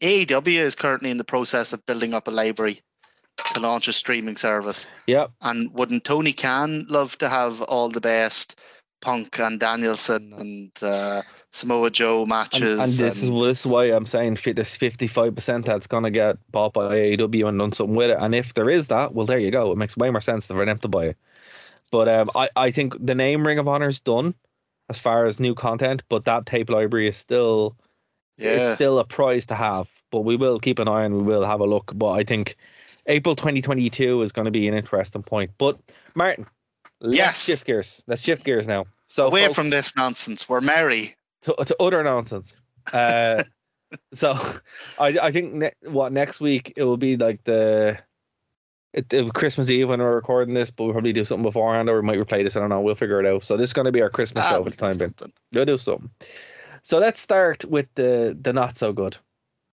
aew 0.00 0.46
is 0.46 0.74
currently 0.74 1.10
in 1.10 1.18
the 1.18 1.24
process 1.24 1.72
of 1.72 1.84
building 1.86 2.14
up 2.14 2.28
a 2.28 2.30
library 2.30 2.80
to 3.52 3.60
launch 3.60 3.88
a 3.88 3.92
streaming 3.92 4.36
service 4.36 4.86
yeah, 5.06 5.26
and 5.42 5.72
wouldn't 5.72 6.04
tony 6.04 6.32
khan 6.32 6.86
love 6.88 7.16
to 7.18 7.28
have 7.28 7.62
all 7.62 7.88
the 7.88 8.00
best 8.00 8.58
punk 9.00 9.38
and 9.38 9.60
danielson 9.60 10.32
and 10.38 10.72
uh, 10.82 11.22
samoa 11.52 11.90
joe 11.90 12.20
and, 12.20 12.28
matches 12.28 12.78
and 12.78 12.88
this 12.92 13.22
is 13.22 13.30
this 13.30 13.60
is 13.60 13.66
why 13.66 13.84
I'm 13.84 14.06
saying 14.06 14.38
there's 14.44 14.76
55 14.76 15.34
percent 15.34 15.66
that's 15.66 15.86
gonna 15.86 16.10
get 16.10 16.36
bought 16.50 16.72
by 16.72 16.94
AEW 16.94 17.48
and 17.48 17.58
done 17.58 17.72
something 17.72 17.94
with 17.94 18.10
it. 18.10 18.18
And 18.20 18.34
if 18.34 18.54
there 18.54 18.68
is 18.68 18.88
that, 18.88 19.14
well, 19.14 19.26
there 19.26 19.38
you 19.38 19.50
go. 19.50 19.72
It 19.72 19.78
makes 19.78 19.96
way 19.96 20.10
more 20.10 20.20
sense 20.20 20.46
to 20.48 20.54
for 20.54 20.64
them 20.64 20.78
to 20.78 20.88
buy 20.88 21.06
it. 21.06 21.16
But 21.90 22.08
um, 22.08 22.30
I 22.34 22.50
I 22.56 22.70
think 22.70 22.94
the 23.04 23.14
name 23.14 23.46
Ring 23.46 23.58
of 23.58 23.68
Honor 23.68 23.88
is 23.88 24.00
done 24.00 24.34
as 24.90 24.98
far 24.98 25.26
as 25.26 25.40
new 25.40 25.54
content, 25.54 26.02
but 26.08 26.24
that 26.24 26.46
tape 26.46 26.70
library 26.70 27.08
is 27.08 27.16
still 27.16 27.76
Yeah. 28.38 28.50
it's 28.50 28.72
still 28.74 28.98
a 28.98 29.04
prize 29.04 29.44
to 29.46 29.54
have. 29.54 29.88
But 30.10 30.20
we 30.20 30.36
will 30.36 30.58
keep 30.58 30.78
an 30.78 30.88
eye 30.88 31.04
on. 31.04 31.18
We 31.18 31.22
will 31.22 31.44
have 31.44 31.60
a 31.60 31.66
look. 31.66 31.92
But 31.94 32.12
I 32.12 32.24
think 32.24 32.56
April 33.06 33.36
2022 33.36 34.22
is 34.22 34.32
going 34.32 34.46
to 34.46 34.50
be 34.50 34.66
an 34.68 34.74
interesting 34.74 35.22
point. 35.22 35.50
But 35.58 35.78
Martin, 36.14 36.46
let's 37.00 37.16
Yes. 37.16 37.44
shift 37.44 37.66
gears. 37.66 38.02
Let's 38.06 38.22
shift 38.22 38.44
gears 38.44 38.66
now. 38.66 38.84
So 39.06 39.26
Away 39.26 39.44
folks, 39.44 39.54
from 39.54 39.70
this 39.70 39.94
nonsense. 39.96 40.48
We're 40.48 40.60
merry. 40.60 41.14
to, 41.42 41.54
to 41.54 41.76
other 41.82 42.02
nonsense. 42.02 42.56
Uh, 42.92 43.42
so 44.14 44.32
I 44.98 45.18
I 45.22 45.32
think 45.32 45.54
ne- 45.54 45.72
what 45.84 46.12
next 46.12 46.40
week 46.40 46.72
it 46.76 46.84
will 46.84 46.96
be 46.98 47.16
like 47.16 47.42
the. 47.44 47.98
It, 48.94 49.12
it- 49.12 49.34
Christmas 49.34 49.68
Eve 49.68 49.90
when 49.90 50.00
we're 50.00 50.14
recording 50.14 50.54
this, 50.54 50.70
but 50.70 50.84
we'll 50.84 50.92
probably 50.94 51.12
do 51.12 51.24
something 51.24 51.42
beforehand, 51.42 51.90
or 51.90 52.00
we 52.00 52.06
might 52.06 52.18
replay 52.18 52.42
this. 52.42 52.56
I 52.56 52.60
don't 52.60 52.70
know. 52.70 52.80
We'll 52.80 52.94
figure 52.94 53.20
it 53.20 53.26
out. 53.26 53.42
So 53.42 53.56
this 53.58 53.68
is 53.70 53.74
going 53.74 53.84
to 53.86 53.92
be 53.92 54.00
our 54.00 54.08
Christmas 54.10 54.44
Ah, 54.46 54.50
show 54.52 54.64
for 54.64 54.70
the 54.70 54.76
time 54.76 54.96
being. 54.96 55.14
We'll 55.52 55.66
do 55.66 55.76
something. 55.76 56.10
So 56.82 56.98
let's 56.98 57.20
start 57.20 57.64
with 57.64 57.86
the 57.94 58.36
the 58.40 58.52
not 58.52 58.76
so 58.76 58.92
good. 58.92 59.16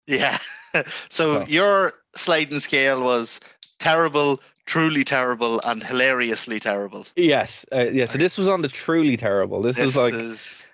Yeah. 0.06 0.38
so, 1.08 1.42
So- 1.42 1.44
your 1.46 1.94
sliding 2.14 2.60
scale 2.60 3.02
was 3.02 3.40
terrible, 3.78 4.40
truly 4.66 5.04
terrible, 5.04 5.60
and 5.64 5.82
hilariously 5.82 6.60
terrible. 6.60 7.06
Yes, 7.16 7.64
uh, 7.72 7.86
yeah. 7.90 8.06
So 8.06 8.18
this 8.18 8.38
was 8.38 8.48
on 8.48 8.62
the 8.62 8.68
truly 8.68 9.16
terrible. 9.16 9.62
This, 9.62 9.76
This 9.76 9.86
is 9.86 9.96
like 9.96 10.14
is 10.14 10.68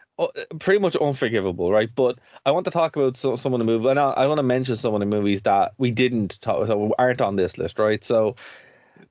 pretty 0.58 0.80
much 0.80 0.96
unforgivable, 0.96 1.70
right? 1.72 1.88
But 1.94 2.18
I 2.44 2.50
want 2.50 2.64
to 2.64 2.70
talk 2.70 2.96
about 2.96 3.16
so, 3.16 3.36
some 3.36 3.54
of 3.54 3.58
the 3.58 3.64
movies. 3.64 3.88
And 3.88 3.98
I, 3.98 4.10
I 4.10 4.26
want 4.26 4.38
to 4.38 4.42
mention 4.42 4.76
some 4.76 4.94
of 4.94 5.00
the 5.00 5.06
movies 5.06 5.42
that 5.42 5.72
we 5.78 5.90
didn't 5.90 6.40
talk, 6.40 6.66
so 6.66 6.94
aren't 6.98 7.20
on 7.20 7.36
this 7.36 7.56
list, 7.58 7.78
right? 7.78 8.02
So, 8.04 8.36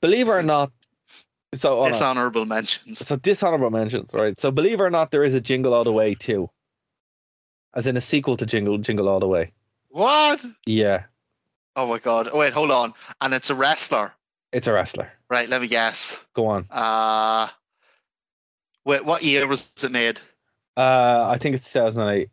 believe 0.02 0.28
it 0.28 0.32
or 0.32 0.44
not, 0.44 0.72
so 1.54 1.76
hold 1.76 1.86
on. 1.86 1.92
dishonorable 1.92 2.46
mentions. 2.46 3.00
so 3.00 3.16
dishonorable 3.16 3.72
mentions, 3.72 4.14
right? 4.14 4.38
So, 4.40 4.52
believe 4.52 4.80
it 4.80 4.84
or 4.84 4.90
not, 4.90 5.12
there 5.12 5.24
is 5.24 5.34
a 5.34 5.42
Jingle 5.42 5.74
All 5.74 5.84
the 5.84 5.92
Way 5.92 6.16
too, 6.16 6.50
as 7.76 7.88
in 7.88 7.98
a 7.98 8.02
sequel 8.02 8.38
to 8.38 8.46
Jingle 8.46 8.78
Jingle 8.78 9.08
All 9.10 9.20
the 9.20 9.28
Way. 9.28 9.52
What? 9.90 10.44
Yeah, 10.66 11.04
Oh 11.76 11.88
my 11.88 12.00
god. 12.00 12.30
Oh 12.32 12.40
wait, 12.40 12.54
hold 12.54 12.72
on. 12.72 12.94
And 13.22 13.34
it's 13.34 13.50
a 13.50 13.56
wrestler. 13.56 14.12
it's 14.52 14.68
a 14.68 14.74
wrestler. 14.74 15.12
Right, 15.30 15.48
let 15.48 15.62
me 15.62 15.68
guess. 15.68 16.26
Go 16.34 16.48
on. 16.48 16.66
Uh 16.70 17.48
wait, 18.86 19.06
what 19.06 19.24
year 19.24 19.48
was 19.48 19.72
it 19.84 19.92
made? 19.92 20.20
Uh, 20.78 21.28
I 21.30 21.38
think 21.38 21.56
it's 21.56 21.66
2008. 21.72 22.30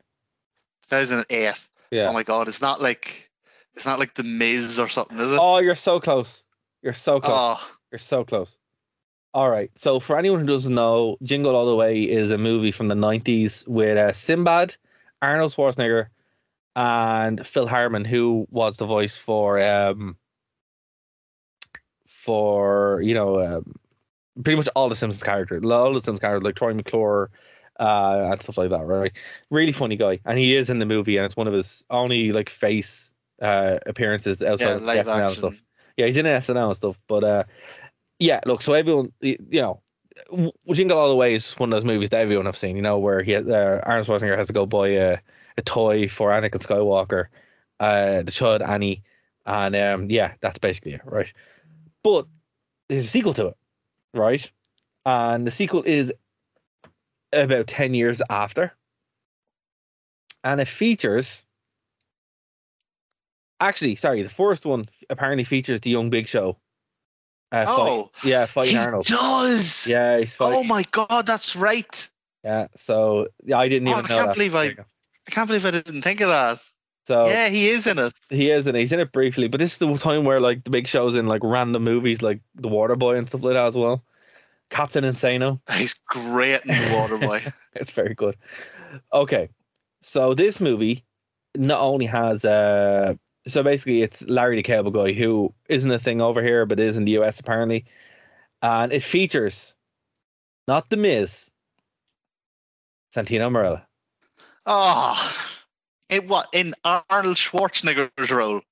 2008. 0.89 1.69
Yeah. 1.91 2.09
Oh 2.09 2.13
my 2.13 2.23
god, 2.23 2.49
it's 2.49 2.63
not 2.63 2.81
like 2.81 3.31
it's 3.75 3.87
not 3.87 3.99
like 3.99 4.15
the 4.15 4.23
Miz 4.23 4.79
or 4.79 4.89
something, 4.89 5.19
is 5.19 5.33
it? 5.33 5.39
Oh, 5.41 5.59
you're 5.59 5.75
so 5.75 6.01
close. 6.01 6.45
You're 6.83 6.93
so 6.93 7.21
close. 7.21 7.59
Oh, 7.61 7.77
You're 7.91 7.99
so 7.99 8.25
close. 8.25 8.57
All 9.35 9.51
right. 9.51 9.71
So 9.75 10.01
for 10.01 10.19
anyone 10.19 10.41
who 10.41 10.47
doesn't 10.47 10.75
know, 10.75 11.19
Jingle 11.23 11.55
All 11.55 11.67
the 11.67 11.75
Way 11.75 12.03
is 12.03 12.31
a 12.31 12.39
movie 12.39 12.73
from 12.73 12.89
the 12.89 12.95
90s 12.95 13.67
with 13.69 13.99
uh, 13.99 14.13
Sinbad, 14.13 14.77
Arnold 15.23 15.53
Schwarzenegger, 15.53 16.09
and 16.75 17.47
Phil 17.47 17.67
Hartman, 17.67 18.05
who 18.05 18.47
was 18.51 18.77
the 18.77 18.87
voice 18.87 19.17
for 19.17 19.61
um 19.61 20.17
for 22.07 23.01
you 23.03 23.15
know 23.15 23.41
um, 23.41 23.75
pretty 24.43 24.57
much 24.57 24.69
all 24.75 24.89
the 24.89 24.97
Simpsons 24.97 25.23
characters, 25.23 25.65
all 25.65 25.93
the 25.93 26.01
Simpsons 26.01 26.21
characters 26.21 26.45
like 26.45 26.55
Troy 26.55 26.75
McClure. 26.75 27.31
Uh, 27.79 28.31
and 28.33 28.41
stuff 28.41 28.57
like 28.57 28.71
that, 28.71 28.87
right? 28.87 29.13
Really 29.51 29.73
funny 29.73 29.97
guy, 29.97 30.19
and 30.25 30.39
he 30.39 30.55
is 30.55 30.71
in 30.71 30.79
the 30.79 30.87
movie, 30.87 31.19
and 31.19 31.27
it's 31.27 31.37
one 31.37 31.47
of 31.47 31.53
his 31.53 31.85
only 31.91 32.33
like 32.33 32.49
face 32.49 33.13
uh 33.43 33.77
appearances 33.85 34.41
outside 34.41 34.81
yeah, 34.81 35.03
SNL 35.03 35.13
and 35.13 35.25
action. 35.25 35.39
stuff. 35.39 35.63
Yeah, 35.99 36.07
he's 36.07 36.17
in 36.17 36.25
SNL 36.25 36.69
and 36.69 36.77
stuff. 36.77 36.99
But 37.07 37.23
uh, 37.25 37.45
yeah, 38.19 38.41
look, 38.47 38.63
so 38.63 38.73
everyone, 38.73 39.13
you 39.21 39.37
know, 39.53 39.83
Jingle 40.73 40.99
All 40.99 41.09
the 41.09 41.17
Way 41.17 41.35
is 41.35 41.53
one 41.53 41.73
of 41.73 41.77
those 41.77 41.87
movies 41.87 42.11
that 42.11 42.21
everyone 42.21 42.47
have 42.47 42.57
seen. 42.57 42.77
You 42.77 42.83
know, 42.83 42.99
where 42.99 43.23
he 43.23 43.35
uh, 43.35 43.43
Arnold 43.43 44.07
Schwarzenegger 44.07 44.37
has 44.37 44.47
to 44.49 44.53
go 44.53 44.67
buy 44.67 44.89
a, 44.89 45.19
a 45.57 45.63
toy 45.63 46.09
for 46.09 46.31
Anakin 46.31 46.63
Skywalker, 46.63 47.27
uh, 47.81 48.23
the 48.23 48.33
child 48.33 48.63
Annie, 48.63 49.03
and 49.45 49.77
um, 49.77 50.11
yeah, 50.11 50.33
that's 50.41 50.59
basically 50.59 50.95
it, 50.95 51.03
right? 51.05 51.33
But 52.03 52.27
there's 52.89 53.05
a 53.05 53.09
sequel 53.09 53.35
to 53.35 53.49
it, 53.49 53.57
right? 54.15 54.51
And 55.05 55.47
the 55.47 55.51
sequel 55.51 55.83
is 55.83 56.13
about 57.33 57.67
ten 57.67 57.95
years 57.95 58.23
after, 58.31 58.73
and 60.45 60.61
it 60.61 60.69
features. 60.69 61.45
Actually, 63.59 63.97
sorry, 63.97 64.23
the 64.23 64.29
first 64.29 64.67
one 64.67 64.85
apparently 65.09 65.45
features 65.45 65.81
the 65.81 65.91
young 65.91 66.11
Big 66.11 66.29
Show. 66.29 66.59
Uh, 67.63 67.67
fight- 67.77 67.89
Oh, 67.89 68.11
yeah, 68.25 68.47
fighting 68.47 68.75
he 68.75 68.79
Arnold. 68.79 69.07
does. 69.07 69.87
Yeah, 69.87 70.19
he's 70.19 70.37
Oh 70.41 70.63
my 70.65 70.85
god, 70.91 71.27
that's 71.27 71.57
right. 71.57 72.09
Yeah, 72.45 72.69
so 72.77 73.29
yeah, 73.45 73.59
I 73.59 73.69
didn't 73.69 73.89
even. 73.89 73.97
Oh, 73.97 74.01
even 74.01 74.11
I 74.11 74.15
know 74.15 74.17
can't 74.17 74.29
that. 74.29 74.35
believe 74.35 74.55
I- 74.55 74.61
There 74.63 74.71
you 74.71 74.77
go. 74.77 74.85
I 75.29 75.31
can't 75.33 75.47
believe 75.49 75.67
I 75.67 75.71
didn't 75.73 76.03
think 76.03 76.21
of 76.21 76.29
that. 76.29 76.63
So 77.05 77.27
yeah, 77.27 77.49
he 77.49 77.69
is 77.69 77.87
in 77.87 77.99
it. 77.99 78.13
he 78.31 78.51
is, 78.51 78.67
and 78.67 78.77
he's 78.77 78.91
in 78.93 78.99
it 79.01 79.13
briefly. 79.13 79.47
But 79.49 79.59
this 79.59 79.73
is 79.73 79.79
the 79.79 79.97
time 79.99 80.25
where 80.25 80.41
like 80.41 80.65
the 80.65 80.71
big 80.71 80.89
shows 80.89 81.15
in 81.15 81.27
like 81.27 81.41
random 81.45 81.85
movies, 81.85 82.21
like 82.23 82.41
The 82.57 82.69
Water 82.69 82.97
Boy 82.97 83.17
and 83.17 83.29
stuff 83.29 83.43
like 83.43 83.55
that 83.55 83.67
as 83.67 83.77
well. 83.77 84.03
Captain 84.71 85.05
Insano, 85.05 85.61
He's 85.73 85.95
great 86.09 86.63
in 86.63 86.69
the 86.69 86.75
Waterboy. 86.75 87.53
it's 87.75 87.93
very 87.93 88.15
good. 88.15 88.37
Okay, 89.13 89.49
so 90.03 90.35
this 90.35 90.61
movie 90.61 91.05
not 91.55 91.81
only 91.81 92.07
has 92.07 92.45
uh, 92.45 93.15
so 93.47 93.63
basically 93.63 94.03
it's 94.03 94.23
Larry 94.29 94.57
the 94.57 94.63
Cable 94.63 94.91
Guy 94.91 95.13
who 95.13 95.53
isn't 95.69 95.91
a 95.91 95.99
thing 95.99 96.21
over 96.21 96.43
here, 96.43 96.67
but 96.67 96.81
is 96.81 96.97
in 96.97 97.05
the 97.05 97.13
US 97.13 97.41
apparently, 97.41 97.85
and 98.63 98.93
it 98.93 99.03
features 99.03 99.75
not 100.69 100.91
the 100.91 100.97
Miz, 100.97 101.51
Santino 103.15 103.51
Marella. 103.51 103.83
oh, 104.67 105.55
it 106.09 106.27
what 106.27 106.49
in 106.53 106.75
Arnold 106.85 107.37
Schwarzenegger's 107.37 108.31
role? 108.31 108.63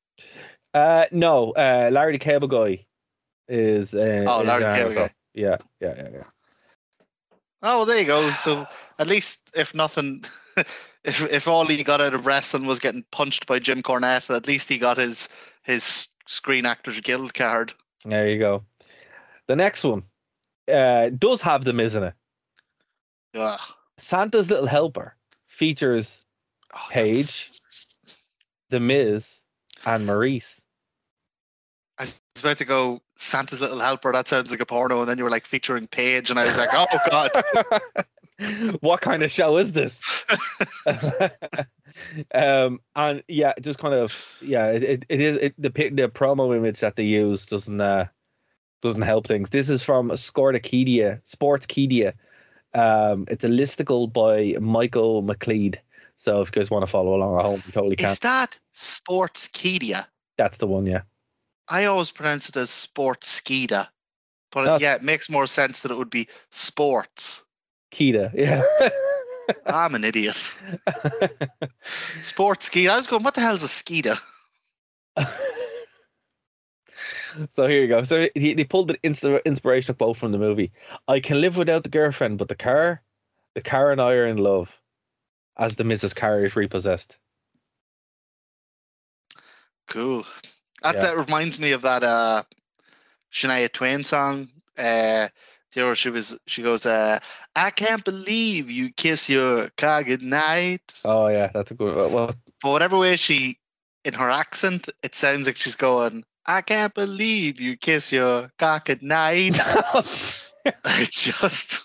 Uh, 0.73 1.07
no, 1.13 1.53
uh, 1.53 1.89
Larry 1.93 2.13
the 2.13 2.19
Cable 2.19 2.49
Guy 2.49 2.85
is. 3.49 3.95
Uh, 3.95 4.25
Oh, 4.27 4.43
Larry 4.43 4.65
the 4.65 4.75
Cable 4.75 4.95
Guy. 4.95 5.11
Yeah, 5.35 5.57
yeah, 5.81 5.95
yeah, 5.97 6.09
yeah. 6.13 6.25
Oh, 7.67 7.79
well, 7.79 7.87
there 7.87 7.99
you 7.99 8.05
go. 8.05 8.33
So 8.35 8.67
at 8.99 9.07
least, 9.07 9.51
if 9.57 9.75
nothing, 9.75 10.25
if 10.57 11.33
if 11.33 11.49
all 11.49 11.65
he 11.67 11.83
got 11.83 12.01
out 12.01 12.15
of 12.15 12.27
wrestling 12.27 12.67
was 12.67 12.79
getting 12.79 13.05
punched 13.11 13.47
by 13.47 13.59
Jim 13.59 13.83
Cornette, 13.83 14.35
at 14.35 14.47
least 14.47 14.69
he 14.69 14.79
got 14.79 14.99
his 14.99 15.29
his 15.63 16.09
Screen 16.27 16.67
Actors 16.67 17.01
Guild 17.01 17.33
card. 17.35 17.73
There 18.05 18.29
you 18.29 18.39
go. 18.39 18.65
The 19.49 19.57
next 19.57 19.83
one 19.85 20.03
uh, 20.73 21.09
does 21.11 21.41
have 21.43 21.65
the 21.65 21.73
Miz 21.73 21.95
in 21.95 22.05
it. 22.05 22.15
Ugh. 23.35 23.61
Santa's 23.99 24.51
Little 24.51 24.67
Helper 24.67 25.17
features 25.47 26.21
Oh, 26.75 26.87
Paige. 26.91 27.15
that's- 27.17 27.97
the 28.71 28.81
Miz 28.81 29.43
and 29.87 30.05
Maurice. 30.07 30.64
Was 32.35 32.43
about 32.43 32.59
to 32.59 32.65
go 32.65 33.01
Santa's 33.15 33.61
Little 33.61 33.79
Helper. 33.79 34.13
That 34.13 34.27
sounds 34.27 34.51
like 34.51 34.61
a 34.61 34.67
porno, 34.67 35.01
and 35.01 35.09
then 35.09 35.19
you 35.19 35.25
were 35.25 35.31
like 35.31 35.47
featuring 35.47 35.87
Paige, 35.87 36.31
and 36.31 36.39
I 36.39 36.47
was 36.47 36.59
like, 36.59 36.71
oh 36.73 36.87
god. 37.09 37.31
what 38.81 39.01
kind 39.01 39.23
of 39.23 39.31
show 39.31 39.57
is 39.57 39.73
this? 39.73 40.01
um, 42.35 42.81
and 42.97 43.23
yeah, 43.29 43.53
just 43.61 43.79
kind 43.79 43.95
of 43.95 44.21
yeah, 44.41 44.67
it, 44.71 44.83
it, 44.83 45.05
it 45.09 45.21
is 45.21 45.37
it, 45.37 45.55
the 45.57 45.69
the 45.71 46.09
promo 46.09 46.57
image 46.57 46.81
that 46.81 46.97
they 46.97 47.05
use 47.05 47.47
doesn't 47.47 47.81
uh 47.81 48.07
doesn't 48.83 49.03
help 49.03 49.27
things. 49.27 49.51
This 49.51 49.71
is 49.71 49.83
from 49.83 50.11
Sportkedia, 50.11 51.21
Sportskedia. 51.25 52.15
Um, 52.75 53.27
it's 53.29 53.45
a 53.45 53.49
listicle 53.49 54.13
by 54.13 54.57
Michael 54.61 55.23
McLeod. 55.23 55.77
So 56.17 56.41
if 56.41 56.49
you 56.49 56.61
guys 56.61 56.71
want 56.71 56.85
to 56.85 56.91
follow 56.91 57.15
along 57.15 57.39
at 57.39 57.45
home, 57.45 57.63
you 57.67 57.73
totally 57.73 57.97
can. 57.97 58.11
Is 58.11 58.19
that 58.21 58.59
Sportskeeda? 58.75 60.07
That's 60.37 60.59
the 60.59 60.67
one, 60.67 60.87
yeah. 60.87 61.03
I 61.69 61.85
always 61.85 62.11
pronounce 62.11 62.49
it 62.49 62.57
as 62.57 62.71
Sportskeeda. 62.71 63.89
But 64.51 64.65
That's- 64.65 64.81
yeah, 64.81 64.95
it 64.95 65.03
makes 65.03 65.29
more 65.29 65.47
sense 65.47 65.81
that 65.81 65.91
it 65.91 65.97
would 65.97 66.11
be 66.11 66.29
sports. 66.51 67.43
Keeda, 67.93 68.33
yeah. 68.35 68.63
I'm 69.67 69.95
an 69.95 70.05
idiot. 70.05 70.57
Sports 72.21 72.67
ski. 72.67 72.89
I 72.89 72.97
was 72.97 73.07
going, 73.07 73.23
what 73.23 73.35
the 73.35 73.41
hell 73.41 73.55
is 73.55 73.63
a 73.63 73.67
skida? 73.67 74.19
so 77.51 77.67
here 77.67 77.83
you 77.83 77.89
go. 77.89 78.05
So 78.05 78.29
he, 78.35 78.55
they 78.55 78.65
pulled 78.65 78.89
the 78.89 78.99
insta- 78.99 79.45
inspirational 79.45 79.97
quote 79.97 80.17
from 80.17 80.33
the 80.33 80.39
movie. 80.39 80.73
I 81.09 81.21
can 81.21 81.41
live 81.41 81.57
without 81.57 81.83
the 81.83 81.89
girlfriend, 81.89 82.39
but 82.39 82.49
the 82.49 82.55
car, 82.55 83.03
the 83.55 83.61
car 83.61 83.93
and 83.93 84.01
I 84.01 84.15
are 84.15 84.27
in 84.27 84.39
love, 84.39 84.81
as 85.57 85.77
the 85.77 85.85
Mrs. 85.85 86.15
Car 86.15 86.45
is 86.45 86.57
repossessed. 86.57 87.19
Cool. 89.89 90.25
That, 90.85 90.95
Yeah. 90.95 91.01
that 91.01 91.17
reminds 91.17 91.59
me 91.59 91.73
of 91.73 91.83
that 91.83 92.05
uh 92.05 92.45
Shania 93.33 93.73
Twain 93.73 94.05
song. 94.05 94.49
Uh 94.79 95.29
know, 95.83 95.95
she 95.95 96.11
was 96.11 96.39
she 96.47 96.63
goes, 96.63 96.87
uh, 96.87 97.19
I 97.57 97.71
can't 97.71 98.05
believe 98.05 98.71
you 98.71 98.93
kiss 98.93 99.29
your 99.29 99.71
car 99.77 100.05
goodnight. 100.05 101.01
Oh 101.05 101.29
yeah, 101.29 101.51
that's 101.53 101.71
a 101.71 101.75
good. 101.75 101.97
Well, 101.97 102.33
But 102.63 102.71
whatever 102.71 102.99
way 102.99 103.17
she 103.17 103.59
in 104.05 104.15
her 104.15 104.31
accent, 104.31 104.89
it 105.03 105.15
sounds 105.15 105.47
like 105.47 105.57
she's 105.57 105.77
going, 105.77 106.25
I 106.47 106.61
can't 106.61 106.95
believe 106.95 107.61
you 107.61 107.77
kiss 107.77 108.13
your 108.13 108.51
cock 108.59 108.91
at 108.91 109.03
night. 109.03 109.59
It's 110.87 111.23
just. 111.23 111.83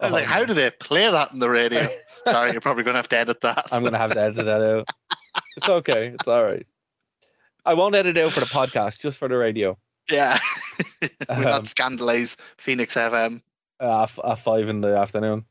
I 0.00 0.06
was 0.06 0.12
like, 0.12 0.24
how 0.24 0.44
do 0.44 0.54
they 0.54 0.70
play 0.70 1.10
that 1.10 1.32
in 1.32 1.38
the 1.38 1.50
radio? 1.50 1.88
Sorry, 2.26 2.52
you're 2.52 2.62
probably 2.62 2.82
going 2.82 2.94
to 2.94 2.98
have 2.98 3.08
to 3.08 3.18
edit 3.18 3.40
that. 3.42 3.66
I'm 3.72 3.84
gonna 3.84 3.98
have 3.98 4.12
to 4.12 4.20
edit 4.20 4.44
that 4.44 4.62
out. 4.62 4.88
It's 5.56 5.68
okay. 5.68 6.08
It's 6.08 6.26
all 6.28 6.42
right. 6.42 6.66
I 7.66 7.74
won't 7.74 7.94
edit 7.94 8.16
it 8.16 8.24
out 8.24 8.32
for 8.32 8.40
the 8.40 8.46
podcast, 8.46 8.98
just 9.00 9.18
for 9.18 9.28
the 9.28 9.36
radio. 9.36 9.76
Yeah. 10.10 10.38
we 11.02 11.08
Um, 11.28 11.42
not 11.42 11.66
scandalize 11.66 12.36
Phoenix 12.58 12.94
FM. 12.94 13.42
uh, 13.80 14.02
f- 14.04 14.18
at 14.24 14.38
five 14.38 14.68
in 14.68 14.80
the 14.80 14.96
afternoon. 14.96 15.44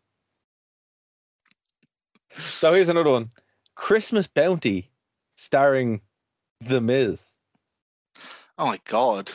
So 2.37 2.73
here's 2.73 2.89
another 2.89 3.11
one: 3.11 3.31
Christmas 3.75 4.27
Bounty, 4.27 4.89
starring 5.37 6.01
The 6.61 6.81
Miz. 6.81 7.31
Oh 8.57 8.65
my 8.67 8.79
god. 8.85 9.31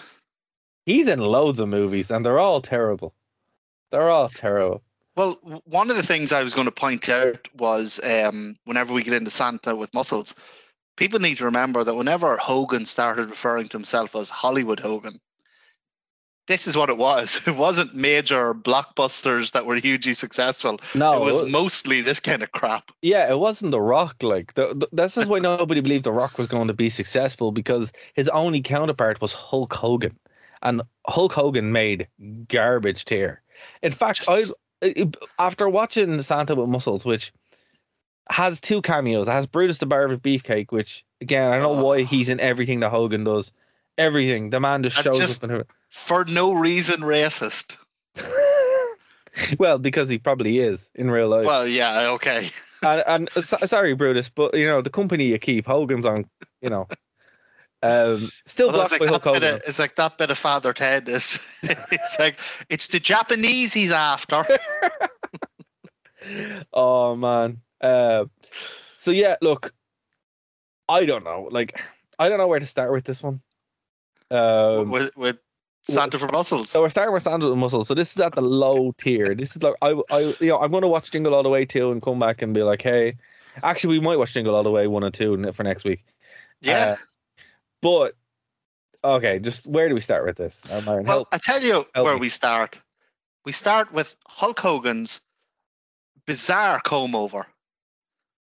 He's 0.86 1.08
in 1.08 1.20
loads 1.20 1.60
of 1.60 1.68
movies, 1.68 2.10
and 2.10 2.24
they're 2.24 2.38
all 2.38 2.60
terrible. 2.62 3.14
They're 3.90 4.10
all 4.10 4.28
terrible. 4.28 4.82
Well, 5.16 5.34
one 5.64 5.90
of 5.90 5.96
the 5.96 6.02
things 6.02 6.32
I 6.32 6.42
was 6.42 6.54
going 6.54 6.64
to 6.66 6.72
point 6.72 7.08
out 7.08 7.48
was 7.58 8.00
um, 8.04 8.56
whenever 8.64 8.94
we 8.94 9.02
get 9.02 9.12
into 9.12 9.30
Santa 9.30 9.76
with 9.76 9.92
muscles, 9.92 10.34
people 11.00 11.18
need 11.18 11.38
to 11.38 11.46
remember 11.46 11.82
that 11.82 11.94
whenever 11.94 12.36
Hogan 12.36 12.84
started 12.84 13.30
referring 13.30 13.66
to 13.68 13.76
himself 13.78 14.14
as 14.14 14.28
Hollywood 14.28 14.78
Hogan, 14.78 15.18
this 16.46 16.66
is 16.66 16.76
what 16.76 16.90
it 16.90 16.98
was. 16.98 17.40
It 17.46 17.56
wasn't 17.56 17.94
major 17.94 18.52
blockbusters 18.52 19.52
that 19.52 19.64
were 19.64 19.76
hugely 19.76 20.12
successful. 20.12 20.78
No, 20.94 21.14
it 21.14 21.24
was 21.24 21.50
mostly 21.50 22.02
this 22.02 22.20
kind 22.20 22.42
of 22.42 22.52
crap. 22.52 22.92
yeah, 23.00 23.30
it 23.30 23.38
wasn't 23.38 23.70
The 23.70 23.80
Rock. 23.80 24.22
Like 24.22 24.52
the, 24.54 24.74
the, 24.74 24.88
this 24.92 25.16
is 25.16 25.26
why 25.26 25.38
nobody 25.50 25.80
believed 25.80 26.04
The 26.04 26.12
Rock 26.12 26.36
was 26.36 26.48
going 26.48 26.68
to 26.68 26.74
be 26.74 26.90
successful 26.90 27.50
because 27.50 27.92
his 28.12 28.28
only 28.28 28.60
counterpart 28.60 29.22
was 29.22 29.32
Hulk 29.32 29.72
Hogan, 29.72 30.18
and 30.60 30.82
Hulk 31.06 31.32
Hogan 31.32 31.72
made 31.72 32.08
garbage 32.48 33.06
tier. 33.06 33.40
In 33.82 33.92
fact, 33.92 34.28
I 34.28 34.44
after 35.38 35.68
watching 35.68 36.20
Santa 36.22 36.54
with 36.54 36.68
Muscles, 36.68 37.04
which 37.04 37.32
has 38.30 38.60
two 38.60 38.80
cameos, 38.82 39.28
it 39.28 39.32
has 39.32 39.46
Brutus 39.46 39.78
the 39.78 39.86
Barber 39.86 40.16
Beefcake, 40.16 40.70
which 40.70 41.04
again 41.20 41.52
I 41.52 41.58
don't 41.58 41.76
know 41.76 41.84
why 41.84 42.02
he's 42.02 42.28
in 42.28 42.40
everything 42.40 42.80
that 42.80 42.90
Hogan 42.90 43.24
does. 43.24 43.52
Everything 43.98 44.50
the 44.50 44.60
man 44.60 44.82
just 44.82 45.02
shows 45.02 45.18
just- 45.18 45.44
up 45.44 45.50
in 45.50 45.64
For 45.88 46.24
no 46.24 46.52
reason 46.52 47.00
racist. 47.00 47.76
well, 49.58 49.78
because 49.78 50.08
he 50.08 50.18
probably 50.18 50.58
is 50.58 50.90
in 50.94 51.10
real 51.10 51.28
life. 51.28 51.46
Well, 51.46 51.66
yeah, 51.66 52.10
okay. 52.12 52.50
and, 52.82 53.28
and 53.34 53.44
so, 53.44 53.56
sorry, 53.66 53.94
Brutus, 53.94 54.28
but 54.28 54.54
you 54.54 54.66
know 54.66 54.80
the 54.80 54.90
company 54.90 55.26
you 55.26 55.38
keep, 55.38 55.66
Hogan's 55.66 56.06
on, 56.06 56.24
you 56.62 56.68
know, 56.68 56.86
um, 57.82 58.30
still 58.46 58.68
it's 58.68 58.76
blocked 58.76 58.92
like, 58.92 59.00
by 59.00 59.06
Hulk 59.06 59.24
Hogan. 59.24 59.44
of, 59.44 59.60
it's 59.66 59.78
like 59.78 59.96
that 59.96 60.18
bit 60.18 60.30
of 60.30 60.38
Father 60.38 60.72
Ted 60.72 61.08
is. 61.08 61.38
it's 61.62 62.18
like 62.18 62.38
it's 62.68 62.88
the 62.88 63.00
Japanese 63.00 63.72
he's 63.72 63.90
after. 63.90 64.44
oh 66.72 67.16
man. 67.16 67.60
Uh, 67.80 68.26
so 68.96 69.10
yeah, 69.10 69.36
look, 69.40 69.72
I 70.88 71.06
don't 71.06 71.24
know. 71.24 71.48
Like, 71.50 71.80
I 72.18 72.28
don't 72.28 72.38
know 72.38 72.48
where 72.48 72.60
to 72.60 72.66
start 72.66 72.92
with 72.92 73.04
this 73.04 73.22
one. 73.22 73.40
Um, 74.30 74.90
with 74.90 75.16
with 75.16 75.38
Santa 75.82 76.18
for 76.18 76.28
Muscles. 76.28 76.70
so 76.70 76.82
we're 76.82 76.90
starting 76.90 77.12
with 77.14 77.22
Sandra 77.22 77.50
for 77.50 77.56
Muscles. 77.56 77.88
So 77.88 77.94
this 77.94 78.14
is 78.14 78.20
at 78.20 78.34
the 78.34 78.42
low 78.42 78.92
tier. 78.98 79.34
This 79.34 79.56
is 79.56 79.62
like 79.62 79.74
I, 79.82 79.94
I, 80.10 80.34
you 80.40 80.48
know, 80.48 80.58
I'm 80.60 80.70
going 80.70 80.82
to 80.82 80.88
watch 80.88 81.10
Jingle 81.10 81.34
All 81.34 81.42
the 81.42 81.48
Way 81.48 81.64
two 81.64 81.90
and 81.90 82.02
come 82.02 82.18
back 82.18 82.42
and 82.42 82.52
be 82.54 82.62
like, 82.62 82.82
hey, 82.82 83.16
actually, 83.62 83.98
we 83.98 84.04
might 84.04 84.16
watch 84.18 84.34
Jingle 84.34 84.54
All 84.54 84.62
the 84.62 84.70
Way 84.70 84.86
one 84.86 85.02
and 85.02 85.14
two 85.14 85.50
for 85.52 85.62
next 85.64 85.84
week. 85.84 86.04
yeah. 86.60 86.72
uh, 86.92 86.96
But 87.82 88.16
okay, 89.02 89.38
just 89.38 89.66
where 89.66 89.88
do 89.88 89.94
we 89.94 90.00
start 90.00 90.26
with 90.26 90.36
this? 90.36 90.62
Uh, 90.70 90.82
well, 90.86 91.04
help. 91.04 91.28
I 91.32 91.38
tell 91.38 91.62
you 91.62 91.86
where 91.94 92.14
me. 92.14 92.20
we 92.20 92.28
start. 92.28 92.80
We 93.44 93.52
start 93.52 93.90
with 93.92 94.14
Hulk 94.28 94.60
Hogan's 94.60 95.20
bizarre 96.26 96.78
comb 96.80 97.14
over, 97.14 97.46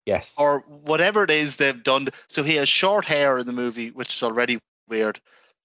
Yes. 0.06 0.34
or 0.36 0.60
whatever 0.66 1.22
it 1.24 1.30
is 1.30 1.56
they've 1.56 1.82
done. 1.82 2.08
So 2.28 2.42
he 2.42 2.56
has 2.56 2.68
short 2.68 3.04
hair 3.04 3.38
in 3.38 3.46
the 3.46 3.52
movie, 3.52 3.90
which 3.90 4.14
is 4.14 4.22
already 4.22 4.58
weird. 4.88 5.20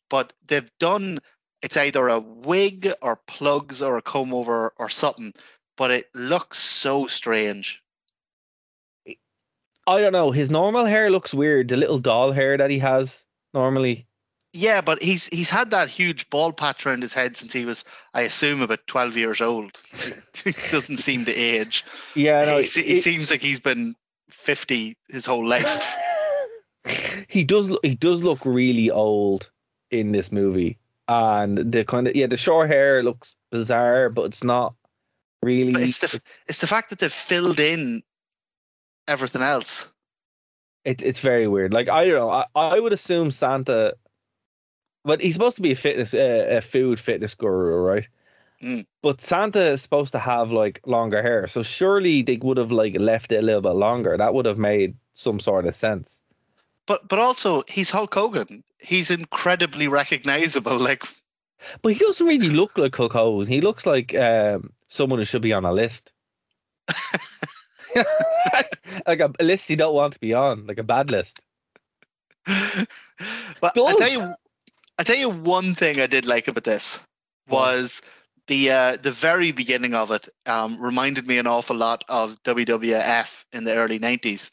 But 0.10 0.34
they've 0.48 0.72
done 0.80 1.20
it's 1.64 1.76
either 1.78 2.08
a 2.08 2.20
wig 2.20 2.88
or 3.02 3.20
plugs 3.28 3.82
or 3.82 3.98
a 3.98 4.02
comb 4.02 4.34
over 4.34 4.74
or 4.78 4.90
something. 4.90 5.34
But 5.76 5.92
it 5.92 6.06
looks 6.14 6.60
so 6.60 7.08
strange. 7.08 7.82
I 9.88 10.02
don't 10.02 10.12
know. 10.12 10.32
His 10.32 10.50
normal 10.50 10.86
hair 10.86 11.10
looks 11.10 11.34
weird. 11.34 11.70
The 11.70 11.78
little 11.78 12.00
doll 12.00 12.32
hair 12.32 12.58
that 12.58 12.70
he 12.70 12.80
has 12.80 13.24
normally. 13.54 14.06
Yeah, 14.54 14.82
but 14.82 15.02
he's 15.02 15.28
he's 15.28 15.50
had 15.50 15.72
that 15.72 15.88
huge 15.88 16.30
bald 16.30 16.58
patch 16.58 16.86
around 16.86 17.02
his 17.02 17.14
head 17.14 17.38
since 17.38 17.54
he 17.54 17.64
was, 17.64 17.84
I 18.14 18.22
assume, 18.22 18.62
about 18.62 18.86
twelve 18.88 19.16
years 19.16 19.40
old. 19.40 19.72
he 20.44 20.54
doesn't 20.70 20.98
seem 20.98 21.26
to 21.26 21.34
age. 21.34 21.84
Yeah, 22.16 22.44
no, 22.46 22.58
he, 22.58 22.64
he- 22.82 22.98
seems 22.98 23.30
like 23.32 23.42
he's 23.42 23.60
been 23.60 23.96
fifty 24.30 24.98
his 25.10 25.26
whole 25.26 25.46
life. 25.46 25.96
he 27.28 27.44
does. 27.44 27.70
Look, 27.70 27.86
he 27.86 27.96
does 27.96 28.24
look 28.24 28.40
really 28.46 28.90
old 28.92 29.50
in 29.92 30.12
this 30.12 30.32
movie, 30.32 30.78
and 31.08 31.58
the 31.58 31.84
kind 31.86 32.08
of 32.08 32.16
yeah, 32.16 32.28
the 32.28 32.38
short 32.38 32.70
hair 32.70 33.04
looks 33.04 33.36
bizarre, 33.52 34.10
but 34.10 34.26
it's 34.26 34.44
not 34.44 34.74
really. 35.42 35.74
But 35.74 35.82
it's 35.84 36.00
the 36.00 36.22
it's 36.48 36.62
the 36.62 36.68
fact 36.68 36.90
that 36.90 37.00
they've 37.00 37.12
filled 37.12 37.60
in 37.60 38.04
everything 39.08 39.42
else. 39.42 39.88
it, 40.86 41.02
it's 41.02 41.20
very 41.20 41.48
weird. 41.48 41.74
Like 41.74 41.90
I 41.90 42.06
don't 42.06 42.16
know. 42.16 42.30
I, 42.30 42.46
I 42.56 42.80
would 42.80 42.94
assume 42.94 43.32
Santa, 43.32 43.96
but 45.04 45.22
he's 45.22 45.34
supposed 45.34 45.58
to 45.58 45.62
be 45.62 45.72
a 45.72 45.76
fitness, 45.76 46.14
uh, 46.14 46.48
a 46.50 46.62
food 46.62 47.00
fitness 47.00 47.36
guru, 47.36 47.76
right? 47.76 48.08
Mm. 48.64 48.86
But 49.04 49.22
Santa 49.22 49.62
is 49.62 49.82
supposed 49.82 50.12
to 50.14 50.20
have 50.20 50.52
like 50.52 50.82
longer 50.86 51.22
hair, 51.22 51.48
so 51.48 51.62
surely 51.62 52.22
they 52.22 52.38
would 52.38 52.58
have 52.58 52.72
like 52.72 52.98
left 53.00 53.32
it 53.32 53.38
a 53.38 53.42
little 53.42 53.62
bit 53.62 53.76
longer. 53.76 54.18
That 54.18 54.34
would 54.34 54.46
have 54.46 54.58
made 54.58 54.96
some 55.14 55.40
sort 55.40 55.66
of 55.66 55.76
sense. 55.76 56.22
But 56.88 57.08
but 57.08 57.20
also 57.20 57.64
he's 57.68 57.92
Hulk 57.92 58.14
Hogan. 58.14 58.64
He's 58.82 59.12
incredibly 59.12 59.88
recognizable. 59.88 60.78
Like 60.78 61.04
But 61.82 61.94
he 61.94 62.00
doesn't 62.00 62.26
really 62.26 62.50
look 62.50 62.78
like 62.78 62.96
Hulk 62.96 63.14
Hogan. 63.14 63.48
He 63.48 63.62
looks 63.62 63.86
like 63.86 64.16
um, 64.16 64.72
someone 64.88 65.20
who 65.20 65.26
should 65.26 65.42
be 65.42 65.54
on 65.54 65.66
a 65.66 65.74
list. 65.74 66.12
like 67.96 69.20
a, 69.20 69.32
a 69.40 69.44
list 69.44 69.70
you 69.70 69.76
don't 69.76 69.94
want 69.94 70.14
to 70.14 70.20
be 70.20 70.34
on, 70.34 70.66
like 70.66 70.78
a 70.80 70.84
bad 70.84 71.12
list. 71.12 71.40
but 72.46 73.78
I 73.78 73.96
tell 73.98 74.10
you 74.10 74.34
I 74.98 75.04
tell 75.04 75.18
you 75.18 75.30
one 75.30 75.76
thing 75.76 76.00
I 76.00 76.08
did 76.08 76.26
like 76.26 76.48
about 76.48 76.64
this 76.64 77.00
was 77.50 78.02
the 78.48 78.72
uh, 78.72 78.98
the 78.98 79.12
very 79.12 79.52
beginning 79.52 79.94
of 79.94 80.12
it 80.12 80.28
um, 80.46 80.80
reminded 80.82 81.28
me 81.28 81.38
an 81.38 81.48
awful 81.48 81.76
lot 81.76 82.04
of 82.10 82.42
WWF 82.44 83.46
in 83.52 83.64
the 83.64 83.76
early 83.76 84.00
nineties. 84.00 84.52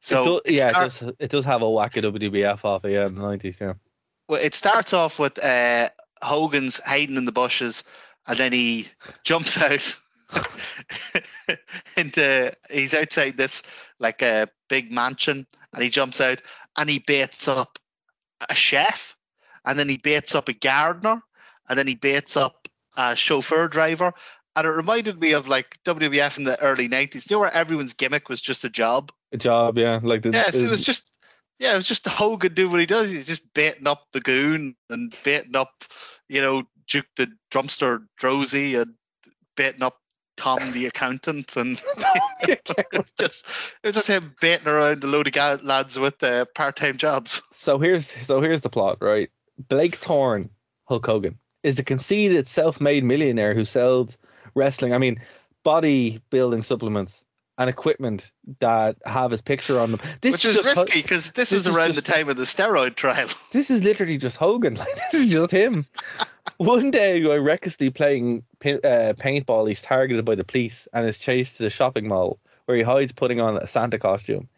So 0.00 0.22
it 0.22 0.24
do, 0.24 0.40
it 0.44 0.54
yeah, 0.54 0.70
start- 0.70 0.86
it, 0.86 1.00
does, 1.00 1.14
it 1.18 1.30
does 1.30 1.44
have 1.44 1.62
a 1.62 1.70
whack 1.70 1.96
of 1.96 2.04
WWF 2.04 2.64
off 2.64 2.84
it, 2.84 2.92
yeah, 2.92 3.06
in 3.06 3.14
the 3.14 3.22
nineties. 3.22 3.58
Yeah, 3.60 3.74
well, 4.28 4.40
it 4.40 4.54
starts 4.54 4.92
off 4.92 5.18
with 5.18 5.42
uh, 5.44 5.88
Hogan's 6.22 6.80
hiding 6.84 7.16
in 7.16 7.24
the 7.24 7.32
bushes, 7.32 7.84
and 8.26 8.38
then 8.38 8.52
he 8.52 8.88
jumps 9.24 9.60
out 9.60 9.98
into 11.96 12.52
he's 12.70 12.94
outside 12.94 13.36
this 13.36 13.62
like 13.98 14.22
a 14.22 14.48
big 14.68 14.92
mansion, 14.92 15.46
and 15.72 15.82
he 15.82 15.90
jumps 15.90 16.20
out 16.20 16.40
and 16.76 16.88
he 16.88 16.98
baits 16.98 17.48
up 17.48 17.78
a 18.48 18.54
chef, 18.54 19.16
and 19.64 19.78
then 19.78 19.88
he 19.88 19.96
baits 19.96 20.34
up 20.34 20.48
a 20.48 20.54
gardener, 20.54 21.22
and 21.68 21.78
then 21.78 21.86
he 21.86 21.94
baits 21.94 22.36
up 22.36 22.61
a 22.96 23.16
chauffeur 23.16 23.68
driver. 23.68 24.12
And 24.54 24.66
it 24.66 24.70
reminded 24.70 25.18
me 25.18 25.32
of 25.32 25.48
like 25.48 25.78
WWF 25.84 26.36
in 26.36 26.44
the 26.44 26.60
early 26.60 26.88
nineties, 26.88 27.30
you 27.30 27.36
know, 27.36 27.40
where 27.40 27.54
everyone's 27.54 27.94
gimmick 27.94 28.28
was 28.28 28.40
just 28.40 28.64
a 28.64 28.70
job. 28.70 29.10
a 29.32 29.38
job. 29.38 29.78
Yeah, 29.78 30.00
like 30.02 30.22
the 30.22 30.30
Yes, 30.30 30.60
it 30.60 30.68
was 30.68 30.84
just 30.84 31.10
yeah, 31.58 31.72
it 31.72 31.76
was 31.76 31.88
just 31.88 32.04
the 32.04 32.10
Hogan 32.10 32.54
do 32.54 32.68
what 32.68 32.80
he 32.80 32.86
does. 32.86 33.10
He's 33.10 33.26
just 33.26 33.54
baiting 33.54 33.86
up 33.86 34.08
the 34.12 34.20
goon 34.20 34.74
and 34.90 35.16
baiting 35.24 35.56
up, 35.56 35.84
you 36.28 36.40
know, 36.40 36.64
Duke 36.88 37.06
the 37.16 37.30
Dumpster 37.50 38.04
Droese 38.20 38.82
and 38.82 38.94
baiting 39.56 39.82
up 39.82 39.98
Tom 40.36 40.72
the 40.72 40.86
accountant 40.86 41.56
and 41.56 41.80
it 42.48 42.68
was 42.92 43.12
just 43.18 43.46
it 43.82 43.88
was 43.88 43.94
just 43.94 44.08
him 44.08 44.34
baiting 44.40 44.66
around 44.66 45.04
a 45.04 45.06
load 45.06 45.34
of 45.34 45.62
lads 45.62 45.98
with 45.98 46.22
uh, 46.22 46.44
part 46.54 46.76
time 46.76 46.96
jobs. 46.96 47.40
So 47.52 47.78
here's 47.78 48.12
so 48.26 48.40
here's 48.40 48.62
the 48.62 48.68
plot, 48.68 48.98
right? 49.00 49.30
Blake 49.68 49.96
Thorne, 49.96 50.50
Hulk 50.88 51.06
Hogan, 51.06 51.38
is 51.62 51.78
a 51.78 51.84
conceited 51.84 52.48
self-made 52.48 53.04
millionaire 53.04 53.54
who 53.54 53.64
sells 53.64 54.18
wrestling. 54.54 54.92
I 54.94 54.98
mean, 54.98 55.20
bodybuilding 55.64 56.64
supplements 56.64 57.24
and 57.58 57.68
equipment 57.68 58.30
that 58.60 58.96
have 59.04 59.30
his 59.30 59.40
picture 59.40 59.78
on 59.78 59.92
them. 59.92 60.00
This 60.20 60.32
Which 60.32 60.44
is 60.46 60.56
just 60.56 60.66
risky 60.66 61.02
because 61.02 61.32
this, 61.32 61.50
this 61.50 61.52
was 61.52 61.66
around 61.66 61.92
just- 61.94 62.06
the 62.06 62.12
time 62.12 62.28
of 62.28 62.36
the 62.36 62.44
steroid 62.44 62.96
trial. 62.96 63.28
this 63.52 63.70
is 63.70 63.84
literally 63.84 64.18
just 64.18 64.36
Hogan. 64.36 64.74
Like 64.82 64.94
this 64.94 65.14
is 65.14 65.30
just 65.30 65.50
him. 65.50 65.86
One 66.56 66.90
day, 66.90 67.24
while 67.24 67.38
recklessly 67.38 67.90
playing 67.90 68.42
pin, 68.58 68.80
uh, 68.84 69.14
paintball, 69.16 69.68
he's 69.68 69.82
targeted 69.82 70.24
by 70.24 70.34
the 70.34 70.44
police 70.44 70.88
and 70.92 71.06
is 71.08 71.18
chased 71.18 71.56
to 71.56 71.62
the 71.62 71.70
shopping 71.70 72.08
mall 72.08 72.38
where 72.66 72.76
he 72.76 72.82
hides, 72.82 73.12
putting 73.12 73.40
on 73.40 73.56
a 73.56 73.66
Santa 73.66 73.98
costume. 73.98 74.48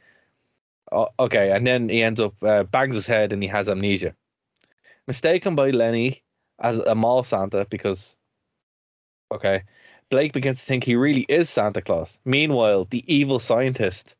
Oh, 0.92 1.08
okay, 1.18 1.50
and 1.50 1.66
then 1.66 1.88
he 1.88 2.02
ends 2.02 2.20
up 2.20 2.34
uh, 2.42 2.62
bangs 2.64 2.94
his 2.94 3.06
head 3.06 3.32
and 3.32 3.42
he 3.42 3.48
has 3.48 3.68
amnesia. 3.68 4.14
Mistaken 5.06 5.54
by 5.54 5.70
Lenny 5.70 6.22
as 6.60 6.78
a 6.78 6.94
mall 6.94 7.22
Santa 7.22 7.66
because 7.68 8.16
Okay. 9.32 9.62
Blake 10.10 10.32
begins 10.32 10.60
to 10.60 10.66
think 10.66 10.84
he 10.84 10.94
really 10.96 11.26
is 11.28 11.50
Santa 11.50 11.82
Claus. 11.82 12.18
Meanwhile, 12.24 12.86
the 12.90 13.02
evil 13.12 13.38
scientist 13.40 14.14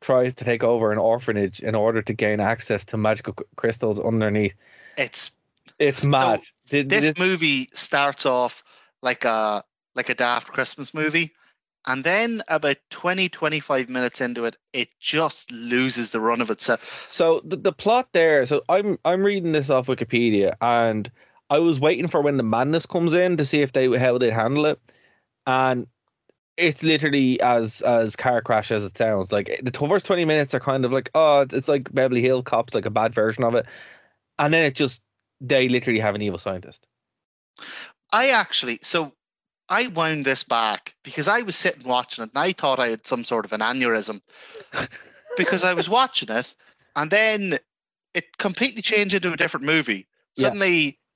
tries 0.00 0.32
to 0.34 0.44
take 0.44 0.62
over 0.62 0.92
an 0.92 0.98
orphanage 0.98 1.60
in 1.60 1.74
order 1.74 2.02
to 2.02 2.12
gain 2.12 2.40
access 2.40 2.84
to 2.86 2.96
magical 2.96 3.34
crystals 3.56 3.98
underneath. 4.00 4.54
It's 4.96 5.32
It's 5.78 6.04
mad. 6.04 6.42
Th- 6.68 6.86
this 6.86 7.06
this- 7.06 7.18
movie 7.18 7.68
starts 7.74 8.26
off 8.26 8.62
like 9.02 9.24
a 9.24 9.64
like 9.94 10.08
a 10.08 10.14
daft 10.14 10.52
Christmas 10.52 10.94
movie. 10.94 11.32
And 11.86 12.04
then 12.04 12.42
about 12.48 12.76
20, 12.90 13.30
25 13.30 13.88
minutes 13.88 14.20
into 14.20 14.44
it, 14.44 14.58
it 14.74 14.90
just 15.00 15.50
loses 15.50 16.10
the 16.10 16.20
run 16.20 16.42
of 16.42 16.50
itself. 16.50 17.06
So 17.08 17.40
the, 17.42 17.56
the 17.56 17.72
plot 17.72 18.08
there. 18.12 18.44
So 18.44 18.62
I'm 18.68 18.98
I'm 19.04 19.22
reading 19.24 19.52
this 19.52 19.70
off 19.70 19.86
Wikipedia, 19.86 20.54
and 20.60 21.10
I 21.50 21.58
was 21.58 21.80
waiting 21.80 22.08
for 22.08 22.22
when 22.22 22.36
the 22.36 22.42
madness 22.42 22.86
comes 22.86 23.12
in 23.12 23.36
to 23.36 23.44
see 23.44 23.60
if 23.60 23.72
they 23.72 23.96
how 23.98 24.18
they 24.18 24.30
handle 24.30 24.66
it, 24.66 24.80
and 25.46 25.86
it's 26.56 26.82
literally 26.82 27.40
as 27.40 27.80
as 27.82 28.16
car 28.16 28.40
crash 28.40 28.70
as 28.70 28.84
it 28.84 28.96
sounds. 28.96 29.32
Like 29.32 29.60
the 29.62 29.72
first 29.72 30.06
twenty 30.06 30.24
minutes 30.24 30.54
are 30.54 30.60
kind 30.60 30.84
of 30.84 30.92
like 30.92 31.10
oh 31.14 31.40
it's, 31.40 31.54
it's 31.54 31.68
like 31.68 31.92
Beverly 31.92 32.22
Hill 32.22 32.42
Cops, 32.42 32.74
like 32.74 32.86
a 32.86 32.90
bad 32.90 33.14
version 33.14 33.44
of 33.44 33.54
it, 33.54 33.66
and 34.38 34.54
then 34.54 34.62
it 34.62 34.74
just 34.74 35.02
they 35.40 35.68
literally 35.68 36.00
have 36.00 36.14
an 36.14 36.22
evil 36.22 36.38
scientist. 36.38 36.86
I 38.12 38.30
actually, 38.30 38.78
so 38.82 39.12
I 39.68 39.86
wound 39.88 40.24
this 40.24 40.42
back 40.42 40.94
because 41.02 41.28
I 41.28 41.42
was 41.42 41.56
sitting 41.56 41.84
watching 41.84 42.24
it 42.24 42.30
and 42.34 42.38
I 42.38 42.52
thought 42.52 42.80
I 42.80 42.88
had 42.88 43.06
some 43.06 43.24
sort 43.24 43.44
of 43.44 43.52
an 43.52 43.60
aneurysm 43.60 44.20
because 45.36 45.64
I 45.64 45.74
was 45.74 45.88
watching 45.88 46.28
it 46.28 46.54
and 46.96 47.10
then 47.10 47.58
it 48.14 48.36
completely 48.38 48.82
changed 48.82 49.14
into 49.14 49.32
a 49.32 49.36
different 49.36 49.64
movie. 49.64 50.08
Yeah. 50.36 50.48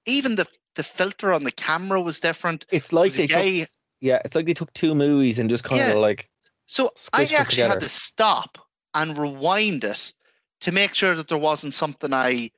Even 0.06 0.36
the 0.36 0.46
the 0.74 0.82
filter 0.82 1.32
on 1.32 1.44
the 1.44 1.52
camera 1.52 2.00
was 2.00 2.20
different. 2.20 2.66
It's 2.70 2.92
like 2.92 3.12
they 3.12 3.26
took, 3.26 3.68
yeah, 4.00 4.20
it's 4.24 4.34
like 4.34 4.46
they 4.46 4.54
took 4.54 4.72
two 4.74 4.94
movies 4.94 5.38
and 5.38 5.48
just 5.48 5.64
kind 5.64 5.92
of 5.92 5.98
like 5.98 6.28
so 6.66 6.90
I 7.12 7.24
actually 7.36 7.68
had 7.68 7.80
to 7.80 7.88
stop 7.88 8.58
and 8.94 9.16
rewind 9.18 9.84
it 9.84 10.12
to 10.60 10.72
make 10.72 10.94
sure 10.94 11.14
that 11.14 11.28
there 11.28 11.38
wasn't 11.38 11.74
something 11.74 12.12
I 12.12 12.50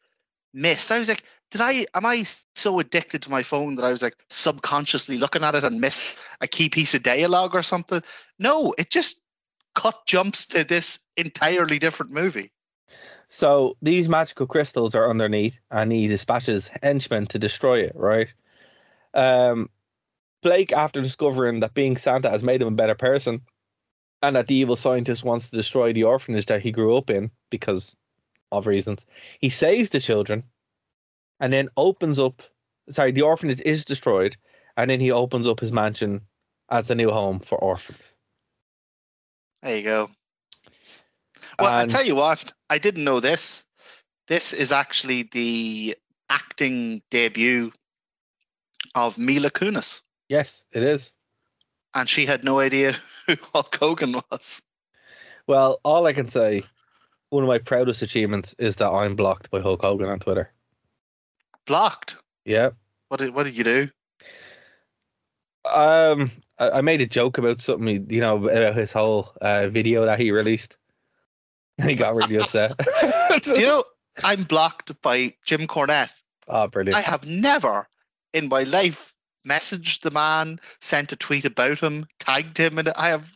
missed. 0.55 0.91
I 0.93 0.99
was 0.99 1.09
like, 1.09 1.25
did 1.51 1.61
I 1.61 1.87
am 1.95 2.07
I 2.07 2.25
so 2.55 2.79
addicted 2.79 3.23
to 3.23 3.31
my 3.31 3.43
phone 3.43 3.77
that 3.77 3.85
I 3.85 3.91
was 3.93 4.03
like 4.03 4.17
subconsciously 4.31 5.19
looking 5.19 5.43
at 5.43 5.55
it 5.55 5.65
and 5.65 5.81
missed 5.81 6.17
a 6.41 6.47
key 6.47 6.69
piece 6.69 6.95
of 6.95 7.03
dialogue 7.03 7.55
or 7.55 7.63
something? 7.63 8.03
No, 8.39 8.75
it 8.79 8.91
just 8.91 9.23
cut 9.75 10.07
jumps 10.07 10.47
to 10.47 10.65
this 10.65 10.99
entirely 11.17 11.79
different 11.79 12.13
movie. 12.13 12.53
So 13.29 13.77
these 13.83 14.09
magical 14.09 14.47
crystals 14.47 14.95
are 14.95 15.11
underneath, 15.11 15.59
and 15.71 15.91
he 15.91 16.07
dispatches 16.07 16.71
henchmen 16.83 17.27
to 17.27 17.39
destroy 17.39 17.81
it. 17.81 17.93
Right. 17.95 18.29
Um, 19.15 19.71
Blake, 20.43 20.73
after 20.73 21.03
discovering 21.03 21.61
that 21.61 21.75
being 21.75 21.97
Santa 21.97 22.31
has 22.31 22.43
made 22.43 22.63
him 22.63 22.69
a 22.69 22.77
better 22.77 22.95
person, 22.95 23.43
and 24.23 24.37
that 24.37 24.47
the 24.47 24.55
evil 24.55 24.77
scientist 24.77 25.25
wants 25.25 25.51
to 25.51 25.57
destroy 25.57 25.93
the 25.93 26.05
orphanage 26.05 26.47
that 26.47 26.63
he 26.63 26.71
grew 26.71 26.97
up 26.97 27.11
in 27.11 27.31
because 27.51 27.97
of 28.53 28.67
reasons, 28.67 29.07
he 29.41 29.49
saves 29.49 29.91
the 29.91 30.01
children, 30.01 30.45
and 31.41 31.53
then 31.53 31.69
opens 31.77 32.19
up. 32.19 32.43
Sorry, 32.89 33.11
the 33.11 33.23
orphanage 33.23 33.61
is 33.63 33.85
destroyed, 33.85 34.37
and 34.77 34.89
then 34.89 35.01
he 35.01 35.11
opens 35.11 35.49
up 35.49 35.59
his 35.59 35.73
mansion 35.73 36.21
as 36.71 36.87
the 36.87 36.95
new 36.95 37.11
home 37.11 37.41
for 37.41 37.59
orphans. 37.59 38.15
There 39.63 39.77
you 39.77 39.83
go. 39.83 40.11
Well, 41.59 41.73
I 41.73 41.83
And- 41.83 41.91
tell 41.91 42.05
you 42.05 42.15
what, 42.15 42.53
I 42.71 42.79
didn't 42.79 43.05
know 43.05 43.21
this. 43.21 43.65
This 44.29 44.53
is 44.53 44.73
actually 44.73 45.23
the 45.25 45.97
acting 46.31 47.03
debut 47.11 47.73
of 48.95 49.19
Mila 49.19 49.51
Kunis, 49.51 50.03
Yes, 50.29 50.65
it 50.73 50.83
is. 50.83 51.15
and 51.95 52.09
she 52.09 52.27
had 52.27 52.43
no 52.45 52.59
idea 52.59 52.93
who 53.27 53.37
Hulk 53.53 53.77
Hogan 53.77 54.21
was. 54.31 54.63
Well, 55.47 55.81
all 55.85 56.07
I 56.07 56.13
can 56.13 56.29
say, 56.29 56.65
one 57.31 57.45
of 57.45 57.49
my 57.49 57.59
proudest 57.59 58.03
achievements 58.03 58.55
is 58.59 58.77
that 58.77 58.91
I'm 58.91 59.15
blocked 59.17 59.51
by 59.51 59.61
Hulk 59.61 59.83
Hogan 59.83 60.09
on 60.09 60.19
Twitter. 60.19 60.51
Blocked. 61.67 62.17
Yeah. 62.45 62.71
What 63.09 63.21
did 63.21 63.33
What 63.35 63.45
did 63.45 63.57
you 63.57 63.65
do? 63.65 63.89
Um, 65.65 66.31
I, 66.59 66.71
I 66.71 66.81
made 66.81 67.01
a 67.01 67.07
joke 67.07 67.39
about 67.39 67.61
something, 67.61 68.07
you 68.11 68.21
know, 68.21 68.37
about 68.47 68.75
his 68.77 68.93
whole 68.93 69.33
uh, 69.41 69.69
video 69.69 70.05
that 70.05 70.19
he 70.21 70.31
released. 70.31 70.77
And 71.79 71.91
he 71.91 71.97
got 71.97 72.15
really 72.15 72.37
upset. 72.37 72.77
Do 73.43 73.61
you 73.61 73.67
know 73.67 73.85
I'm 74.25 74.45
blocked 74.45 75.01
by 75.03 75.33
Jim 75.45 75.67
Cornette? 75.67 76.13
oh, 76.49 76.67
brilliant. 76.69 76.97
I 76.97 77.01
have 77.01 77.27
never 77.27 77.87
in 78.33 78.49
my 78.49 78.63
life 78.63 79.15
messaged 79.47 80.01
the 80.01 80.11
man, 80.11 80.59
sent 80.81 81.13
a 81.13 81.17
tweet 81.17 81.45
about 81.45 81.79
him, 81.81 82.07
tagged 82.19 82.59
him, 82.59 82.79
and 82.79 82.89
I 82.91 83.11
have. 83.11 83.33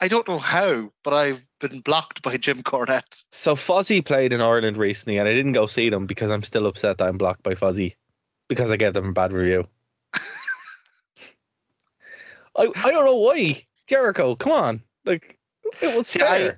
I 0.00 0.08
don't 0.08 0.26
know 0.26 0.38
how, 0.38 0.90
but 1.04 1.14
I've 1.14 1.44
been 1.60 1.80
blocked 1.80 2.22
by 2.22 2.36
Jim 2.36 2.62
Cornette. 2.62 3.24
So 3.30 3.54
Fozzy 3.54 4.04
played 4.04 4.32
in 4.32 4.40
Ireland 4.40 4.76
recently, 4.76 5.18
and 5.18 5.28
I 5.28 5.32
didn't 5.32 5.52
go 5.52 5.66
see 5.66 5.90
them 5.90 6.06
because 6.06 6.30
I'm 6.30 6.42
still 6.42 6.66
upset 6.66 6.98
that 6.98 7.08
I'm 7.08 7.18
blocked 7.18 7.42
by 7.42 7.54
Fozzy 7.54 7.94
because 8.48 8.70
I 8.70 8.76
gave 8.76 8.94
them 8.94 9.08
a 9.08 9.12
bad 9.12 9.32
review. 9.32 9.66
I 10.14 10.22
I 12.56 12.90
don't 12.90 13.04
know 13.04 13.16
why 13.16 13.64
Jericho. 13.86 14.34
Come 14.34 14.52
on, 14.52 14.82
like 15.04 15.38
it 15.80 15.96
was 15.96 16.08
See. 16.08 16.20
I, 16.22 16.52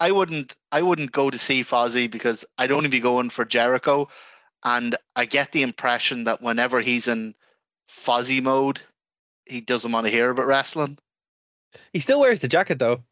I 0.00 0.12
wouldn't 0.12 0.54
I 0.70 0.82
wouldn't 0.82 1.12
go 1.12 1.30
to 1.30 1.38
see 1.38 1.62
Fozzy 1.62 2.10
because 2.10 2.44
I'd 2.58 2.72
only 2.72 2.88
be 2.88 3.00
going 3.00 3.30
for 3.30 3.44
Jericho. 3.44 4.08
And 4.64 4.96
I 5.16 5.24
get 5.24 5.52
the 5.52 5.62
impression 5.62 6.24
that 6.24 6.42
whenever 6.42 6.80
he's 6.80 7.08
in 7.08 7.34
Fozzy 7.88 8.42
mode, 8.42 8.80
he 9.46 9.60
doesn't 9.60 9.92
want 9.92 10.06
to 10.06 10.12
hear 10.12 10.30
about 10.30 10.46
wrestling. 10.46 10.98
He 11.92 12.00
still 12.00 12.20
wears 12.20 12.40
the 12.40 12.48
jacket 12.48 12.78
though. 12.78 13.02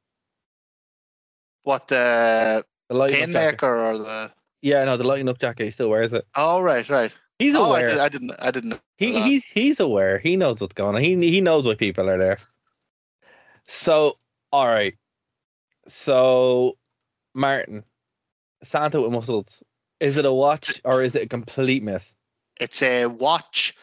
What 1.62 1.89
the 1.89 2.64
The 2.89 2.95
up 2.95 3.30
jacket. 3.30 3.62
Or 3.62 3.99
the 3.99 4.32
Yeah, 4.62 4.84
no, 4.84 4.97
the 4.97 5.05
lighting 5.05 5.28
up 5.28 5.39
jacket. 5.39 5.64
He 5.64 5.70
still 5.70 5.91
wears 5.91 6.12
it. 6.12 6.26
Oh 6.37 6.61
right, 6.61 6.89
right. 6.89 7.14
He's 7.39 7.55
oh, 7.55 7.72
I, 7.72 7.80
aware. 7.80 7.91
did, 7.91 7.99
I 7.99 8.09
didn't 8.09 8.32
I 8.39 8.51
didn't 8.51 8.70
know 8.70 8.78
He 8.97 9.20
he's 9.22 9.45
he's 9.45 9.80
aware. 9.80 10.18
He 10.18 10.37
knows 10.37 10.61
what's 10.61 10.74
going 10.74 10.95
on. 10.95 11.03
He 11.03 11.14
he 11.30 11.41
knows 11.41 11.66
why 11.66 11.74
people 11.74 12.09
are 12.09 12.18
there. 12.18 12.39
So 13.66 14.18
all 14.53 14.66
right. 14.66 14.95
So 15.87 16.76
Martin, 17.34 17.84
Santa 18.62 19.01
with 19.01 19.12
muscles. 19.12 19.62
Is 20.01 20.16
it 20.16 20.24
a 20.24 20.32
watch 20.32 20.80
or 20.84 21.03
is 21.03 21.16
it 21.16 21.22
a 21.22 21.28
complete 21.28 21.82
miss? 21.82 22.14
it's 22.61 22.82
a 22.82 23.07
watch 23.07 23.74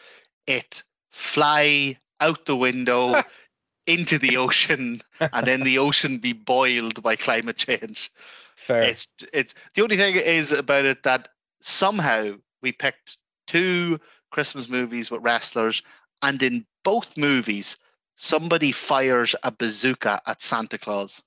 it 0.46 0.82
fly 1.10 1.96
out 2.20 2.46
the 2.46 2.56
window 2.56 3.22
into 3.86 4.18
the 4.18 4.36
ocean 4.36 5.00
and 5.20 5.46
then 5.46 5.60
the 5.62 5.78
ocean 5.78 6.18
be 6.18 6.32
boiled 6.32 7.02
by 7.02 7.16
climate 7.16 7.56
change. 7.56 8.10
Fair. 8.56 8.82
It's 8.82 9.06
it's 9.32 9.54
the 9.74 9.82
only 9.82 9.96
thing 9.96 10.16
is 10.16 10.52
about 10.52 10.86
it 10.86 11.02
that 11.02 11.28
somehow 11.60 12.32
we 12.62 12.72
picked 12.72 13.18
two 13.46 14.00
Christmas 14.30 14.68
movies 14.68 15.10
with 15.10 15.22
wrestlers, 15.22 15.82
and 16.22 16.42
in 16.42 16.66
both 16.82 17.16
movies, 17.16 17.76
somebody 18.16 18.72
fires 18.72 19.36
a 19.42 19.52
bazooka 19.52 20.20
at 20.26 20.40
Santa 20.40 20.78
Claus. 20.78 21.22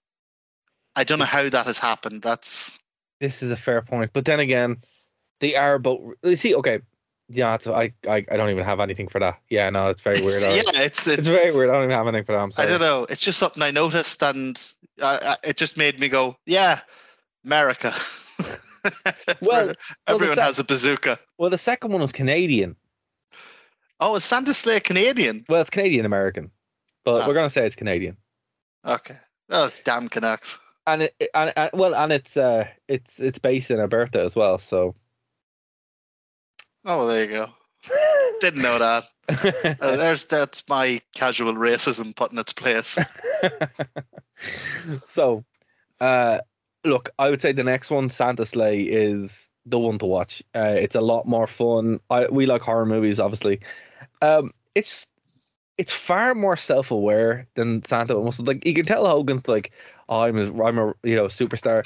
I 0.97 1.03
don't 1.03 1.19
know 1.19 1.25
how 1.25 1.47
that 1.47 1.65
has 1.67 1.77
happened. 1.79 2.21
That's 2.23 2.79
this 3.21 3.41
is 3.43 3.51
a 3.51 3.57
fair 3.57 3.81
point. 3.81 4.11
But 4.13 4.25
then 4.25 4.39
again, 4.39 4.77
they 5.39 5.55
are 5.55 5.79
both. 5.79 6.01
You 6.23 6.35
see, 6.35 6.55
okay, 6.55 6.79
yeah, 7.29 7.53
it's, 7.55 7.67
I, 7.67 7.93
I 8.09 8.25
I 8.31 8.35
don't 8.37 8.49
even 8.49 8.65
have 8.65 8.79
anything 8.79 9.07
for 9.07 9.19
that. 9.19 9.39
Yeah, 9.49 9.69
no, 9.69 9.89
it's 9.89 10.01
very 10.01 10.17
it's, 10.17 10.25
weird. 10.25 10.55
yeah, 10.55 10.81
it's 10.81 11.07
It's 11.07 11.19
it's. 11.19 11.29
very 11.29 11.51
weird. 11.51 11.69
I 11.69 11.73
don't 11.73 11.83
even 11.83 11.95
have 11.95 12.07
anything 12.07 12.25
for 12.25 12.33
that. 12.33 12.59
I 12.59 12.65
don't 12.65 12.81
know. 12.81 13.05
It's 13.09 13.21
just 13.21 13.37
something 13.39 13.61
I 13.61 13.71
noticed, 13.71 14.21
and 14.23 14.73
uh, 15.01 15.35
it 15.43 15.57
just 15.57 15.77
made 15.77 15.99
me 15.99 16.07
go, 16.09 16.35
"Yeah, 16.45 16.81
America." 17.45 17.93
Well, 19.41 19.73
everyone 20.07 20.35
sec- 20.37 20.45
has 20.45 20.59
a 20.59 20.63
bazooka. 20.63 21.19
Well, 21.37 21.49
the 21.49 21.57
second 21.57 21.91
one 21.91 22.01
was 22.01 22.13
Canadian. 22.13 22.75
Oh, 23.99 24.15
is 24.15 24.23
Santa 24.23 24.53
Slay 24.53 24.79
Canadian? 24.79 25.43
Well, 25.49 25.59
it's 25.59 25.69
Canadian 25.69 26.05
American, 26.05 26.51
but 27.03 27.23
Ah. 27.23 27.27
we're 27.27 27.33
gonna 27.33 27.49
say 27.49 27.65
it's 27.65 27.75
Canadian. 27.75 28.15
Okay. 28.85 29.17
Oh, 29.49 29.69
damn 29.83 30.07
Canucks. 30.07 30.57
And 30.87 31.03
it, 31.03 31.29
and, 31.33 31.53
and 31.55 31.69
well, 31.73 31.93
and 31.93 32.13
it's 32.13 32.37
uh, 32.37 32.65
it's 32.87 33.19
it's 33.19 33.39
based 33.39 33.69
in 33.69 33.79
Alberta 33.79 34.21
as 34.21 34.35
well. 34.35 34.57
So. 34.57 34.95
Oh, 36.85 36.99
well, 36.99 37.07
there 37.07 37.25
you 37.25 37.29
go. 37.29 37.49
Didn't 38.41 38.61
know 38.61 38.79
that. 38.79 39.03
Uh, 39.81 39.95
there's 39.97 40.23
that's 40.25 40.63
my 40.69 41.01
casual 41.13 41.53
racism 41.53 42.15
put 42.15 42.31
in 42.31 42.37
its 42.37 42.53
place. 42.53 42.97
so, 45.05 45.43
uh, 45.99 46.39
look, 46.85 47.09
I 47.19 47.29
would 47.29 47.41
say 47.41 47.51
the 47.51 47.63
next 47.63 47.91
one, 47.91 48.09
Santa 48.09 48.45
Slay, 48.45 48.83
is 48.83 49.51
the 49.65 49.79
one 49.79 49.99
to 49.99 50.05
watch. 50.05 50.41
Uh, 50.55 50.75
it's 50.77 50.95
a 50.95 51.01
lot 51.01 51.27
more 51.27 51.47
fun. 51.47 51.99
I 52.09 52.27
we 52.27 52.45
like 52.45 52.61
horror 52.61 52.85
movies, 52.85 53.19
obviously. 53.19 53.59
Um, 54.21 54.51
it's 54.73 55.05
it's 55.77 55.91
far 55.91 56.33
more 56.33 56.57
self 56.57 56.91
aware 56.91 57.47
than 57.55 57.83
Santa. 57.83 58.15
Almost 58.15 58.47
like 58.47 58.65
you 58.65 58.73
can 58.73 58.85
tell 58.85 59.05
Hogan's 59.05 59.47
like, 59.47 59.71
I'm 60.09 60.37
a, 60.37 60.63
I'm 60.63 60.77
a 60.79 60.93
you 61.03 61.15
know 61.15 61.25
superstar, 61.25 61.85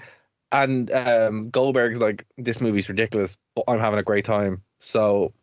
and 0.51 0.91
um, 0.91 1.49
Goldberg's 1.49 1.99
like, 1.99 2.25
this 2.37 2.61
movie's 2.61 2.89
ridiculous, 2.89 3.37
but 3.55 3.65
I'm 3.67 3.79
having 3.79 3.99
a 3.99 4.03
great 4.03 4.25
time. 4.25 4.63
So. 4.79 5.33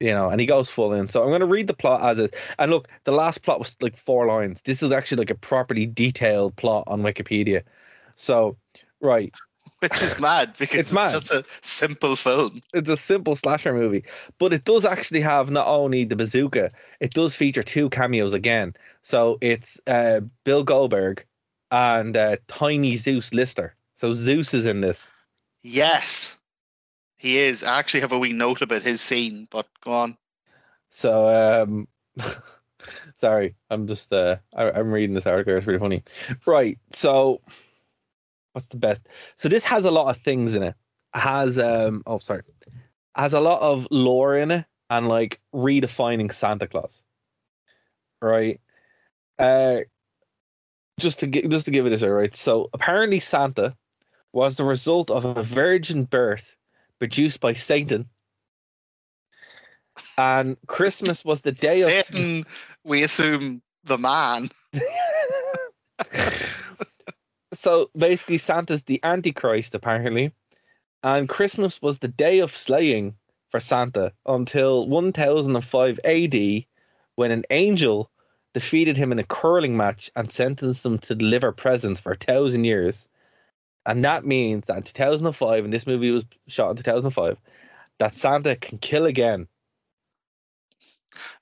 you 0.00 0.12
know, 0.14 0.28
and 0.30 0.40
he 0.40 0.46
goes 0.46 0.70
full 0.70 0.92
in. 0.92 1.08
So 1.08 1.22
I'm 1.22 1.28
going 1.30 1.40
to 1.40 1.46
read 1.46 1.66
the 1.66 1.74
plot 1.74 2.02
as 2.04 2.18
it. 2.20 2.34
And 2.58 2.70
look, 2.70 2.88
the 3.04 3.12
last 3.12 3.42
plot 3.42 3.58
was 3.58 3.76
like 3.80 3.96
four 3.96 4.26
lines. 4.26 4.62
This 4.62 4.82
is 4.82 4.92
actually 4.92 5.18
like 5.18 5.30
a 5.30 5.34
properly 5.34 5.86
detailed 5.86 6.56
plot 6.56 6.84
on 6.86 7.02
Wikipedia. 7.02 7.62
So, 8.16 8.56
right, 9.00 9.34
Which 9.80 10.02
is 10.02 10.18
mad 10.18 10.54
because 10.58 10.92
It's 10.92 10.92
it's, 10.92 11.12
just 11.12 11.30
a 11.30 11.44
simple 11.62 12.16
film. 12.16 12.60
it's 12.74 12.88
a 12.88 12.96
simple 12.96 13.36
slasher 13.36 13.72
movie, 13.74 14.04
but 14.38 14.52
it 14.52 14.64
does 14.64 14.84
actually 14.84 15.20
have 15.20 15.50
not 15.50 15.66
only 15.68 16.04
the 16.04 16.16
bazooka, 16.16 16.70
it 17.00 17.14
does 17.14 17.34
feature 17.34 17.62
two 17.62 17.88
cameos 17.90 18.32
again. 18.32 18.74
So 19.02 19.38
it's 19.40 19.80
uh, 19.86 20.20
Bill 20.44 20.64
Goldberg 20.64 21.24
and 21.70 22.16
uh, 22.16 22.36
Tiny 22.46 22.96
Zeus 22.96 23.32
Lister. 23.32 23.74
So 23.94 24.12
Zeus 24.12 24.54
is 24.54 24.66
in 24.66 24.80
this. 24.80 25.10
Yes, 25.62 26.38
he 27.16 27.38
is. 27.38 27.64
I 27.64 27.78
actually 27.78 28.00
have 28.00 28.12
a 28.12 28.18
wee 28.18 28.32
note 28.32 28.62
about 28.62 28.82
his 28.82 29.00
scene, 29.00 29.48
but 29.50 29.66
go 29.82 29.92
on. 29.92 30.16
So 30.88 31.62
um 31.62 31.88
sorry, 33.16 33.54
I'm 33.70 33.86
just 33.86 34.12
uh 34.12 34.36
I, 34.56 34.70
I'm 34.70 34.92
reading 34.92 35.14
this 35.14 35.26
article, 35.26 35.56
it's 35.56 35.66
really 35.66 35.80
funny. 35.80 36.02
Right, 36.46 36.78
so 36.92 37.40
what's 38.52 38.68
the 38.68 38.76
best? 38.76 39.02
So 39.36 39.48
this 39.48 39.64
has 39.64 39.84
a 39.84 39.90
lot 39.90 40.14
of 40.14 40.22
things 40.22 40.54
in 40.54 40.62
it. 40.62 40.74
It 41.14 41.18
has 41.18 41.58
um 41.58 42.02
oh 42.06 42.18
sorry. 42.18 42.42
Has 43.16 43.34
a 43.34 43.40
lot 43.40 43.60
of 43.60 43.88
lore 43.90 44.36
in 44.36 44.52
it 44.52 44.64
and 44.90 45.08
like 45.08 45.40
redefining 45.52 46.32
Santa 46.32 46.68
Claus. 46.68 47.02
Right? 48.22 48.60
Uh 49.38 49.80
just 50.98 51.20
to 51.20 51.26
gi- 51.26 51.48
just 51.48 51.64
to 51.66 51.70
give 51.70 51.86
it 51.86 51.90
this 51.90 52.02
right. 52.02 52.34
So 52.34 52.68
apparently 52.72 53.20
Santa 53.20 53.76
was 54.32 54.56
the 54.56 54.64
result 54.64 55.10
of 55.10 55.24
a 55.24 55.42
virgin 55.42 56.04
birth 56.04 56.56
produced 56.98 57.40
by 57.40 57.54
Satan. 57.54 58.08
And 60.16 60.56
Christmas 60.66 61.24
was 61.24 61.40
the 61.42 61.52
day 61.52 61.82
of 61.82 61.90
Satan, 61.90 62.44
we 62.84 63.02
assume 63.02 63.62
the 63.84 63.98
man. 63.98 64.50
so 67.52 67.90
basically 67.96 68.38
Santa's 68.38 68.82
the 68.84 69.00
Antichrist 69.02 69.74
apparently. 69.74 70.32
And 71.02 71.28
Christmas 71.28 71.80
was 71.80 72.00
the 72.00 72.08
day 72.08 72.40
of 72.40 72.56
slaying 72.56 73.14
for 73.50 73.60
Santa 73.60 74.12
until 74.26 74.86
1005 74.88 76.00
AD 76.04 76.64
when 77.14 77.30
an 77.30 77.44
angel 77.50 78.10
defeated 78.54 78.96
him 78.96 79.12
in 79.12 79.18
a 79.18 79.24
curling 79.24 79.76
match 79.76 80.10
and 80.16 80.30
sentenced 80.32 80.84
him 80.84 80.98
to 80.98 81.14
deliver 81.14 81.52
presents 81.52 82.00
for 82.00 82.12
a 82.12 82.16
thousand 82.16 82.64
years. 82.64 83.08
And 83.86 84.04
that 84.04 84.24
means 84.24 84.66
that 84.66 84.76
in 84.78 84.82
2005, 84.82 85.64
and 85.64 85.72
this 85.72 85.86
movie 85.86 86.10
was 86.10 86.24
shot 86.46 86.70
in 86.70 86.76
2005, 86.76 87.38
that 87.98 88.14
Santa 88.14 88.56
can 88.56 88.78
kill 88.78 89.06
again. 89.06 89.46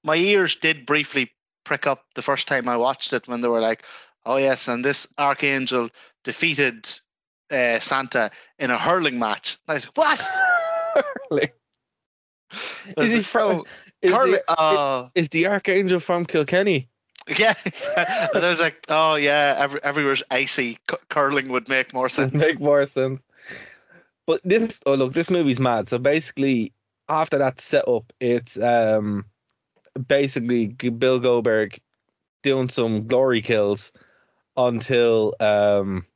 My 0.05 0.17
ears 0.17 0.55
did 0.55 0.87
briefly 0.87 1.33
prick 1.65 1.87
up 1.87 2.05
the 2.15 2.23
first 2.23 2.47
time 2.47 2.69
I 2.69 2.77
watched 2.77 3.13
it 3.13 3.27
when 3.29 3.41
they 3.41 3.49
were 3.49 3.61
like, 3.61 3.85
"Oh 4.25 4.37
yes," 4.37 4.69
and 4.69 4.85
this 4.85 5.07
archangel 5.19 5.91
defeated 6.25 6.89
uh, 7.51 7.79
Santa 7.81 8.31
in 8.59 8.71
a 8.71 8.79
hurling 8.79 9.19
match. 9.19 9.59
I 9.69 9.75
was 9.75 9.87
like, 9.87 9.97
"What?" 9.97 11.53
I 12.97 13.03
is 13.03 13.15
he 13.15 13.23
from? 13.23 13.57
"Oh, 13.59 13.65
Is 14.03 14.13
hurling? 14.13 14.33
the, 14.33 14.45
oh, 14.57 15.11
is 15.15 15.29
the 15.31 15.47
archangel 15.49 16.01
from 16.01 16.25
Kilkenny? 16.25 16.89
yeah. 17.39 17.55
and 18.35 18.45
I 18.45 18.49
was 18.49 18.61
like, 18.61 18.85
"Oh 18.89 19.17
yeah." 19.17 19.57
Every, 19.59 19.83
everywhere's 19.83 20.23
icy. 20.31 20.79
C- 20.89 20.97
curling 21.09 21.49
would 21.49 21.69
make 21.69 21.93
more 21.93 22.09
sense. 22.09 22.33
make 22.33 22.61
more 22.61 22.87
sense. 22.87 23.25
But 24.27 24.41
this, 24.45 24.81
oh 24.87 24.95
look, 24.95 25.13
this 25.13 25.31
movie's 25.31 25.61
mad. 25.61 25.89
So 25.89 25.99
basically, 25.99 26.73
after 27.09 27.39
that 27.39 27.61
setup, 27.61 28.13
it's 28.21 28.59
um, 28.59 29.25
basically 30.09 30.69
Bill 30.69 31.19
Goldberg 31.19 31.81
doing 32.43 32.69
some 32.69 33.07
glory 33.07 33.43
kills 33.43 33.91
until 34.57 35.35
um, 35.41 36.07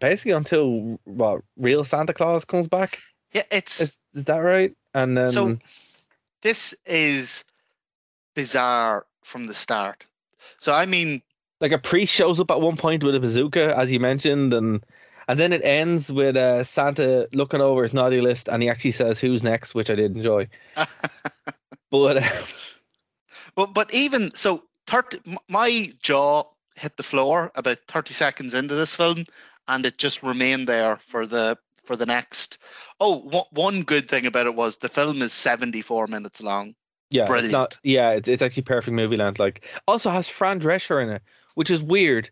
basically 0.00 0.32
until 0.32 0.98
what 1.04 1.42
real 1.56 1.84
Santa 1.84 2.12
Claus 2.12 2.44
comes 2.44 2.68
back. 2.68 2.98
yeah, 3.32 3.42
it's 3.50 3.80
Is 3.80 3.98
is 4.14 4.24
that 4.24 4.38
right? 4.38 4.74
And 4.94 5.16
then 5.16 5.30
So 5.30 5.58
this 6.42 6.74
is 6.84 7.44
bizarre 8.34 9.06
from 9.22 9.46
the 9.46 9.54
start. 9.54 10.06
So 10.58 10.72
I 10.72 10.86
mean, 10.86 11.22
like 11.60 11.72
a 11.72 11.78
priest 11.78 12.12
shows 12.12 12.40
up 12.40 12.50
at 12.50 12.60
one 12.60 12.76
point 12.76 13.04
with 13.04 13.14
a 13.14 13.20
bazooka, 13.20 13.76
as 13.78 13.92
you 13.92 14.00
mentioned, 14.00 14.52
and 14.52 14.84
and 15.28 15.38
then 15.38 15.52
it 15.52 15.64
ends 15.64 16.10
with 16.10 16.36
uh, 16.36 16.64
Santa 16.64 17.28
looking 17.32 17.60
over 17.60 17.82
his 17.82 17.94
naughty 17.94 18.20
list, 18.20 18.48
and 18.48 18.62
he 18.62 18.68
actually 18.68 18.92
says, 18.92 19.20
"Who's 19.20 19.42
next?" 19.42 19.74
which 19.74 19.90
I 19.90 19.94
did 19.94 20.16
enjoy. 20.16 20.48
But 21.92 22.16
uh, 22.16 22.42
but 23.54 23.74
but 23.74 23.92
even 23.92 24.34
so, 24.34 24.64
thirty. 24.86 25.20
My 25.48 25.92
jaw 26.02 26.44
hit 26.74 26.96
the 26.96 27.02
floor 27.02 27.52
about 27.54 27.78
thirty 27.86 28.14
seconds 28.14 28.54
into 28.54 28.74
this 28.74 28.96
film, 28.96 29.24
and 29.68 29.84
it 29.84 29.98
just 29.98 30.22
remained 30.22 30.66
there 30.66 30.96
for 30.96 31.26
the 31.26 31.58
for 31.84 31.94
the 31.94 32.06
next. 32.06 32.56
Oh, 32.98 33.44
one 33.50 33.82
good 33.82 34.08
thing 34.08 34.24
about 34.24 34.46
it 34.46 34.54
was 34.54 34.78
the 34.78 34.88
film 34.88 35.20
is 35.20 35.34
seventy 35.34 35.82
four 35.82 36.06
minutes 36.06 36.42
long. 36.42 36.74
Yeah, 37.12 37.32
it's 37.32 37.52
not. 37.52 37.76
Yeah, 37.82 38.10
it's 38.10 38.28
it's 38.28 38.42
actually 38.42 38.62
perfect 38.64 38.94
movie 38.94 39.16
land. 39.16 39.38
Like, 39.38 39.68
also 39.86 40.10
has 40.10 40.28
Fran 40.28 40.60
Drescher 40.60 41.02
in 41.02 41.10
it, 41.10 41.22
which 41.54 41.70
is 41.70 41.82
weird. 41.82 42.30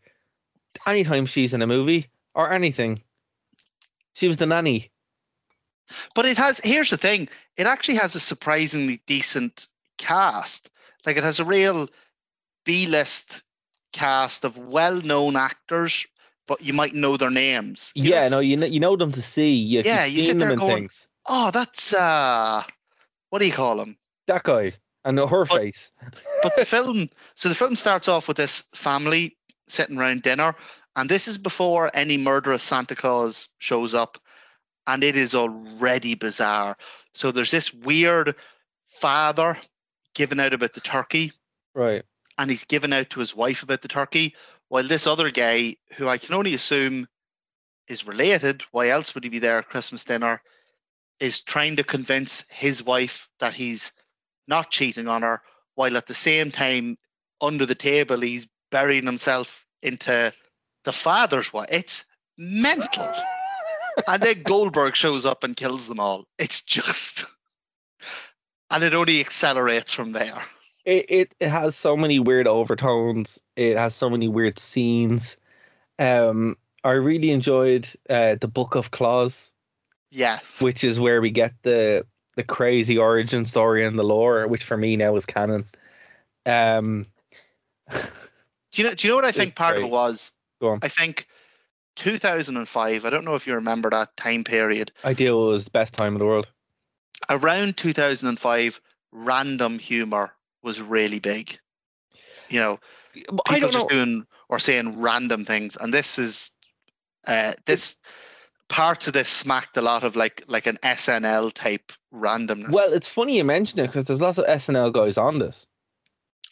Anytime 0.87 1.27
she's 1.27 1.53
in 1.53 1.63
a 1.63 1.67
movie 1.67 2.09
or 2.35 2.53
anything, 2.53 3.03
she 4.15 4.29
was 4.29 4.37
the 4.37 4.47
nanny. 4.47 4.91
But 6.15 6.27
it 6.27 6.37
has. 6.39 6.61
Here's 6.63 6.91
the 6.91 6.97
thing: 6.97 7.29
it 7.57 7.67
actually 7.67 7.97
has 7.97 8.15
a 8.15 8.21
surprisingly 8.21 9.01
decent 9.07 9.67
cast. 9.99 10.71
Like 11.05 11.17
it 11.17 11.25
has 11.25 11.41
a 11.41 11.45
real 11.45 11.89
B 12.65 12.87
list 12.87 13.43
cast 13.93 14.45
of 14.45 14.57
well 14.57 15.01
known 15.01 15.37
actors, 15.37 16.07
but 16.47 16.63
you 16.63 16.73
might 16.73 16.95
know 16.95 17.17
their 17.17 17.31
names. 17.31 17.93
You 17.95 18.11
yeah, 18.11 18.17
it's- 18.19 18.31
no, 18.31 18.41
you 18.41 18.57
know, 18.57 18.67
you 18.67 18.81
know 18.81 18.97
them 18.97 19.13
to 19.13 19.23
see. 19.23 19.53
You, 19.53 19.83
Yeah, 19.85 20.05
you 20.05 20.21
sit 20.21 20.39
them 20.39 20.49
there 20.49 20.53
in 20.53 20.59
going, 20.59 20.77
things. 20.77 21.09
Oh, 21.27 21.51
that's 21.51 21.93
uh, 21.93 22.63
what 23.31 23.41
do 23.41 23.47
you 23.47 23.53
call 23.53 23.81
him? 23.81 23.97
That 24.31 24.45
guy 24.45 24.75
and 25.05 25.19
her 25.19 25.45
But- 25.45 25.59
face. 25.59 25.91
But 26.43 26.55
the 26.57 26.65
film, 26.65 27.09
so 27.35 27.49
the 27.49 27.55
film 27.55 27.75
starts 27.75 28.07
off 28.07 28.29
with 28.29 28.37
this 28.37 28.63
family 28.75 29.37
sitting 29.67 29.99
around 29.99 30.23
dinner, 30.23 30.55
and 30.95 31.11
this 31.11 31.27
is 31.27 31.37
before 31.37 31.91
any 31.95 32.17
murderous 32.17 32.63
Santa 32.63 32.95
Claus 32.95 33.49
shows 33.59 33.93
up, 33.93 34.19
and 34.87 35.03
it 35.03 35.17
is 35.17 35.35
already 35.35 36.15
bizarre. 36.15 36.77
So 37.13 37.33
there's 37.33 37.51
this 37.51 37.75
weird 37.75 38.37
father 38.87 39.59
giving 40.15 40.39
out 40.41 40.55
about 40.55 40.75
the 40.75 40.81
turkey, 40.81 41.33
Right. 41.75 42.05
and 42.39 42.49
he's 42.51 42.65
giving 42.65 42.93
out 42.93 43.11
to 43.11 43.21
his 43.21 43.35
wife 43.35 43.63
about 43.65 43.83
the 43.83 43.89
turkey, 43.89 44.35
while 44.69 44.87
this 44.87 45.07
other 45.09 45.31
guy, 45.31 45.77
who 45.97 46.09
I 46.09 46.19
can 46.19 46.35
only 46.35 46.55
assume 46.55 47.09
is 47.89 48.07
related, 48.07 48.63
why 48.71 48.89
else 48.91 49.13
would 49.15 49.25
he 49.25 49.31
be 49.31 49.41
there 49.41 49.59
at 49.59 49.69
Christmas 49.69 50.05
dinner, 50.05 50.41
is 51.19 51.41
trying 51.41 51.75
to 51.77 51.85
convince 51.85 52.45
his 52.49 52.83
wife 52.83 53.29
that 53.41 53.55
he's 53.55 53.93
not 54.51 54.71
cheating 54.71 55.09
on 55.09 55.23
her, 55.23 55.41
while 55.77 55.97
at 55.97 56.07
the 56.07 56.15
same 56.15 56.51
time, 56.51 56.99
under 57.41 57.65
the 57.65 57.75
table, 57.75 58.21
he's 58.21 58.47
burying 58.71 59.07
himself 59.07 59.65
into 59.83 60.31
the 60.85 60.93
father's 60.93 61.53
wife. 61.55 61.69
It's 61.71 62.05
mental. 62.37 63.11
and 64.07 64.23
then 64.23 64.43
Goldberg 64.43 64.95
shows 64.95 65.25
up 65.25 65.43
and 65.43 65.57
kills 65.57 65.89
them 65.89 65.99
all. 66.01 66.27
It's 66.39 66.61
just. 66.61 67.25
And 68.71 68.83
it 68.85 68.95
only 68.95 69.21
accelerates 69.21 69.93
from 69.93 70.13
there. 70.13 70.39
it, 70.85 71.07
it 71.09 71.35
it 71.41 71.49
has 71.49 71.75
so 71.77 71.97
many 71.97 72.19
weird 72.19 72.47
overtones. 72.47 73.39
It 73.57 73.77
has 73.79 73.95
so 73.95 74.09
many 74.11 74.29
weird 74.29 74.59
scenes. 74.59 75.37
Um, 75.99 76.57
I 76.85 76.91
really 76.93 77.31
enjoyed 77.31 77.89
uh, 78.09 78.37
the 78.41 78.49
Book 78.49 78.75
of 78.75 78.91
Claws, 78.91 79.53
Yes. 80.11 80.63
which 80.63 80.85
is 80.85 80.99
where 81.01 81.21
we 81.21 81.31
get 81.31 81.53
the 81.63 82.07
the 82.41 82.45
crazy 82.45 82.97
origin 82.97 83.45
story 83.45 83.85
and 83.85 83.99
the 83.99 84.03
lore, 84.03 84.47
which 84.49 84.65
for 84.65 84.79
me 84.79 84.97
now 84.97 85.15
is 85.15 85.27
canon. 85.27 85.67
Um, 86.47 87.05
Do 87.91 87.99
you 88.73 88.85
know? 88.85 88.95
Do 88.95 89.07
you 89.07 89.13
know 89.13 89.17
what 89.17 89.27
I 89.27 89.33
think 89.41 89.57
part 89.57 89.77
of 89.77 89.83
it 89.83 89.91
was? 89.91 90.33
Go 90.59 90.71
on. 90.71 90.79
I 90.81 90.89
think 90.89 91.27
2005. 91.97 93.05
I 93.05 93.11
don't 93.11 93.25
know 93.27 93.35
if 93.35 93.47
you 93.47 93.55
remember 93.55 93.91
that 93.91 94.17
time 94.17 94.43
period. 94.43 94.91
I 95.05 95.13
deal 95.13 95.49
was 95.49 95.65
the 95.65 95.71
best 95.71 95.93
time 95.93 96.15
in 96.15 96.19
the 96.19 96.25
world. 96.25 96.49
Around 97.29 97.77
2005, 97.77 98.81
random 99.13 99.79
humor 99.79 100.33
was 100.63 100.81
really 100.81 101.19
big. 101.19 101.59
You 102.49 102.59
know, 102.59 102.81
people 103.13 103.43
don't 103.47 103.61
know. 103.61 103.71
just 103.71 103.89
doing 103.89 104.27
or 104.49 104.59
saying 104.59 104.99
random 104.99 105.45
things, 105.45 105.77
and 105.77 105.93
this 105.93 106.19
is 106.19 106.53
uh, 107.27 107.53
this 107.67 107.99
parts 108.71 109.07
of 109.07 109.13
this 109.13 109.29
smacked 109.29 109.77
a 109.77 109.83
lot 109.83 110.05
of 110.05 110.17
like 110.17 110.43
like 110.49 110.67
an 110.67 110.79
SNL 110.83 111.53
type 111.53 111.93
randomness. 112.15 112.71
Well, 112.71 112.93
it's 112.95 113.09
funny 113.09 113.37
you 113.37 113.45
mention 113.45 113.81
it 113.81 113.89
because 113.89 114.07
there's 114.07 114.23
lots 114.23 114.39
of 114.39 114.47
SNL 114.47 114.93
guys 114.95 115.19
on 115.19 115.39
this. 115.39 115.67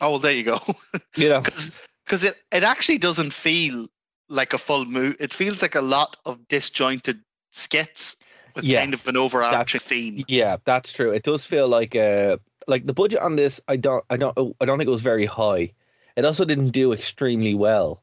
oh, 0.02 0.10
well, 0.10 0.18
there 0.18 0.32
you 0.32 0.44
go. 0.44 0.60
You 1.16 1.30
know, 1.30 1.40
because 1.40 2.24
it, 2.24 2.36
it 2.52 2.62
actually 2.62 2.98
doesn't 2.98 3.32
feel 3.32 3.86
like 4.28 4.52
a 4.52 4.58
full 4.58 4.84
movie. 4.84 5.16
It 5.18 5.32
feels 5.32 5.62
like 5.62 5.74
a 5.74 5.80
lot 5.80 6.16
of 6.26 6.46
disjointed 6.48 7.20
skits, 7.50 8.16
with 8.54 8.64
Yeah, 8.64 8.80
kind 8.80 8.94
of 8.94 9.06
an 9.08 9.16
overarching 9.16 9.80
theme. 9.80 10.24
Yeah, 10.28 10.56
that's 10.64 10.92
true. 10.92 11.10
It 11.12 11.22
does 11.22 11.44
feel 11.46 11.68
like 11.68 11.96
uh 11.96 12.36
like 12.66 12.86
the 12.86 12.92
budget 12.92 13.20
on 13.20 13.36
this. 13.36 13.60
I 13.68 13.76
don't, 13.76 14.04
I 14.10 14.16
don't, 14.16 14.36
I 14.60 14.64
don't 14.66 14.78
think 14.78 14.88
it 14.88 14.90
was 14.90 15.00
very 15.00 15.24
high. 15.26 15.72
It 16.16 16.24
also 16.24 16.44
didn't 16.44 16.70
do 16.70 16.92
extremely 16.92 17.54
well, 17.54 18.02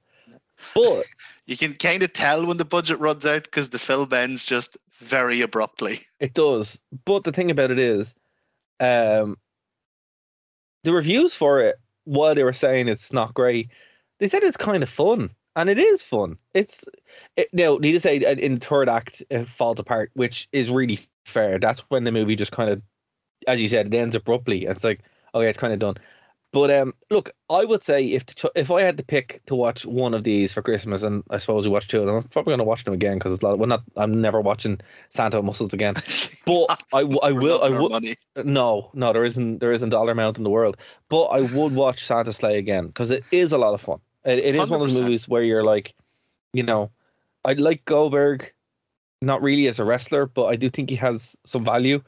but 0.74 1.06
You 1.46 1.56
can 1.56 1.74
kind 1.74 2.02
of 2.02 2.12
tell 2.14 2.46
when 2.46 2.58
the 2.58 2.66
budget 2.66 3.00
runs 3.00 3.26
out 3.26 3.44
because 3.44 3.70
the 3.70 3.80
film 3.80 4.12
ends 4.14 4.46
just 4.46 4.78
very 4.98 5.42
abruptly. 5.42 6.02
It 6.20 6.34
does. 6.34 6.80
But 7.06 7.24
the 7.24 7.32
thing 7.32 7.52
about 7.52 7.72
it 7.72 7.80
is, 7.80 8.16
um, 8.80 9.38
the 10.84 10.94
reviews 10.94 11.36
for 11.36 11.60
it, 11.62 11.76
while 12.06 12.34
they 12.34 12.44
were 12.44 12.54
saying 12.54 12.88
it's 12.88 13.14
not 13.14 13.34
great, 13.34 13.70
they 14.20 14.28
said 14.28 14.44
it's 14.44 14.58
kind 14.58 14.82
of 14.82 14.90
fun, 14.90 15.30
and 15.56 15.70
it 15.70 15.78
is 15.78 16.02
fun. 16.02 16.38
It's 16.54 16.86
it, 17.36 17.50
now 17.54 17.78
need 17.78 17.92
to 17.94 18.00
say 18.00 18.18
in 18.18 18.56
the 18.56 18.66
third 18.66 18.90
act 18.90 19.22
it 19.30 19.48
falls 19.48 19.80
apart, 19.80 20.12
which 20.14 20.48
is 20.52 20.72
really 20.72 21.00
fair. 21.26 21.60
That's 21.60 21.82
when 21.90 22.06
the 22.06 22.12
movie 22.12 22.36
just 22.36 22.52
kind 22.52 22.70
of, 22.70 22.82
as 23.48 23.62
you 23.62 23.68
said, 23.68 23.88
it 23.88 23.98
ends 23.98 24.16
abruptly. 24.16 24.66
And 24.66 24.76
it's 24.76 24.84
like 24.84 25.02
okay, 25.34 25.50
it's 25.50 25.60
kind 25.60 25.74
of 25.74 25.80
done. 25.80 25.96
But 26.56 26.72
um, 26.72 26.94
look, 27.10 27.32
I 27.50 27.66
would 27.66 27.84
say 27.84 28.06
if 28.06 28.26
the, 28.28 28.50
if 28.56 28.72
I 28.72 28.82
had 28.82 28.96
to 28.96 29.04
pick 29.04 29.42
to 29.48 29.56
watch 29.56 29.86
one 29.86 30.14
of 30.14 30.24
these 30.24 30.54
for 30.54 30.62
Christmas, 30.62 31.04
and 31.04 31.22
I 31.30 31.38
suppose 31.38 31.66
you 31.66 31.72
watch 31.72 31.90
two 31.90 32.00
of 32.00 32.06
them, 32.06 32.16
I'm 32.16 32.24
probably 32.30 32.52
going 32.52 32.60
to 32.60 32.64
watch 32.64 32.86
them 32.86 32.94
again 32.94 33.18
because 33.18 33.34
it's 33.34 33.44
a 33.44 33.48
lot. 33.48 33.60
Well, 33.60 33.68
not 33.68 33.84
I'm 33.98 34.22
never 34.22 34.40
watching 34.40 34.80
Santa 35.10 35.42
Muscles 35.42 35.74
again. 35.74 35.96
But 36.46 36.82
I, 36.94 37.02
For 37.02 37.08
will. 37.08 37.22
I 37.24 37.30
love 37.32 37.74
our 37.74 37.82
would. 37.82 37.92
money. 37.92 38.16
No, 38.38 38.90
no, 38.94 39.12
there 39.12 39.26
isn't. 39.26 39.60
There 39.60 39.74
isn't 39.74 39.90
dollar 39.90 40.14
amount 40.14 40.38
in 40.38 40.46
the 40.46 40.50
world. 40.50 40.78
But 41.10 41.26
I 41.26 41.42
would 41.42 41.76
watch 41.76 42.06
Santa 42.06 42.32
Slay 42.32 42.58
again 42.58 42.88
because 42.88 43.12
it 43.12 43.26
is 43.34 43.52
a 43.52 43.58
lot 43.58 43.74
of 43.74 43.82
fun. 43.82 44.00
It, 44.24 44.40
it 44.40 44.56
is 44.56 44.70
one 44.70 44.80
of 44.80 44.88
those 44.88 44.98
movies 44.98 45.28
where 45.28 45.44
you're 45.44 45.66
like, 45.66 45.94
you 46.54 46.64
know, 46.64 46.90
I 47.44 47.52
like 47.54 47.84
Goldberg, 47.84 48.54
not 49.22 49.42
really 49.42 49.68
as 49.68 49.80
a 49.80 49.84
wrestler, 49.84 50.26
but 50.26 50.46
I 50.46 50.56
do 50.56 50.70
think 50.70 50.90
he 50.90 50.96
has 50.96 51.36
some 51.46 51.66
value. 51.66 52.02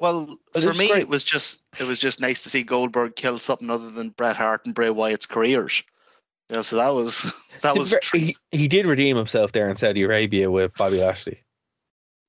Well, 0.00 0.38
It 0.54 0.62
for 0.62 0.74
me, 0.74 0.88
great. 0.88 1.00
it 1.02 1.08
was 1.08 1.24
just 1.24 1.62
it 1.78 1.84
was 1.84 1.98
just 1.98 2.20
nice 2.20 2.42
to 2.42 2.50
see 2.50 2.62
Goldberg 2.62 3.16
kill 3.16 3.38
something 3.38 3.70
other 3.70 3.90
than 3.90 4.10
Bret 4.10 4.36
Hart 4.36 4.62
and 4.64 4.74
Bray 4.74 4.90
Wyatt's 4.90 5.26
careers. 5.26 5.82
Yeah, 6.50 6.62
so 6.62 6.76
that 6.76 6.90
was 6.90 7.32
that 7.62 7.76
was 7.76 7.94
he, 8.12 8.36
he 8.52 8.68
did 8.68 8.86
redeem 8.86 9.16
himself 9.16 9.52
there 9.52 9.68
in 9.68 9.76
Saudi 9.76 10.02
Arabia 10.02 10.50
with 10.50 10.72
Bobby 10.74 11.00
Lashley. 11.00 11.42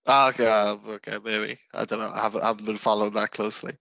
Ah, 0.09 0.29
okay, 0.29 0.47
uh, 0.47 0.77
okay, 0.93 1.17
maybe 1.23 1.57
I 1.73 1.83
don't 1.83 1.99
know. 1.99 2.09
I 2.13 2.21
haven't, 2.21 2.41
I 2.41 2.47
haven't 2.47 2.65
been 2.65 2.77
following 2.77 3.11
that 3.15 3.31
closely. 3.31 3.73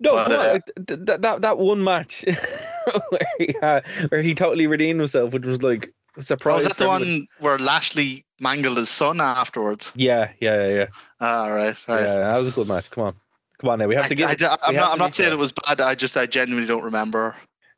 No, 0.00 0.16
But, 0.16 0.32
uh, 0.32 0.36
like, 0.36 0.62
th- 0.88 1.06
th- 1.06 1.20
that 1.20 1.42
that 1.42 1.58
one 1.58 1.84
match 1.84 2.24
where 3.10 3.20
he 3.38 3.54
had, 3.62 3.86
where 4.08 4.20
he 4.20 4.34
totally 4.34 4.66
redeemed 4.66 4.98
himself, 4.98 5.32
which 5.32 5.44
was 5.46 5.62
like 5.62 5.86
a 5.86 5.90
Oh, 6.18 6.22
surprise. 6.22 6.56
was 6.56 6.64
that 6.64 6.76
the 6.76 6.88
one 6.88 7.28
where 7.38 7.56
Lashley 7.58 8.24
mangled 8.40 8.76
his 8.76 8.88
son 8.88 9.20
afterwards? 9.20 9.92
Yeah, 9.94 10.30
yeah, 10.40 10.66
yeah, 10.66 10.74
yeah. 10.74 10.86
Ah, 11.20 11.46
right, 11.46 11.76
right. 11.88 12.00
Yeah, 12.00 12.30
that 12.30 12.38
was 12.38 12.48
a 12.48 12.52
good 12.52 12.68
match. 12.68 12.90
Come 12.90 13.04
on, 13.04 13.14
come 13.58 13.70
on 13.70 13.78
now. 13.78 13.86
We 13.86 13.94
have 13.94 14.06
I, 14.06 14.08
to 14.08 14.14
get. 14.14 14.42
I, 14.42 14.54
it- 14.54 14.58
am 14.68 14.74
not. 14.74 14.92
I'm 14.92 14.98
not 14.98 15.14
saying 15.14 15.28
fair. 15.28 15.34
it 15.34 15.38
was 15.38 15.52
bad. 15.52 15.80
I 15.80 15.94
just 15.94 16.16
I 16.16 16.26
genuinely 16.26 16.66
don't 16.66 16.84
remember. 16.84 17.36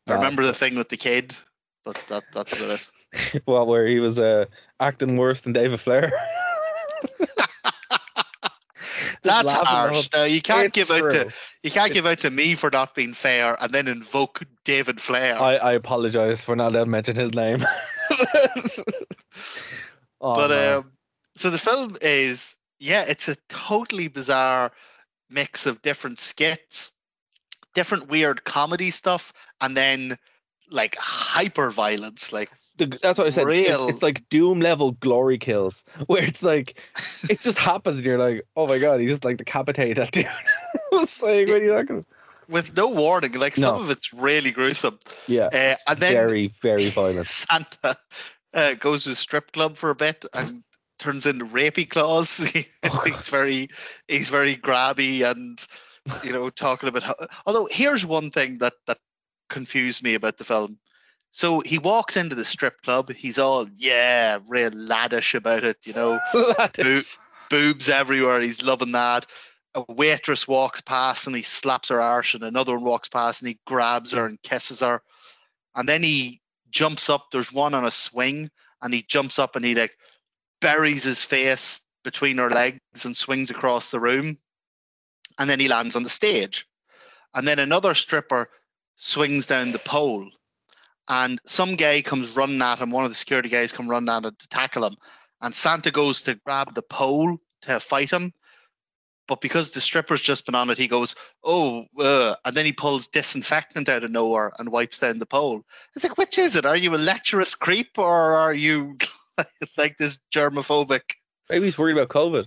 I 0.09 0.15
remember 0.15 0.45
the 0.45 0.53
thing 0.53 0.75
with 0.77 0.89
the 0.89 0.97
kid, 0.97 1.37
but 1.85 1.95
that 2.09 2.25
that's 2.33 2.61
it. 2.61 3.43
well, 3.47 3.67
where 3.67 3.87
he 3.87 4.01
was 4.01 4.19
uh, 4.19 4.47
acting 4.81 5.17
worse 5.17 5.43
than 5.43 5.53
David 5.53 5.81
Flair. 5.81 6.13
That's 9.23 9.53
harsh. 9.53 10.09
Now 10.13 10.25
you 10.25 10.43
can't 10.43 10.67
It's 10.67 10.77
give 10.77 10.91
out 10.91 11.11
to 11.13 11.33
you 11.63 11.71
can't 11.71 11.93
give 11.93 12.07
out 12.07 12.21
to 12.21 12.31
me 12.31 12.55
for 12.55 12.71
not 12.71 12.95
being 12.95 13.15
fair, 13.15 13.57
and 13.61 13.73
then 13.73 13.89
invoke 13.89 14.43
David 14.65 15.01
Flair. 15.01 15.41
I, 15.41 15.57
I 15.57 15.73
apologize 15.73 16.43
for 16.43 16.57
not 16.57 16.73
to 16.73 17.13
his 17.13 17.35
name. 17.35 17.65
Oh, 20.23 20.35
but 20.35 20.51
man. 20.51 20.79
um, 20.79 20.93
so 21.35 21.51
the 21.51 21.59
film 21.59 21.97
is 22.01 22.57
yeah, 22.79 23.05
it's 23.07 23.29
a 23.29 23.37
totally 23.49 24.09
bizarre 24.09 24.73
mix 25.31 25.67
of 25.67 25.81
different 25.83 26.19
skits, 26.19 26.91
different 27.75 28.09
weird 28.09 28.45
comedy 28.45 28.91
stuff, 28.91 29.33
and 29.61 29.77
then 29.77 30.19
like 30.71 30.97
hyper 30.99 31.71
violence. 31.71 32.33
Like 32.33 32.51
The- 32.79 32.99
that's 33.03 33.19
what 33.19 33.27
I 33.27 33.31
said. 33.31 33.49
It's, 33.49 33.69
real- 33.69 33.89
it's 33.89 34.03
like 34.03 34.29
Doom 34.31 34.61
level 34.61 34.93
glory 34.93 35.39
kills, 35.39 35.85
where 36.07 36.25
it's 36.25 36.43
like 36.43 36.81
it 37.31 37.41
just 37.41 37.59
happens, 37.59 37.99
and 37.99 38.07
you're 38.07 38.19
like, 38.19 38.45
oh 38.57 38.67
my 38.67 38.79
god, 38.79 39.01
he 39.01 39.07
just 39.07 39.25
like 39.25 39.37
decapitated 39.37 39.97
that 39.99 40.13
dude. 40.13 40.27
I 40.93 40.97
was 40.97 41.23
like, 41.23 41.49
what 41.49 41.59
are 41.59 41.65
you 41.65 41.73
talking? 41.73 42.05
with 42.49 42.77
no 42.77 42.89
warning, 42.89 43.33
like 43.33 43.57
some 43.57 43.81
of 43.81 43.91
it's 43.91 44.13
really 44.13 44.51
gruesome. 44.51 44.99
Yeah, 45.29 45.47
Uh, 45.47 45.77
and 45.89 46.01
then 46.01 46.13
very 46.13 46.53
very 46.61 46.91
violent. 46.91 47.27
Santa 47.27 47.97
uh, 48.55 48.75
goes 48.75 49.05
to 49.05 49.11
a 49.11 49.15
strip 49.15 49.53
club 49.53 49.77
for 49.77 49.91
a 49.91 49.95
bit 49.95 50.25
and 50.35 50.63
turns 50.99 51.27
into 51.27 51.45
rapey 51.45 51.89
claws. 51.89 52.39
he's 53.05 53.29
very 53.29 53.69
he's 54.09 54.29
very 54.29 54.57
grabby 54.57 55.29
and 55.29 55.67
you 56.25 56.33
know 56.33 56.51
talking 56.51 56.89
about 56.89 57.03
how, 57.03 57.15
although 57.47 57.69
here's 57.71 58.07
one 58.07 58.31
thing 58.31 58.59
that 58.59 58.75
that 58.87 58.99
confused 59.51 60.03
me 60.03 60.15
about 60.15 60.39
the 60.39 60.45
film. 60.45 60.79
So 61.31 61.61
he 61.61 61.79
walks 61.79 62.17
into 62.17 62.35
the 62.35 62.45
strip 62.45 62.83
club, 62.83 63.11
he's 63.11 63.39
all 63.39 63.67
yeah, 63.77 64.39
real 64.47 64.71
laddish 64.71 65.35
about 65.35 65.65
it, 65.65 65.79
you 65.85 65.95
know, 65.95 66.21
boo- 66.75 67.05
boobs 67.49 67.89
everywhere, 67.89 68.41
he's 68.41 68.63
loving 68.63 68.93
that. 68.93 69.27
A 69.75 69.83
waitress 69.91 70.47
walks 70.47 70.83
past 70.83 71.27
and 71.27 71.35
he 71.35 71.41
slaps 71.41 71.89
her 71.89 72.03
arse, 72.03 72.35
and 72.35 72.43
another 72.43 72.75
one 72.75 72.85
walks 72.85 73.09
past 73.09 73.41
and 73.41 73.49
he 73.49 73.59
grabs 73.67 74.13
her 74.13 74.27
and 74.27 74.43
kisses 74.43 74.81
her. 74.81 75.03
And 75.75 75.89
then 75.89 76.03
he 76.03 76.42
jumps 76.73 77.09
up. 77.09 77.27
There's 77.31 77.53
one 77.53 77.75
on 77.75 77.85
a 77.85 77.91
swing, 77.91 78.51
and 78.83 78.93
he 78.93 79.03
jumps 79.03 79.39
up 79.39 79.55
and 79.55 79.65
he 79.65 79.75
like 79.75 79.97
buries 80.61 81.05
his 81.05 81.23
face 81.23 81.81
between 82.03 82.39
her 82.39 82.51
legs 82.51 83.05
and 83.05 83.17
swings 83.17 83.51
across 83.51 83.91
the 83.91 84.01
room. 84.01 84.39
And 85.39 85.49
then 85.49 85.61
he 85.61 85.69
lands 85.69 85.97
on 85.97 86.03
the 86.03 86.09
stage. 86.09 86.67
And 87.35 87.47
then 87.47 87.59
another 87.59 87.95
stripper 87.95 88.51
swings 88.97 89.47
down 89.47 89.73
the 89.73 89.79
pole. 89.79 90.29
And 91.09 91.41
some 91.47 91.77
guy 91.77 92.03
comes 92.03 92.31
running 92.31 92.63
at 92.63 92.79
him. 92.79 92.91
One 92.91 93.05
of 93.05 93.11
the 93.11 93.17
security 93.17 93.49
guys 93.49 93.73
come 93.73 93.89
running 93.89 94.09
at 94.09 94.25
him 94.25 94.37
to 94.39 94.49
tackle 94.49 94.85
him. 94.85 94.97
And 95.41 95.55
Santa 95.55 95.91
goes 95.91 96.23
to 96.23 96.35
grab 96.35 96.75
the 96.75 96.83
pole 96.83 97.39
to 97.63 97.81
fight 97.81 98.13
him. 98.13 98.33
But 99.33 99.41
because 99.41 99.71
the 99.71 99.81
stripper's 99.81 100.21
just 100.21 100.45
been 100.45 100.55
on 100.55 100.69
it, 100.69 100.77
he 100.77 100.87
goes, 100.87 101.15
Oh, 101.43 101.87
uh, 101.99 102.35
and 102.45 102.55
then 102.55 102.67
he 102.67 102.73
pulls 102.73 103.07
disinfectant 103.07 103.89
out 103.89 104.05
of 104.05 104.11
nowhere 104.11 104.53
and 104.59 104.71
wipes 104.71 104.99
down 104.99 105.21
the 105.21 105.25
pole. 105.25 105.63
It's 105.97 106.05
like, 106.05 106.19
which 106.19 106.37
is 106.37 106.55
it? 106.55 106.67
Are 106.67 106.77
you 106.77 106.95
a 106.95 106.99
lecherous 106.99 107.55
creep 107.55 107.99
or 107.99 108.37
are 108.37 108.53
you 108.53 108.99
like 109.79 109.97
this 109.97 110.19
germophobic? 110.35 111.15
Maybe 111.49 111.65
he's 111.65 111.79
worried 111.79 111.97
about 111.97 112.11
COVID. 112.11 112.45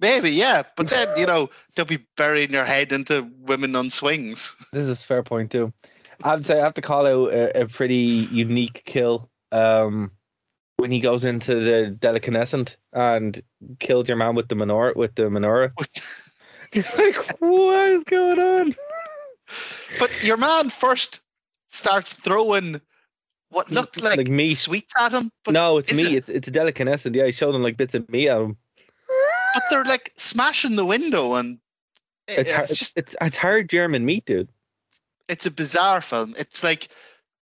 Maybe, 0.00 0.32
yeah. 0.32 0.64
But 0.76 0.90
then, 0.90 1.06
you 1.16 1.24
know, 1.28 1.50
don't 1.76 1.88
be 1.88 2.04
burying 2.16 2.50
your 2.50 2.64
head 2.64 2.90
into 2.90 3.30
women 3.42 3.76
on 3.76 3.88
swings. 3.88 4.56
This 4.72 4.88
is 4.88 5.00
a 5.00 5.04
fair 5.04 5.22
point 5.22 5.52
too. 5.52 5.72
I'd 6.24 6.44
say 6.44 6.58
I 6.58 6.64
have 6.64 6.74
to 6.74 6.82
call 6.82 7.06
out 7.06 7.32
a, 7.32 7.60
a 7.60 7.68
pretty 7.68 8.26
unique 8.32 8.82
kill. 8.86 9.30
Um, 9.52 10.10
when 10.76 10.90
he 10.90 11.00
goes 11.00 11.24
into 11.24 11.54
the 11.54 11.96
delicanescent 11.98 12.76
and 12.92 13.42
kills 13.78 14.08
your 14.08 14.16
man 14.18 14.34
with 14.34 14.48
the 14.48 14.54
menorah 14.54 14.94
with 14.96 15.14
the 15.14 15.24
menorah. 15.24 15.72
like, 16.98 17.40
what 17.40 17.88
is 17.88 18.04
going 18.04 18.38
on? 18.38 18.74
But 19.98 20.10
your 20.22 20.36
man 20.36 20.68
first 20.70 21.20
starts 21.68 22.12
throwing 22.12 22.80
what 23.50 23.70
looked 23.70 24.02
like, 24.02 24.16
Like 24.18 24.28
meat. 24.28 24.54
sweets 24.54 24.92
at 24.98 25.12
him. 25.12 25.30
But, 25.44 25.54
no, 25.54 25.78
it's 25.78 25.94
me. 25.94 26.02
it? 26.04 26.12
It's 26.14 26.28
it's 26.28 26.48
a 26.48 26.50
delicanescent. 26.50 27.14
Yeah, 27.14 27.26
he 27.26 27.32
showed 27.32 27.54
him 27.54 27.62
like 27.62 27.76
bits 27.76 27.94
of 27.94 28.08
meat 28.10 28.28
at 28.28 28.40
him. 28.40 28.56
but 29.54 29.62
they're 29.70 29.84
like 29.84 30.12
smashing 30.16 30.76
the 30.76 30.84
window 30.86 31.34
and 31.34 31.58
it- 32.28 32.40
It's 32.40 32.52
hard, 32.52 32.68
it's 32.70 32.78
just 32.78 32.92
it's 32.98 33.14
it's 33.20 33.36
hard 33.36 33.68
German 33.70 34.04
meat, 34.04 34.26
dude. 34.26 34.48
it's 35.28 35.46
a 35.46 35.50
bizarre 35.50 36.00
film. 36.00 36.34
It's 36.38 36.62
like 36.62 36.88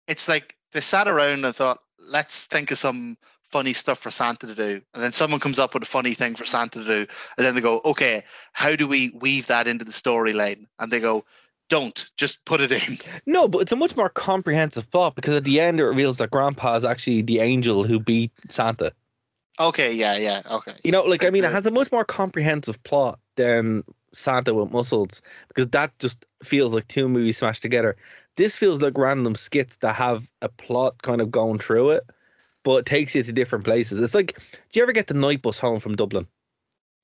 it's 0.09 0.27
like 0.27 0.57
they 0.73 0.81
sat 0.81 1.07
around 1.07 1.45
and 1.45 1.55
thought, 1.55 1.81
let's 2.09 2.47
think 2.47 2.71
of 2.71 2.79
some 2.79 3.17
funny 3.51 3.73
stuff 3.73 3.99
for 3.99 4.11
Santa 4.11 4.47
to 4.47 4.55
do. 4.55 4.81
And 4.95 5.03
then 5.03 5.13
someone 5.13 5.41
comes 5.41 5.59
up 5.59 5.75
with 5.75 5.83
a 5.83 5.87
funny 5.87 6.15
thing 6.15 6.35
for 6.35 6.45
Santa 6.45 6.81
to 6.81 6.85
do. 6.85 7.07
And 7.37 7.47
then 7.47 7.55
they 7.55 7.61
go, 7.61 7.81
okay, 7.85 8.23
how 8.53 8.77
do 8.77 8.87
we 8.87 9.11
weave 9.11 9.49
that 9.49 9.67
into 9.67 9.85
the 9.85 9.91
storyline? 9.91 10.67
And 10.79 10.93
they 10.93 11.01
go, 11.01 11.25
don't, 11.69 12.11
just 12.17 12.45
put 12.45 12.61
it 12.61 12.73
in. 12.73 12.99
No, 13.27 13.49
but 13.49 13.61
it's 13.61 13.73
a 13.73 13.77
much 13.77 13.97
more 13.97 14.09
comprehensive 14.09 14.91
plot 14.91 15.15
because 15.15 15.35
at 15.35 15.45
the 15.45 15.61
end 15.61 15.81
it 15.81 15.85
reveals 15.85 16.19
that 16.19 16.31
Grandpa 16.31 16.77
is 16.77 16.85
actually 16.85 17.23
the 17.23 17.41
angel 17.41 17.85
who 17.85 17.99
beat 18.01 18.33
Santa. 18.49 18.93
Okay, 19.59 19.93
yeah, 19.93 20.17
yeah, 20.17 20.43
okay. 20.51 20.75
You 20.85 20.91
know, 20.91 21.03
like 21.03 21.25
I 21.25 21.31
mean, 21.31 21.45
it 21.45 21.49
uh, 21.49 21.51
has 21.51 21.67
a 21.67 21.71
much 21.71 21.93
more 21.93 22.05
comprehensive 22.05 22.83
plot 22.83 23.19
than 23.37 23.85
Santa 24.13 24.55
with 24.55 24.73
muscles 24.73 25.23
because 25.49 25.69
that 25.69 25.97
just 25.99 26.27
feels 26.43 26.75
like 26.75 26.89
two 26.89 27.09
movies 27.09 27.39
smashed 27.39 27.63
together. 27.63 27.97
This 28.37 28.57
feels 28.57 28.83
like 28.83 28.97
random 28.97 29.35
skits 29.35 29.77
that 29.79 29.95
have 29.97 30.31
a 30.43 30.49
plot 30.49 31.01
kind 31.03 31.21
of 31.21 31.31
going 31.31 31.59
through 31.59 31.91
it, 31.91 32.05
but 32.65 32.77
it 32.77 32.87
takes 32.87 33.15
you 33.15 33.23
to 33.23 33.33
different 33.33 33.65
places. 33.65 34.01
It's 34.01 34.15
like, 34.15 34.39
do 34.39 34.79
you 34.79 34.83
ever 34.83 34.93
get 34.93 35.07
the 35.09 35.15
night 35.15 35.43
bus 35.43 35.59
home 35.59 35.81
from 35.81 35.97
Dublin? 35.97 36.27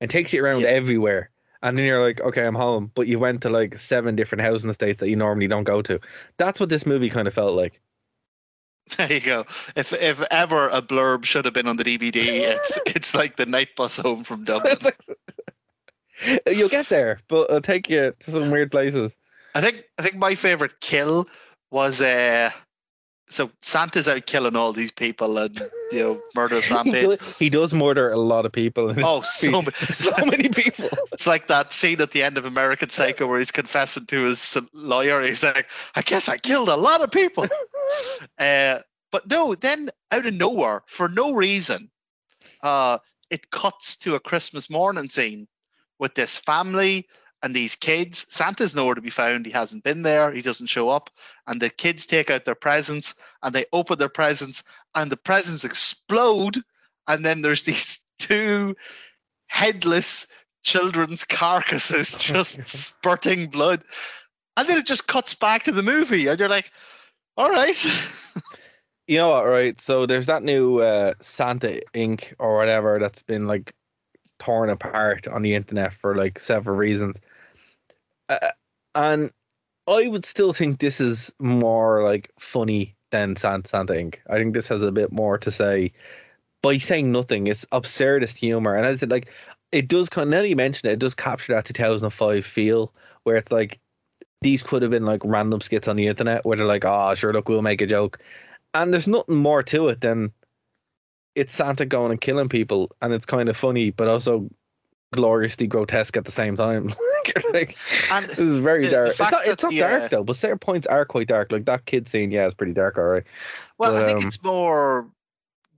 And 0.00 0.10
takes 0.10 0.32
you 0.32 0.44
around 0.44 0.60
Yeah. 0.62 0.68
everywhere. 0.68 1.30
And 1.62 1.76
then 1.76 1.86
you're 1.86 2.02
like, 2.04 2.20
okay, 2.20 2.46
I'm 2.46 2.54
home. 2.54 2.90
But 2.94 3.06
you 3.06 3.18
went 3.18 3.40
to 3.42 3.50
like 3.50 3.78
seven 3.78 4.14
different 4.14 4.42
housing 4.42 4.68
estates 4.70 5.00
that 5.00 5.08
you 5.08 5.16
normally 5.16 5.48
don't 5.48 5.64
go 5.64 5.80
to. 5.82 5.98
That's 6.36 6.60
what 6.60 6.68
this 6.68 6.84
movie 6.86 7.08
kind 7.10 7.26
of 7.26 7.34
felt 7.34 7.54
like. 7.54 7.80
There 8.96 9.12
you 9.12 9.20
go. 9.20 9.40
If 9.74 9.92
if 9.92 10.22
ever 10.30 10.68
a 10.68 10.80
blurb 10.80 11.24
should 11.24 11.44
have 11.44 11.54
been 11.54 11.66
on 11.66 11.76
the 11.76 11.82
DVD, 11.84 12.14
it's 12.14 12.78
it's 12.86 13.14
like 13.14 13.36
the 13.36 13.46
night 13.46 13.74
bus 13.74 13.96
home 13.96 14.22
from 14.22 14.44
Dublin. 14.44 14.76
You'll 16.50 16.68
get 16.68 16.86
there, 16.86 17.20
but 17.28 17.48
it'll 17.50 17.60
take 17.60 17.88
you 17.88 18.14
to 18.18 18.30
some 18.30 18.50
weird 18.50 18.70
places. 18.70 19.16
I 19.54 19.60
think 19.60 19.82
I 19.98 20.02
think 20.02 20.16
my 20.16 20.34
favorite 20.34 20.80
kill 20.80 21.28
was 21.70 22.00
uh 22.00 22.50
so 23.28 23.50
Santa's 23.60 24.06
out 24.08 24.26
killing 24.26 24.54
all 24.54 24.72
these 24.72 24.92
people 24.92 25.38
and 25.38 25.60
you 25.90 26.00
know 26.00 26.20
murderous 26.34 26.64
He 26.68 26.74
rampage. 26.74 27.18
does, 27.18 27.38
he 27.38 27.50
does 27.50 27.74
murder 27.74 28.10
a 28.12 28.18
lot 28.18 28.46
of 28.46 28.52
people. 28.52 28.94
Oh, 29.04 29.22
so 29.22 29.62
many, 29.62 29.72
so 29.72 30.12
many 30.24 30.48
people. 30.48 30.88
It's 31.12 31.26
like 31.26 31.48
that 31.48 31.72
scene 31.72 32.00
at 32.00 32.12
the 32.12 32.22
end 32.22 32.38
of 32.38 32.44
American 32.44 32.88
Psycho 32.90 33.26
where 33.26 33.38
he's 33.38 33.50
confessing 33.50 34.06
to 34.06 34.22
his 34.24 34.56
lawyer. 34.72 35.22
He's 35.22 35.42
like, 35.42 35.68
"I 35.96 36.02
guess 36.02 36.28
I 36.28 36.36
killed 36.38 36.68
a 36.68 36.76
lot 36.76 37.00
of 37.02 37.10
people." 37.10 37.46
uh, 38.38 38.78
but 39.10 39.28
no, 39.28 39.54
then 39.54 39.90
out 40.12 40.26
of 40.26 40.34
nowhere, 40.34 40.82
for 40.86 41.08
no 41.08 41.32
reason, 41.32 41.90
uh, 42.62 42.98
it 43.30 43.50
cuts 43.50 43.96
to 43.98 44.14
a 44.14 44.20
Christmas 44.20 44.70
morning 44.70 45.08
scene 45.08 45.48
with 45.98 46.14
this 46.14 46.36
family 46.36 47.06
and 47.42 47.54
these 47.54 47.76
kids. 47.76 48.26
Santa's 48.28 48.74
nowhere 48.74 48.94
to 48.94 49.00
be 49.00 49.10
found. 49.10 49.46
He 49.46 49.52
hasn't 49.52 49.84
been 49.84 50.02
there. 50.02 50.32
He 50.32 50.42
doesn't 50.42 50.68
show 50.68 50.88
up. 50.88 51.10
And 51.46 51.60
the 51.60 51.70
kids 51.70 52.06
take 52.06 52.30
out 52.30 52.44
their 52.44 52.54
presents 52.54 53.14
and 53.42 53.54
they 53.54 53.64
open 53.72 53.98
their 53.98 54.08
presents, 54.08 54.62
and 54.94 55.10
the 55.10 55.16
presents 55.16 55.64
explode. 55.64 56.58
And 57.08 57.24
then 57.24 57.42
there's 57.42 57.62
these 57.64 58.00
two 58.18 58.76
headless 59.48 60.26
children's 60.64 61.24
carcasses 61.24 62.14
just 62.18 62.66
spurting 62.66 63.46
blood. 63.46 63.84
And 64.56 64.68
then 64.68 64.78
it 64.78 64.86
just 64.86 65.06
cuts 65.06 65.34
back 65.34 65.64
to 65.64 65.72
the 65.72 65.82
movie, 65.82 66.28
and 66.28 66.40
you're 66.40 66.48
like, 66.48 66.70
all 67.36 67.50
right. 67.50 67.76
You 69.06 69.18
know 69.18 69.30
what, 69.30 69.46
right? 69.46 69.80
So 69.80 70.04
there's 70.04 70.26
that 70.26 70.42
new 70.42 70.80
uh, 70.80 71.14
Santa 71.20 71.80
Inc. 71.94 72.34
or 72.40 72.56
whatever 72.56 72.98
that's 72.98 73.22
been 73.22 73.46
like 73.46 73.72
torn 74.38 74.70
apart 74.70 75.26
on 75.28 75.42
the 75.42 75.54
internet 75.54 75.94
for 75.94 76.16
like 76.16 76.40
several 76.40 76.76
reasons. 76.76 77.20
Uh, 78.28 78.50
and 78.94 79.30
I 79.86 80.08
would 80.08 80.24
still 80.24 80.52
think 80.52 80.78
this 80.78 81.00
is 81.00 81.32
more 81.38 82.02
like 82.02 82.30
funny 82.38 82.96
than 83.10 83.36
Santa, 83.36 83.68
Santa 83.68 83.92
Inc. 83.94 84.16
I 84.28 84.36
think 84.36 84.54
this 84.54 84.68
has 84.68 84.82
a 84.82 84.92
bit 84.92 85.12
more 85.12 85.38
to 85.38 85.50
say. 85.50 85.92
By 86.62 86.78
saying 86.78 87.12
nothing, 87.12 87.46
it's 87.46 87.64
absurdist 87.66 88.38
humor. 88.38 88.74
And 88.74 88.86
as 88.86 88.96
I 88.96 89.00
said, 89.00 89.10
like, 89.10 89.28
it 89.70 89.88
does 89.88 90.08
kind 90.08 90.24
of, 90.24 90.30
now 90.30 90.40
you 90.40 90.56
mention 90.56 90.88
it, 90.88 90.94
it 90.94 90.98
does 90.98 91.14
capture 91.14 91.52
that 91.52 91.64
2005 91.66 92.44
feel 92.44 92.92
where 93.22 93.36
it's 93.36 93.52
like, 93.52 93.78
these 94.42 94.62
could 94.62 94.82
have 94.82 94.90
been 94.90 95.06
like 95.06 95.22
random 95.24 95.60
skits 95.60 95.88
on 95.88 95.96
the 95.96 96.08
internet 96.08 96.44
where 96.44 96.56
they're 96.56 96.66
like, 96.66 96.84
oh, 96.84 97.14
sure, 97.14 97.32
look, 97.32 97.48
we'll 97.48 97.62
make 97.62 97.80
a 97.80 97.86
joke 97.86 98.18
and 98.82 98.92
there's 98.92 99.08
nothing 99.08 99.36
more 99.36 99.62
to 99.62 99.88
it 99.88 100.00
than 100.00 100.32
it's 101.36 101.54
Santa 101.54 101.84
going 101.86 102.10
and 102.10 102.20
killing 102.20 102.48
people, 102.48 102.90
and 103.00 103.12
it's 103.12 103.26
kind 103.26 103.48
of 103.48 103.56
funny, 103.56 103.90
but 103.92 104.08
also 104.08 104.48
gloriously 105.12 105.66
grotesque 105.68 106.16
at 106.16 106.24
the 106.24 106.32
same 106.32 106.56
time. 106.56 106.92
like, 107.52 107.78
And 108.10 108.26
this 108.26 108.38
is 108.38 108.54
very 108.54 108.82
the- 108.82 108.88
the 108.88 108.94
dark. 108.96 109.08
It's 109.10 109.18
not, 109.20 109.46
it's 109.46 109.62
not 109.62 109.70
the, 109.70 109.78
dark 109.78 110.02
uh, 110.02 110.08
though, 110.08 110.24
but 110.24 110.34
certain 110.36 110.58
points 110.58 110.86
are 110.88 111.04
quite 111.04 111.28
dark. 111.28 111.52
Like 111.52 111.66
that 111.66 111.84
kid 111.84 112.08
scene, 112.08 112.30
yeah, 112.32 112.46
it's 112.46 112.54
pretty 112.54 112.72
dark. 112.72 112.98
All 112.98 113.04
right, 113.04 113.22
well, 113.78 113.96
I 113.96 114.06
think 114.06 114.18
um, 114.20 114.26
it's 114.26 114.42
more 114.42 115.08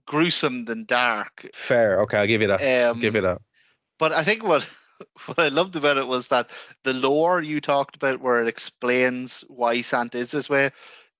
gruesome 0.07 0.65
than 0.65 0.85
dark. 0.85 1.45
fair. 1.53 2.01
Okay, 2.01 2.17
I'll 2.17 2.27
give 2.27 2.41
you 2.41 2.47
that. 2.47 2.61
I'll 2.61 2.91
Um, 2.91 2.99
give 3.01 3.13
you 3.15 3.21
that. 3.21 3.41
But 3.99 4.13
I 4.13 4.23
think 4.23 4.43
what 4.43 4.63
what 5.25 5.39
I 5.39 5.49
loved 5.49 5.75
about 5.75 5.97
it 5.97 6.07
was 6.07 6.29
that 6.29 6.49
the 6.83 6.93
lore 6.93 7.41
you 7.41 7.59
talked 7.61 7.95
about, 7.95 8.21
where 8.21 8.41
it 8.41 8.47
explains 8.47 9.41
why 9.49 9.81
Santa 9.81 10.17
is 10.17 10.31
this 10.31 10.49
way, 10.49 10.71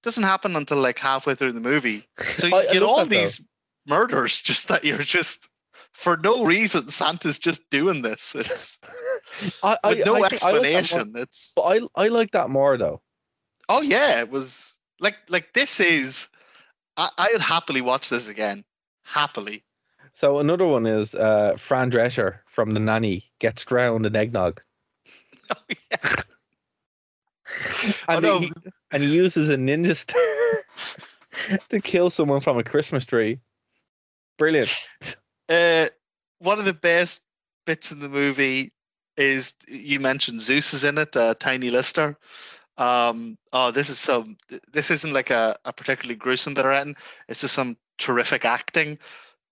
doesn't 0.03 0.23
happen 0.23 0.55
until 0.55 0.77
like 0.77 0.97
halfway 0.97 1.35
through 1.35 1.51
the 1.51 1.59
movie. 1.59 2.05
So 2.33 2.47
you 2.47 2.55
I- 2.55 2.59
I 2.69 2.73
get 2.73 2.81
love 2.81 2.89
all 2.89 3.05
these. 3.05 3.37
though. 3.37 3.45
Murders 3.89 4.39
just 4.41 4.67
that 4.67 4.83
you're 4.83 4.99
just 4.99 5.49
for 5.93 6.15
no 6.17 6.45
reason 6.45 6.87
Santa's 6.87 7.39
just 7.39 7.69
doing 7.69 8.01
this. 8.03 8.35
It's 8.35 8.79
I, 9.63 9.77
I, 9.83 9.89
with 9.89 10.05
no 10.05 10.23
I 10.23 10.29
think- 10.29 10.43
I 10.45 10.51
like 10.51 10.65
explanation. 10.65 11.13
It's 11.15 11.53
But 11.55 11.61
I, 11.63 12.03
I 12.03 12.07
like 12.07 12.31
that 12.31 12.49
more 12.49 12.77
though. 12.77 13.01
oh 13.67 13.81
yeah, 13.81 14.19
it 14.21 14.29
was 14.29 14.79
like 14.99 15.17
like 15.27 15.53
this 15.53 15.79
is. 15.79 16.29
I, 16.97 17.09
I 17.17 17.29
would 17.31 17.41
happily 17.41 17.81
watch 17.81 18.09
this 18.09 18.27
again. 18.29 18.63
Happily. 19.03 19.63
So 20.13 20.39
another 20.39 20.65
one 20.65 20.85
is 20.85 21.15
uh, 21.15 21.53
Fran 21.57 21.91
Drescher 21.91 22.39
from 22.47 22.71
The 22.71 22.79
Nanny 22.79 23.31
gets 23.39 23.63
drowned 23.65 24.05
in 24.05 24.15
eggnog. 24.15 24.61
Oh 25.51 25.55
yeah. 25.91 26.15
and, 28.07 28.21
no. 28.21 28.39
he, 28.39 28.51
and 28.91 29.01
he 29.01 29.09
uses 29.15 29.49
a 29.49 29.55
ninja 29.55 29.95
star 29.95 30.21
to 31.69 31.81
kill 31.81 32.11
someone 32.11 32.41
from 32.41 32.59
a 32.59 32.63
Christmas 32.63 33.03
tree. 33.03 33.39
Brilliant. 34.39 34.75
Uh, 35.51 35.87
one 36.37 36.59
of 36.59 36.65
the 36.65 36.75
best 36.75 37.23
bits 37.65 37.91
in 37.91 37.99
the 37.99 38.07
movie 38.07 38.71
is 39.17 39.55
you 39.67 39.99
mentioned 39.99 40.39
Zeus 40.39 40.75
is 40.75 40.83
in 40.83 40.99
it, 40.99 41.17
uh, 41.17 41.33
Tiny 41.39 41.71
Lister. 41.71 42.15
Um, 42.77 43.35
oh, 43.51 43.71
this 43.71 43.89
is 43.89 43.97
some. 43.97 44.37
This 44.71 44.91
isn't 44.91 45.11
like 45.11 45.31
a, 45.31 45.55
a 45.65 45.73
particularly 45.73 46.13
gruesome 46.13 46.53
bit 46.53 46.65
of 46.65 46.71
anything. 46.71 46.95
It's 47.27 47.41
just 47.41 47.55
some 47.55 47.77
terrific 47.97 48.45
acting, 48.45 48.99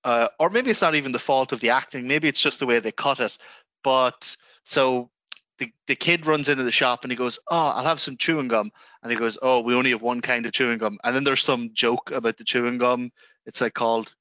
uh, 0.03 0.27
or 0.39 0.51
maybe 0.51 0.69
it's 0.69 0.83
not 0.83 0.93
even 0.93 1.11
the 1.13 1.19
fault 1.19 1.51
of 1.51 1.61
the 1.61 1.71
acting. 1.71 2.07
Maybe 2.07 2.27
it's 2.27 2.41
just 2.41 2.59
the 2.59 2.67
way 2.67 2.77
they 2.77 2.91
cut 2.91 3.19
it. 3.19 3.35
But 3.83 4.37
so 4.65 5.09
the 5.57 5.71
the 5.87 5.95
kid 5.95 6.27
runs 6.27 6.47
into 6.47 6.63
the 6.63 6.71
shop 6.71 7.03
and 7.03 7.11
he 7.11 7.17
goes, 7.17 7.39
"Oh, 7.49 7.73
I'll 7.75 7.85
have 7.85 7.99
some 7.99 8.17
chewing 8.17 8.49
gum," 8.49 8.71
and 9.01 9.11
he 9.11 9.17
goes, 9.17 9.37
"Oh, 9.41 9.61
we 9.61 9.73
only 9.73 9.89
have 9.91 10.03
one 10.03 10.21
kind 10.21 10.45
of 10.45 10.53
chewing 10.53 10.77
gum." 10.77 10.97
And 11.03 11.15
then 11.15 11.23
there's 11.23 11.43
some 11.43 11.71
joke 11.73 12.11
about 12.11 12.37
the 12.37 12.43
chewing 12.43 12.77
gum. 12.77 13.11
It's 13.45 13.61
like 13.61 13.73
called 13.73 14.15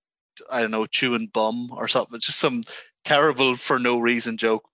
I 0.50 0.60
don't 0.60 0.70
know, 0.70 0.86
chewing 0.86 1.28
bum 1.32 1.70
or 1.72 1.88
something. 1.88 2.16
It's 2.16 2.26
just 2.26 2.38
some 2.38 2.62
terrible 3.04 3.56
for 3.56 3.78
no 3.78 3.98
reason 3.98 4.36
joke. 4.36 4.68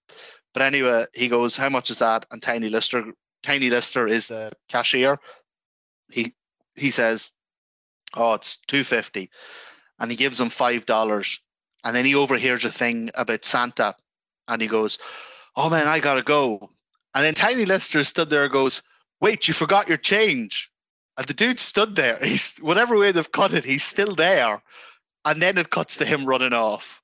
But 0.52 0.62
anyway, 0.62 1.06
he 1.14 1.28
goes, 1.28 1.56
How 1.56 1.68
much 1.68 1.90
is 1.90 1.98
that? 2.00 2.26
And 2.30 2.42
Tiny 2.42 2.68
Lister 2.68 3.12
Tiny 3.42 3.70
Lister 3.70 4.06
is 4.06 4.28
the 4.28 4.52
cashier. 4.68 5.18
He 6.10 6.32
he 6.76 6.90
says, 6.90 7.30
Oh, 8.14 8.34
it's 8.34 8.56
two 8.56 8.84
fifty. 8.84 9.30
And 9.98 10.10
he 10.10 10.16
gives 10.16 10.40
him 10.40 10.50
five 10.50 10.86
dollars. 10.86 11.40
And 11.84 11.96
then 11.96 12.04
he 12.04 12.14
overhears 12.14 12.64
a 12.64 12.70
thing 12.70 13.10
about 13.14 13.44
Santa 13.44 13.94
and 14.48 14.62
he 14.62 14.68
goes, 14.68 14.98
Oh 15.56 15.70
man, 15.70 15.88
I 15.88 16.00
gotta 16.00 16.22
go. 16.22 16.70
And 17.14 17.24
then 17.24 17.34
Tiny 17.34 17.64
Lister 17.64 18.04
stood 18.04 18.30
there 18.30 18.44
and 18.44 18.52
goes, 18.52 18.82
Wait, 19.20 19.48
you 19.48 19.54
forgot 19.54 19.88
your 19.88 19.98
change. 19.98 20.70
And 21.16 21.26
the 21.26 21.34
dude 21.34 21.60
stood 21.60 21.96
there. 21.96 22.18
He's 22.22 22.58
whatever 22.58 22.96
way 22.96 23.12
they've 23.12 23.32
cut 23.32 23.54
it, 23.54 23.64
he's 23.64 23.84
still 23.84 24.14
there 24.14 24.62
and 25.24 25.40
then 25.40 25.58
it 25.58 25.70
cuts 25.70 25.96
to 25.98 26.04
him 26.04 26.24
running 26.24 26.52
off. 26.52 27.02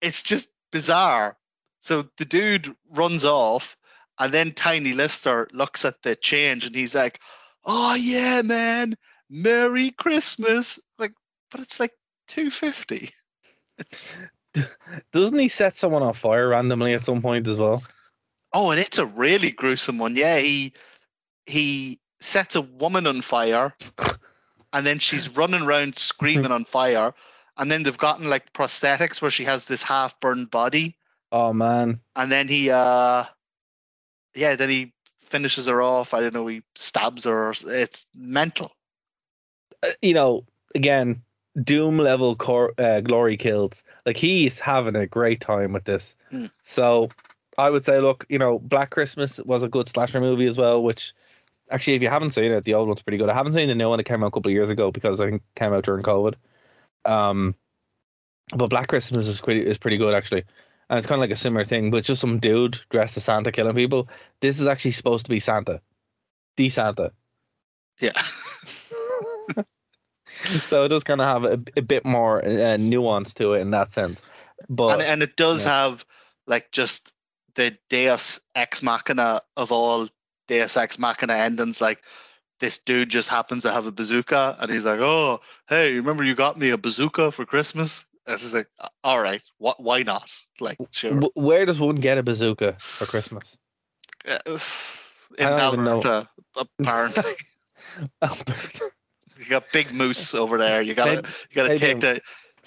It's 0.00 0.22
just 0.22 0.50
bizarre. 0.70 1.36
So 1.80 2.08
the 2.16 2.24
dude 2.24 2.74
runs 2.90 3.24
off, 3.24 3.76
and 4.18 4.32
then 4.32 4.52
Tiny 4.52 4.92
Lister 4.92 5.48
looks 5.52 5.84
at 5.84 6.02
the 6.02 6.16
change 6.16 6.64
and 6.64 6.74
he's 6.74 6.94
like, 6.94 7.20
Oh 7.64 7.94
yeah, 7.94 8.42
man, 8.42 8.96
Merry 9.30 9.90
Christmas. 9.92 10.78
Like, 10.98 11.12
but 11.50 11.60
it's 11.60 11.80
like 11.80 11.92
250. 12.28 13.10
Doesn't 15.12 15.38
he 15.38 15.48
set 15.48 15.76
someone 15.76 16.02
on 16.02 16.12
fire 16.12 16.48
randomly 16.48 16.94
at 16.94 17.04
some 17.04 17.22
point 17.22 17.46
as 17.46 17.56
well? 17.56 17.82
Oh, 18.52 18.70
and 18.70 18.80
it's 18.80 18.98
a 18.98 19.06
really 19.06 19.50
gruesome 19.50 19.98
one. 19.98 20.14
Yeah, 20.14 20.38
he 20.38 20.72
he 21.46 21.98
sets 22.20 22.54
a 22.54 22.60
woman 22.60 23.06
on 23.06 23.22
fire, 23.22 23.74
and 24.72 24.86
then 24.86 24.98
she's 24.98 25.28
running 25.36 25.62
around 25.62 25.98
screaming 25.98 26.50
on 26.52 26.64
fire. 26.64 27.12
And 27.58 27.70
then 27.70 27.82
they've 27.82 27.98
gotten 27.98 28.28
like 28.30 28.52
prosthetics 28.54 29.20
where 29.20 29.30
she 29.30 29.44
has 29.44 29.66
this 29.66 29.82
half 29.82 30.18
burned 30.20 30.50
body. 30.50 30.96
Oh 31.32 31.52
man. 31.52 32.00
and 32.16 32.30
then 32.30 32.46
he 32.48 32.70
uh 32.70 33.24
yeah 34.34 34.54
then 34.54 34.68
he 34.68 34.92
finishes 35.18 35.66
her 35.66 35.80
off 35.80 36.12
i 36.12 36.20
don't 36.20 36.34
know 36.34 36.46
he 36.46 36.62
stabs 36.74 37.24
her 37.24 37.54
it's 37.66 38.04
mental 38.14 38.72
Uh, 39.82 39.88
You 40.02 40.12
know, 40.14 40.44
again, 40.74 41.22
Doom 41.64 41.96
level 41.98 42.36
cor- 42.36 42.74
uh, 42.78 43.00
glory 43.00 43.36
kills. 43.36 43.82
Like 44.06 44.16
he's 44.18 44.58
having 44.60 44.94
a 44.96 45.06
great 45.06 45.40
time 45.40 45.72
with 45.72 45.84
this. 45.84 46.16
Hmm. 46.30 46.46
So 46.64 47.08
I 47.58 47.68
would 47.70 47.84
say, 47.84 47.98
look, 48.00 48.24
you 48.28 48.38
know, 48.38 48.58
Black 48.60 48.90
Christmas 48.90 49.38
was 49.44 49.62
a 49.62 49.68
good 49.68 49.88
slasher 49.88 50.20
movie 50.20 50.46
as 50.46 50.56
well. 50.58 50.82
Which 50.82 51.12
actually, 51.72 51.94
if 51.94 52.02
you 52.02 52.08
haven't 52.08 52.32
seen 52.32 52.52
it, 52.52 52.64
the 52.64 52.74
old 52.74 52.88
one's 52.88 53.02
pretty 53.02 53.18
good. 53.18 53.28
I 53.28 53.34
haven't 53.34 53.54
seen 53.54 53.68
the 53.68 53.74
new 53.74 53.88
one 53.88 53.98
that 53.98 54.04
came 54.04 54.22
out 54.22 54.28
a 54.28 54.30
couple 54.30 54.50
of 54.50 54.54
years 54.54 54.70
ago 54.70 54.90
because 54.90 55.20
I 55.20 55.30
think 55.30 55.42
it 55.42 55.58
came 55.58 55.72
out 55.72 55.84
during 55.84 56.02
COVID. 56.02 56.34
Um, 57.04 57.54
but 58.54 58.68
Black 58.68 58.88
Christmas 58.88 59.26
is 59.26 59.40
pretty 59.40 59.66
is 59.66 59.78
pretty 59.78 59.96
good 59.96 60.14
actually, 60.14 60.44
and 60.90 60.98
it's 60.98 61.06
kind 61.06 61.18
of 61.18 61.22
like 61.22 61.30
a 61.30 61.36
similar 61.36 61.64
thing, 61.64 61.90
but 61.90 62.04
just 62.04 62.20
some 62.20 62.38
dude 62.38 62.80
dressed 62.90 63.16
as 63.16 63.24
Santa 63.24 63.50
killing 63.50 63.74
people. 63.74 64.08
This 64.40 64.60
is 64.60 64.66
actually 64.66 64.92
supposed 64.92 65.24
to 65.26 65.30
be 65.30 65.40
Santa, 65.40 65.80
the 66.56 66.68
Santa. 66.68 67.12
yeah 68.00 68.12
so 70.64 70.84
it 70.84 70.88
does 70.88 71.04
kind 71.04 71.20
of 71.20 71.26
have 71.26 71.44
a, 71.44 71.62
a 71.76 71.82
bit 71.82 72.04
more 72.04 72.44
uh, 72.44 72.76
nuance 72.76 73.34
to 73.34 73.54
it 73.54 73.60
in 73.60 73.70
that 73.70 73.92
sense. 73.92 74.22
But 74.68 75.00
and, 75.00 75.02
and 75.02 75.22
it 75.22 75.36
does 75.36 75.64
yeah. 75.64 75.82
have 75.82 76.04
like 76.46 76.70
just 76.72 77.12
the 77.54 77.76
deus 77.88 78.40
ex 78.54 78.82
machina 78.82 79.42
of 79.56 79.72
all 79.72 80.08
deus 80.52 80.76
ex 80.76 80.98
machina 80.98 81.34
endings 81.34 81.80
like 81.80 82.02
this 82.60 82.78
dude 82.78 83.08
just 83.08 83.28
happens 83.28 83.62
to 83.62 83.72
have 83.72 83.86
a 83.86 83.92
bazooka 83.92 84.56
and 84.60 84.70
he's 84.70 84.84
like 84.84 85.00
oh 85.00 85.40
hey 85.68 85.94
remember 85.94 86.22
you 86.24 86.34
got 86.34 86.58
me 86.58 86.70
a 86.70 86.78
bazooka 86.78 87.32
for 87.32 87.44
christmas 87.44 88.04
This 88.26 88.44
is 88.44 88.54
like, 88.54 88.68
uh, 88.78 88.88
all 89.02 89.20
right, 89.20 89.42
what? 89.58 89.82
Why 89.82 90.04
not? 90.04 90.30
Like, 90.60 90.78
sure. 90.92 91.20
Where 91.34 91.66
does 91.66 91.80
one 91.80 91.96
get 91.96 92.18
a 92.18 92.22
bazooka 92.22 92.76
for 92.78 93.06
Christmas? 93.06 93.58
Uh, 94.24 94.38
in 95.38 95.46
I 95.46 95.56
don't 95.56 95.72
even 95.72 95.84
know. 95.84 95.96
Alberta, 95.96 96.28
apparently, 96.78 97.34
you 98.22 99.46
got 99.48 99.64
big 99.72 99.92
moose 99.92 100.34
over 100.34 100.56
there. 100.56 100.82
You 100.82 100.94
gotta, 100.94 101.28
you 101.50 101.56
gotta 101.56 101.76
take 101.76 101.98
the, 101.98 102.20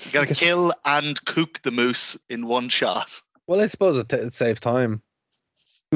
you 0.03 0.11
gotta 0.11 0.33
kill 0.33 0.73
and 0.85 1.23
cook 1.23 1.61
the 1.61 1.71
moose 1.71 2.17
in 2.27 2.47
one 2.47 2.67
shot. 2.67 3.21
well, 3.47 3.61
I 3.61 3.67
suppose 3.67 3.97
it, 3.97 4.09
t- 4.09 4.17
it 4.17 4.33
saves 4.33 4.59
time. 4.59 5.01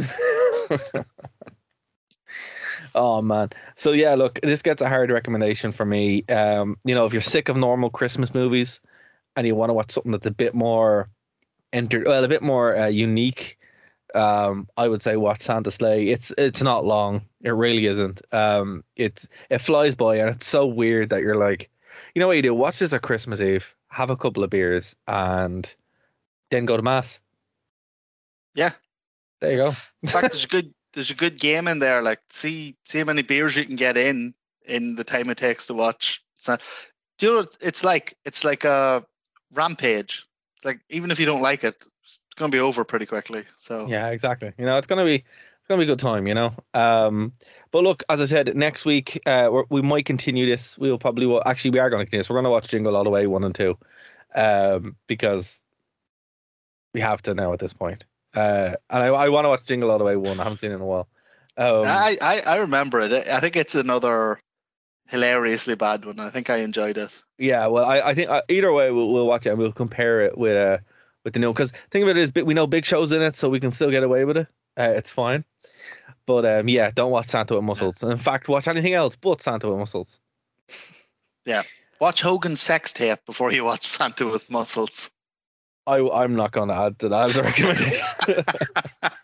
oh 2.95 3.21
man. 3.21 3.49
So 3.75 3.91
yeah, 3.91 4.15
look, 4.15 4.39
this 4.41 4.61
gets 4.61 4.81
a 4.81 4.89
hard 4.89 5.11
recommendation 5.11 5.71
for 5.71 5.85
me. 5.85 6.23
Um, 6.29 6.77
you 6.83 6.95
know, 6.95 7.05
if 7.05 7.13
you're 7.13 7.21
sick 7.21 7.49
of 7.49 7.57
normal 7.57 7.89
Christmas 7.89 8.33
movies 8.33 8.81
and 9.35 9.45
you 9.47 9.55
want 9.55 9.69
to 9.69 9.73
watch 9.73 9.91
something 9.91 10.11
that's 10.11 10.27
a 10.27 10.31
bit 10.31 10.53
more 10.53 11.09
enter 11.73 12.03
well, 12.05 12.23
a 12.23 12.27
bit 12.27 12.41
more 12.41 12.77
uh, 12.77 12.87
unique, 12.87 13.57
um, 14.15 14.67
I 14.77 14.87
would 14.87 15.01
say 15.01 15.15
watch 15.17 15.41
Santa 15.41 15.71
Slay. 15.71 16.09
It's 16.09 16.33
it's 16.37 16.61
not 16.61 16.85
long. 16.85 17.21
It 17.41 17.51
really 17.51 17.85
isn't. 17.85 18.21
Um, 18.33 18.83
it's 18.95 19.27
it 19.49 19.59
flies 19.59 19.95
by 19.95 20.17
and 20.17 20.29
it's 20.29 20.47
so 20.47 20.65
weird 20.65 21.09
that 21.09 21.21
you're 21.21 21.37
like, 21.37 21.69
you 22.15 22.19
know 22.19 22.27
what 22.27 22.35
you 22.35 22.41
do? 22.41 22.53
Watch 22.53 22.79
this 22.79 22.93
at 22.93 23.01
Christmas 23.01 23.41
Eve, 23.41 23.75
have 23.89 24.09
a 24.09 24.17
couple 24.17 24.43
of 24.43 24.49
beers, 24.49 24.95
and 25.07 25.73
then 26.51 26.65
go 26.65 26.77
to 26.77 26.83
mass. 26.83 27.19
Yeah. 28.55 28.71
There 29.39 29.51
you 29.51 29.57
go. 29.57 29.71
In 30.01 30.09
fact, 30.09 30.31
there's 30.31 30.43
a 30.43 30.47
good, 30.47 30.73
there's 30.93 31.11
a 31.11 31.15
good 31.15 31.39
game 31.39 31.67
in 31.67 31.79
there. 31.79 32.01
Like, 32.01 32.19
see, 32.29 32.75
see 32.85 32.99
how 32.99 33.05
many 33.05 33.21
beers 33.21 33.55
you 33.55 33.65
can 33.65 33.75
get 33.75 33.97
in 33.97 34.33
in 34.65 34.95
the 34.95 35.03
time 35.03 35.29
it 35.29 35.37
takes 35.37 35.67
to 35.67 35.73
watch. 35.73 36.23
It's 36.35 36.47
not, 36.47 36.61
do 37.17 37.25
you 37.25 37.33
know? 37.33 37.47
It's 37.61 37.83
like? 37.83 38.15
It's 38.25 38.43
like 38.43 38.63
a 38.63 39.05
rampage. 39.53 40.25
Like, 40.63 40.81
even 40.89 41.11
if 41.11 41.19
you 41.19 41.25
don't 41.25 41.41
like 41.41 41.63
it, 41.63 41.83
it's 42.03 42.19
gonna 42.35 42.51
be 42.51 42.59
over 42.59 42.83
pretty 42.83 43.05
quickly. 43.05 43.43
So 43.57 43.87
Yeah, 43.87 44.09
exactly. 44.09 44.51
You 44.57 44.65
know, 44.65 44.77
it's 44.77 44.87
gonna 44.87 45.05
be 45.05 45.15
it's 45.15 45.67
gonna 45.67 45.79
be 45.79 45.83
a 45.83 45.93
good 45.93 45.99
time. 45.99 46.27
You 46.27 46.33
know. 46.33 46.53
Um, 46.73 47.33
but 47.71 47.83
look, 47.83 48.03
as 48.09 48.19
I 48.19 48.25
said, 48.25 48.55
next 48.55 48.85
week 48.85 49.21
uh, 49.25 49.63
we 49.69 49.81
might 49.81 50.05
continue 50.05 50.49
this. 50.49 50.77
We'll 50.77 50.97
probably 50.97 51.39
actually 51.45 51.71
we 51.71 51.79
are 51.79 51.89
going 51.89 52.01
to 52.01 52.05
continue 52.05 52.21
this. 52.21 52.29
We're 52.29 52.35
going 52.35 52.45
to 52.45 52.51
watch 52.51 52.67
Jingle 52.67 52.95
All 52.95 53.03
the 53.03 53.09
Way 53.11 53.27
one 53.27 53.43
and 53.43 53.53
two, 53.53 53.77
um, 54.33 54.95
because 55.05 55.61
we 56.93 57.01
have 57.01 57.21
to 57.23 57.35
now 57.35 57.53
at 57.53 57.59
this 57.59 57.73
point. 57.73 58.05
Uh, 58.39 58.75
and 58.89 59.03
I, 59.03 59.07
I 59.07 59.29
want 59.29 59.45
to 59.45 59.49
watch 59.49 59.65
Jingle 59.65 59.91
All 59.91 59.97
the 59.97 60.03
Way 60.05 60.15
one. 60.15 60.39
I 60.39 60.43
haven't 60.43 60.59
seen 60.59 60.71
it 60.71 60.75
in 60.75 60.81
a 60.81 60.85
while. 60.85 61.07
Um, 61.57 61.83
I, 61.85 62.17
I 62.21 62.39
I 62.41 62.55
remember 62.57 63.01
it. 63.01 63.11
I 63.27 63.39
think 63.41 63.57
it's 63.57 63.75
another 63.75 64.39
hilariously 65.07 65.75
bad 65.75 66.05
one. 66.05 66.19
I 66.19 66.29
think 66.29 66.49
I 66.49 66.57
enjoyed 66.57 66.97
it. 66.97 67.21
Yeah, 67.37 67.67
well, 67.67 67.83
I, 67.85 67.99
I 67.99 68.13
think 68.13 68.29
uh, 68.29 68.41
either 68.47 68.71
way 68.71 68.91
we'll, 68.91 69.11
we'll 69.11 69.27
watch 69.27 69.45
it 69.45 69.49
and 69.49 69.59
we'll 69.59 69.73
compare 69.73 70.21
it 70.21 70.37
with 70.37 70.55
uh 70.55 70.77
with 71.25 71.33
the 71.33 71.39
new 71.39 71.51
because 71.51 71.73
think 71.91 72.03
of 72.03 72.09
it 72.09 72.17
as 72.17 72.31
big- 72.31 72.45
we 72.45 72.53
know 72.53 72.67
Big 72.67 72.85
Show's 72.85 73.11
in 73.11 73.21
it, 73.21 73.35
so 73.35 73.49
we 73.49 73.59
can 73.59 73.71
still 73.73 73.91
get 73.91 74.03
away 74.03 74.23
with 74.23 74.37
it. 74.37 74.47
Uh, 74.77 74.93
it's 74.95 75.09
fine. 75.09 75.43
But 76.25 76.45
um, 76.45 76.69
yeah, 76.69 76.91
don't 76.93 77.11
watch 77.11 77.27
Santa 77.27 77.55
with 77.55 77.63
muscles. 77.63 78.03
In 78.03 78.17
fact, 78.17 78.47
watch 78.47 78.67
anything 78.67 78.93
else 78.93 79.15
but 79.15 79.41
Santa 79.41 79.67
with 79.67 79.79
muscles. 79.79 80.19
Yeah. 81.45 81.63
Watch 81.99 82.21
Hogan's 82.21 82.61
sex 82.61 82.93
tape 82.93 83.19
before 83.25 83.51
you 83.51 83.65
watch 83.65 83.85
Santa 83.85 84.27
with 84.27 84.49
muscles. 84.49 85.11
I 85.89 86.23
I'm 86.23 86.35
not 86.35 86.51
going 86.51 86.69
to 86.69 86.75
add 86.75 86.99
to 86.99 87.09
that 87.09 87.29
as 87.29 87.37
a 87.37 87.43
recommendation. 87.43 88.45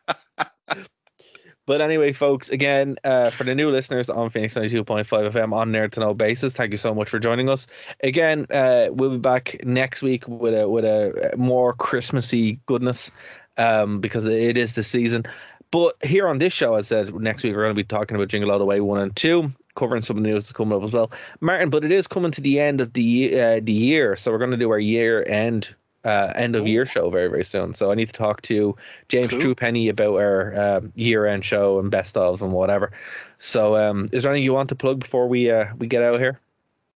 But 1.67 1.81
anyway, 1.81 2.13
folks, 2.13 2.49
again, 2.49 2.95
uh, 3.03 3.31
for 3.31 3.43
the 3.43 3.55
new 3.55 3.71
listeners 3.71 4.07
on 4.07 4.29
Phoenix 4.29 4.53
92.5 4.53 5.05
FM 5.05 5.51
on 5.51 5.71
Nerd 5.71 5.91
to 5.93 5.99
Know 5.99 6.13
basis, 6.13 6.55
thank 6.55 6.69
you 6.69 6.77
so 6.77 6.93
much 6.93 7.09
for 7.09 7.17
joining 7.17 7.49
us. 7.49 7.65
Again, 8.03 8.45
uh, 8.51 8.89
we'll 8.91 9.09
be 9.09 9.17
back 9.17 9.57
next 9.63 10.03
week 10.03 10.27
with 10.27 10.53
a 10.53 10.69
with 10.69 10.85
a 10.85 11.33
more 11.35 11.73
Christmassy 11.73 12.59
goodness, 12.67 13.09
um, 13.57 13.99
because 13.99 14.25
it 14.25 14.57
is 14.57 14.75
the 14.75 14.83
season. 14.83 15.23
But 15.71 15.95
here 16.03 16.27
on 16.27 16.37
this 16.37 16.53
show, 16.53 16.75
as 16.75 16.91
I 16.91 17.03
said, 17.05 17.15
next 17.15 17.43
week 17.43 17.55
we're 17.55 17.63
going 17.63 17.75
to 17.75 17.81
be 17.81 17.83
talking 17.83 18.15
about 18.15 18.27
Jingle 18.27 18.51
All 18.51 18.59
the 18.59 18.65
Way 18.65 18.79
one 18.79 18.99
and 18.99 19.15
two, 19.15 19.51
covering 19.75 20.03
some 20.03 20.17
of 20.17 20.23
the 20.23 20.29
news 20.29 20.43
that's 20.43 20.53
coming 20.53 20.77
up 20.77 20.83
as 20.83 20.91
well, 20.91 21.11
Martin. 21.41 21.71
But 21.71 21.83
it 21.83 21.91
is 21.91 22.05
coming 22.05 22.31
to 22.31 22.41
the 22.41 22.59
end 22.59 22.79
of 22.79 22.93
the 22.93 23.41
uh, 23.41 23.59
the 23.63 23.73
year, 23.73 24.15
so 24.15 24.31
we're 24.31 24.37
going 24.37 24.51
to 24.51 24.57
do 24.57 24.69
our 24.69 24.77
year 24.77 25.25
end 25.27 25.73
uh, 26.05 26.31
end 26.35 26.55
of 26.55 26.67
year 26.67 26.85
show 26.85 27.09
very 27.09 27.29
very 27.29 27.43
soon. 27.43 27.73
So 27.73 27.91
I 27.91 27.95
need 27.95 28.07
to 28.07 28.13
talk 28.13 28.41
to 28.43 28.75
James 29.09 29.31
Cool. 29.31 29.39
Truepenny 29.39 29.89
about 29.89 30.15
our 30.15 30.55
um, 30.59 30.93
year 30.95 31.25
end 31.25 31.43
show 31.43 31.79
and 31.79 31.91
best 31.91 32.15
ofs 32.15 32.41
and 32.41 32.51
whatever. 32.51 32.91
So 33.39 33.75
um, 33.75 34.09
is 34.11 34.23
there 34.23 34.31
anything 34.31 34.45
you 34.45 34.53
want 34.53 34.69
to 34.69 34.75
plug 34.75 34.99
before 34.99 35.27
we 35.27 35.51
uh, 35.51 35.65
we 35.77 35.87
get 35.87 36.03
out 36.03 36.15
of 36.15 36.21
here? 36.21 36.39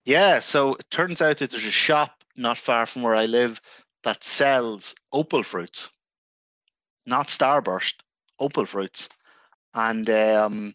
Yeah, 0.05 0.41
so 0.41 0.75
it 0.75 0.91
turns 0.91 1.21
out 1.21 1.39
that 1.39 1.51
there's 1.51 1.65
a 1.65 1.71
shop 1.71 2.25
not 2.37 2.57
far 2.57 2.87
from 2.87 3.03
where 3.03 3.15
I 3.15 3.27
live 3.27 3.61
that 4.05 4.25
sells 4.25 4.95
opal 5.13 5.43
fruits, 5.43 5.91
not 7.05 7.29
Starburst, 7.29 7.97
opal 8.39 8.65
fruits. 8.65 9.09
And 9.75 10.09
um, 10.09 10.75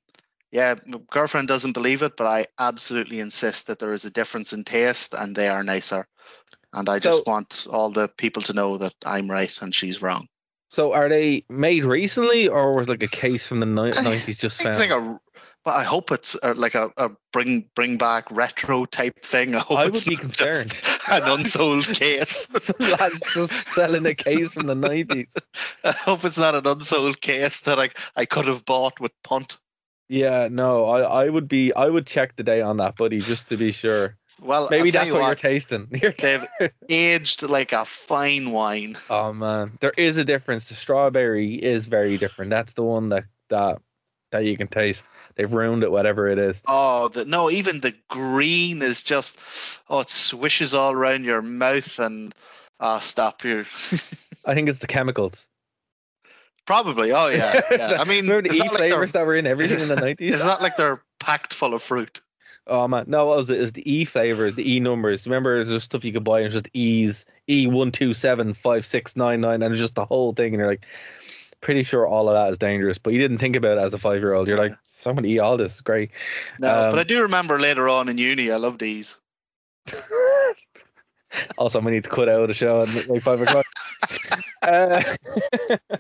yeah, 0.52 0.76
my 0.86 1.00
girlfriend 1.10 1.48
doesn't 1.48 1.74
believe 1.74 2.04
it, 2.04 2.16
but 2.16 2.28
I 2.28 2.46
absolutely 2.60 3.20
insist 3.20 3.66
that 3.68 3.80
there 3.80 3.94
is 3.94 4.06
a 4.06 4.12
difference 4.12 4.54
in 4.54 4.64
taste 4.64 5.16
and 5.16 5.36
they 5.36 5.48
are 5.48 5.64
nicer. 5.64 6.06
And 6.74 6.90
I 6.90 7.00
just 7.00 7.20
So- 7.20 7.32
want 7.32 7.68
all 7.70 7.90
the 7.92 8.08
people 8.08 8.42
to 8.44 8.54
know 8.54 8.78
that 8.78 8.94
I'm 9.06 9.30
right 9.30 9.56
and 9.62 9.74
she's 9.74 10.02
wrong. 10.02 10.28
So 10.70 10.92
are 10.94 11.08
they 11.08 11.46
made 11.50 11.86
recently, 11.86 12.48
or 12.48 12.74
was 12.74 12.90
like 12.90 13.04
a 13.04 13.08
case 13.08 13.46
from 13.48 13.60
the 13.60 13.66
nineties 13.68 14.40
just 14.40 14.60
found? 14.60 14.80
like 14.80 14.90
a, 14.90 15.20
but 15.64 15.76
I 15.76 15.84
hope 15.84 16.12
it's 16.12 16.36
like 16.56 16.74
a, 16.74 16.90
a 16.98 17.12
bring 17.32 17.70
bring 17.76 17.98
back 17.98 18.26
retro 18.32 18.86
type 18.86 19.24
thing. 19.24 19.54
I 19.54 19.60
hope 19.60 19.78
I 19.78 19.86
would 19.86 19.96
it's 19.96 20.06
be 20.06 20.16
not 20.16 20.22
concerned. 20.22 20.82
an 21.12 21.24
unsold 21.30 21.86
case. 21.94 22.48
Some 22.58 22.76
lads 22.80 23.20
just 23.36 23.54
selling 23.70 24.08
a 24.08 24.16
case 24.16 24.52
from 24.54 24.66
the 24.66 24.74
nineties. 24.74 25.32
I 25.84 25.92
hope 25.92 26.26
it's 26.26 26.40
not 26.40 26.56
an 26.56 26.66
unsold 26.66 27.22
case 27.22 27.62
that 27.62 27.80
I 27.80 27.90
I 28.16 28.26
could 28.26 28.48
have 28.48 28.66
bought 28.66 29.00
with 29.00 29.12
punt. 29.24 29.60
Yeah, 30.10 30.48
no, 30.52 30.86
I, 30.86 31.26
I 31.26 31.30
would 31.30 31.48
be 31.48 31.72
I 31.76 31.86
would 31.88 32.08
check 32.08 32.36
the 32.36 32.44
day 32.44 32.62
on 32.62 32.78
that, 32.78 32.96
buddy, 32.96 33.20
just 33.20 33.48
to 33.50 33.58
be 33.58 33.72
sure. 33.72 34.18
Well, 34.42 34.68
Maybe 34.70 34.92
that's 34.92 35.08
you 35.08 35.14
what, 35.14 35.26
you're 35.26 35.36
tasting. 35.36 35.88
They've 36.20 36.46
aged 36.90 37.44
like 37.44 37.72
a 37.72 37.86
fine 37.86 38.52
wine. 38.52 38.98
oh 39.10 39.32
man, 39.32 39.78
there 39.80 39.94
is 39.98 40.18
a 40.18 40.26
difference. 40.26 40.70
The 40.70 40.76
strawberry 40.76 41.56
is 41.56 41.86
very 41.86 42.18
different. 42.18 42.50
That's 42.50 42.74
the 42.74 42.84
one 42.84 43.10
that 43.10 43.26
that 43.50 43.80
that 44.32 44.46
you 44.46 44.58
can 44.58 44.68
taste. 44.68 45.06
They've 45.36 45.52
ruined 45.52 45.84
it, 45.84 45.92
whatever 45.92 46.28
it 46.28 46.38
is. 46.38 46.62
Oh, 46.68 47.08
the, 47.08 47.26
no, 47.26 47.50
even 47.50 47.80
the 47.80 47.96
green 48.10 48.82
is 48.82 49.04
just 49.04 49.40
oh, 49.90 50.02
it 50.02 50.10
swishes 50.10 50.74
all 50.74 50.92
around 50.92 51.24
your 51.24 51.42
mouth 51.42 51.98
and 52.00 52.34
ah, 52.80 53.00
stop 53.00 53.44
you. 53.44 53.66
I 54.46 54.54
think 54.54 54.68
it's 54.68 54.80
the 54.80 54.88
chemicals. 54.88 55.48
Probably. 56.66 57.12
Oh 57.12 57.28
yeah, 57.28 57.62
yeah. 57.72 57.98
I 58.00 58.04
mean, 58.06 58.24
remember 58.28 58.50
the 58.50 58.56
E 58.56 58.60
like 58.60 58.72
flavors 58.72 59.12
that 59.14 59.26
were 59.26 59.36
in 59.36 59.48
everything 59.48 59.80
in 59.80 59.88
the 59.88 59.96
nineties. 59.96 60.36
it's 60.36 60.46
not 60.46 60.62
like 60.62 60.76
they're 60.76 61.02
packed 61.20 61.54
full 61.54 61.74
of 61.74 61.82
fruit. 61.82 62.22
Oh 62.66 62.88
man, 62.88 63.06
no, 63.08 63.26
what 63.26 63.38
was 63.38 63.50
it? 63.50 63.58
It 63.58 63.62
was 63.62 63.72
the 63.74 63.92
E 63.92 64.06
flavor, 64.06 64.50
the 64.50 64.76
E 64.76 64.80
numbers. 64.80 65.28
Remember, 65.28 65.64
there's 65.64 65.84
stuff 65.84 66.06
you 66.06 66.14
could 66.14 66.24
buy 66.24 66.40
and 66.40 66.46
it's 66.46 66.54
just 66.54 66.70
E's, 66.74 67.26
E 67.50 67.68
one 67.68 67.92
two 67.92 68.14
seven 68.14 68.54
five 68.54 68.86
six 68.86 69.16
nine 69.16 69.42
nine, 69.42 69.62
and 69.62 69.74
it's 69.74 69.82
just 69.82 69.96
the 69.96 70.06
whole 70.06 70.34
thing. 70.34 70.54
And 70.54 70.60
you're 70.60 70.68
like, 70.68 70.86
pretty 71.64 71.84
sure 71.84 72.08
all 72.08 72.30
of 72.30 72.36
that 72.36 72.52
is 72.52 72.58
dangerous, 72.58 72.98
but 72.98 73.14
you 73.14 73.20
didn't 73.20 73.40
think 73.40 73.56
about 73.56 73.78
it 73.78 73.82
as 73.82 73.94
a 73.94 73.98
five 73.98 74.22
year 74.22 74.34
old. 74.34 74.48
You're 74.48 74.58
like, 74.58 74.74
someone 74.84 75.26
eat 75.26 75.40
all 75.40 75.58
this, 75.58 75.82
great. 75.82 76.12
No, 76.60 76.86
Um, 76.86 76.92
but 76.92 77.00
I 77.00 77.04
do 77.04 77.22
remember 77.22 77.60
later 77.60 77.90
on 77.90 78.08
in 78.10 78.18
uni, 78.18 78.52
I 78.52 78.58
loved 78.58 78.80
these. 78.80 79.18
also, 81.58 81.82
we 81.82 81.92
need 81.92 82.04
to 82.04 82.10
cut 82.10 82.30
out 82.30 82.48
the 82.48 82.54
show 82.54 82.84
at 82.84 83.08
like 83.08 83.22
five 83.22 83.42
o'clock. 83.42 83.66
uh, 84.62 85.04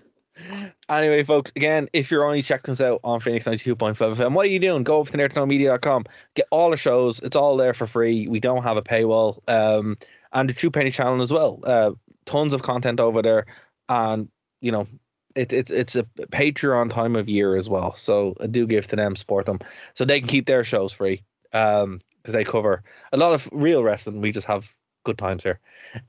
anyway, 0.97 1.23
folks, 1.23 1.51
again, 1.55 1.87
if 1.93 2.09
you're 2.09 2.25
only 2.25 2.41
checking 2.41 2.71
us 2.71 2.81
out 2.81 2.99
on 3.03 3.19
Phoenix 3.19 3.45
92.5 3.45 3.95
FM, 3.95 4.33
what 4.33 4.45
are 4.45 4.49
you 4.49 4.59
doing? 4.59 4.83
Go 4.83 4.97
over 4.97 5.11
to 5.11 5.17
nerdtoknowmedia.com, 5.17 6.05
get 6.35 6.47
all 6.51 6.71
the 6.71 6.77
shows. 6.77 7.19
It's 7.19 7.35
all 7.35 7.57
there 7.57 7.73
for 7.73 7.87
free. 7.87 8.27
We 8.27 8.39
don't 8.39 8.63
have 8.63 8.77
a 8.77 8.81
paywall. 8.81 9.39
Um, 9.47 9.97
and 10.33 10.49
the 10.49 10.53
True 10.53 10.71
Penny 10.71 10.91
channel 10.91 11.21
as 11.21 11.31
well. 11.31 11.59
Uh, 11.63 11.91
tons 12.25 12.53
of 12.53 12.63
content 12.63 12.99
over 12.99 13.21
there. 13.21 13.45
And, 13.89 14.29
you 14.61 14.71
know, 14.71 14.87
it, 15.35 15.53
it, 15.53 15.69
it's 15.69 15.95
a 15.95 16.03
Patreon 16.03 16.89
time 16.91 17.15
of 17.15 17.29
year 17.29 17.55
as 17.55 17.69
well. 17.69 17.95
So 17.95 18.35
I 18.39 18.47
do 18.47 18.65
give 18.67 18.87
to 18.87 18.95
them, 18.95 19.15
support 19.15 19.45
them, 19.45 19.59
so 19.93 20.05
they 20.05 20.19
can 20.19 20.29
keep 20.29 20.45
their 20.45 20.63
shows 20.63 20.91
free. 20.91 21.23
Um, 21.53 22.01
because 22.23 22.33
they 22.33 22.45
cover 22.45 22.83
a 23.11 23.17
lot 23.17 23.33
of 23.33 23.49
real 23.51 23.83
wrestling. 23.83 24.21
We 24.21 24.31
just 24.31 24.47
have 24.47 24.73
good 25.03 25.17
times 25.17 25.43
here. 25.43 25.59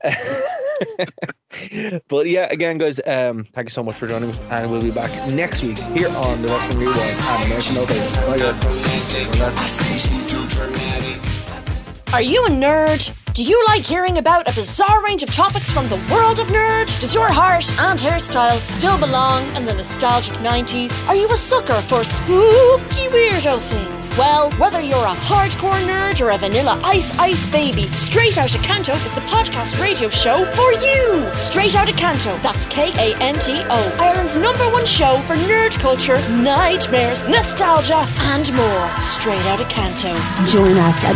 but 2.07 2.27
yeah, 2.27 2.47
again, 2.51 2.77
guys, 2.77 2.99
um, 3.05 3.45
thank 3.53 3.67
you 3.67 3.71
so 3.71 3.83
much 3.83 3.95
for 3.95 4.07
joining 4.07 4.29
us, 4.29 4.39
and 4.51 4.69
we'll 4.69 4.81
be 4.81 4.91
back 4.91 5.11
next 5.31 5.63
week 5.63 5.77
here 5.77 6.09
on 6.09 6.41
the 6.41 6.49
Wrestling 6.49 6.79
Rewind 6.79 6.99
and 6.99 7.45
American 7.45 7.75
Base. 7.75 8.17
Bye, 8.25 8.37
guys. 8.37 8.59
Are 12.15 12.21
you 12.21 12.45
a 12.45 12.49
nerd? 12.49 13.13
Do 13.33 13.43
you 13.43 13.61
like 13.67 13.83
hearing 13.83 14.19
about 14.19 14.49
a 14.49 14.55
bizarre 14.55 15.03
range 15.03 15.21
of 15.21 15.33
topics 15.33 15.69
from 15.69 15.89
the 15.89 15.97
world 16.09 16.39
of 16.39 16.47
nerd? 16.47 16.87
Does 17.01 17.13
your 17.13 17.27
heart 17.27 17.69
and 17.77 17.99
hairstyle 17.99 18.65
still 18.65 18.97
belong 18.97 19.53
in 19.57 19.65
the 19.65 19.73
nostalgic 19.73 20.33
90s? 20.35 21.05
Are 21.09 21.15
you 21.17 21.27
a 21.29 21.35
sucker 21.35 21.81
for 21.81 22.05
spooky 22.05 22.95
weirdo 23.15 23.61
things. 23.61 24.17
Well, 24.17 24.51
whether 24.53 24.81
you're 24.81 25.05
a 25.05 25.15
hardcore 25.29 25.81
nerd 25.85 26.19
or 26.21 26.31
a 26.31 26.37
vanilla 26.37 26.79
ice 26.83 27.17
ice 27.17 27.45
baby, 27.49 27.83
Straight 27.87 28.37
Outta 28.37 28.59
Kanto 28.59 28.93
is 28.93 29.11
the 29.13 29.21
podcast 29.21 29.79
radio 29.79 30.09
show 30.09 30.45
for 30.51 30.71
you. 30.73 31.25
Straight 31.37 31.75
Outta 31.75 31.93
Kanto, 31.93 32.37
that's 32.39 32.65
K 32.65 32.91
A 32.95 33.15
N 33.21 33.39
T 33.39 33.53
O, 33.69 33.97
Ireland's 33.99 34.35
number 34.35 34.69
one 34.71 34.85
show 34.85 35.21
for 35.27 35.35
nerd 35.35 35.79
culture, 35.79 36.19
nightmares, 36.29 37.23
nostalgia, 37.23 38.05
and 38.33 38.51
more. 38.53 38.99
Straight 38.99 39.45
Outta 39.45 39.65
Kanto. 39.65 40.13
Join 40.45 40.77
us 40.77 41.03
at 41.03 41.15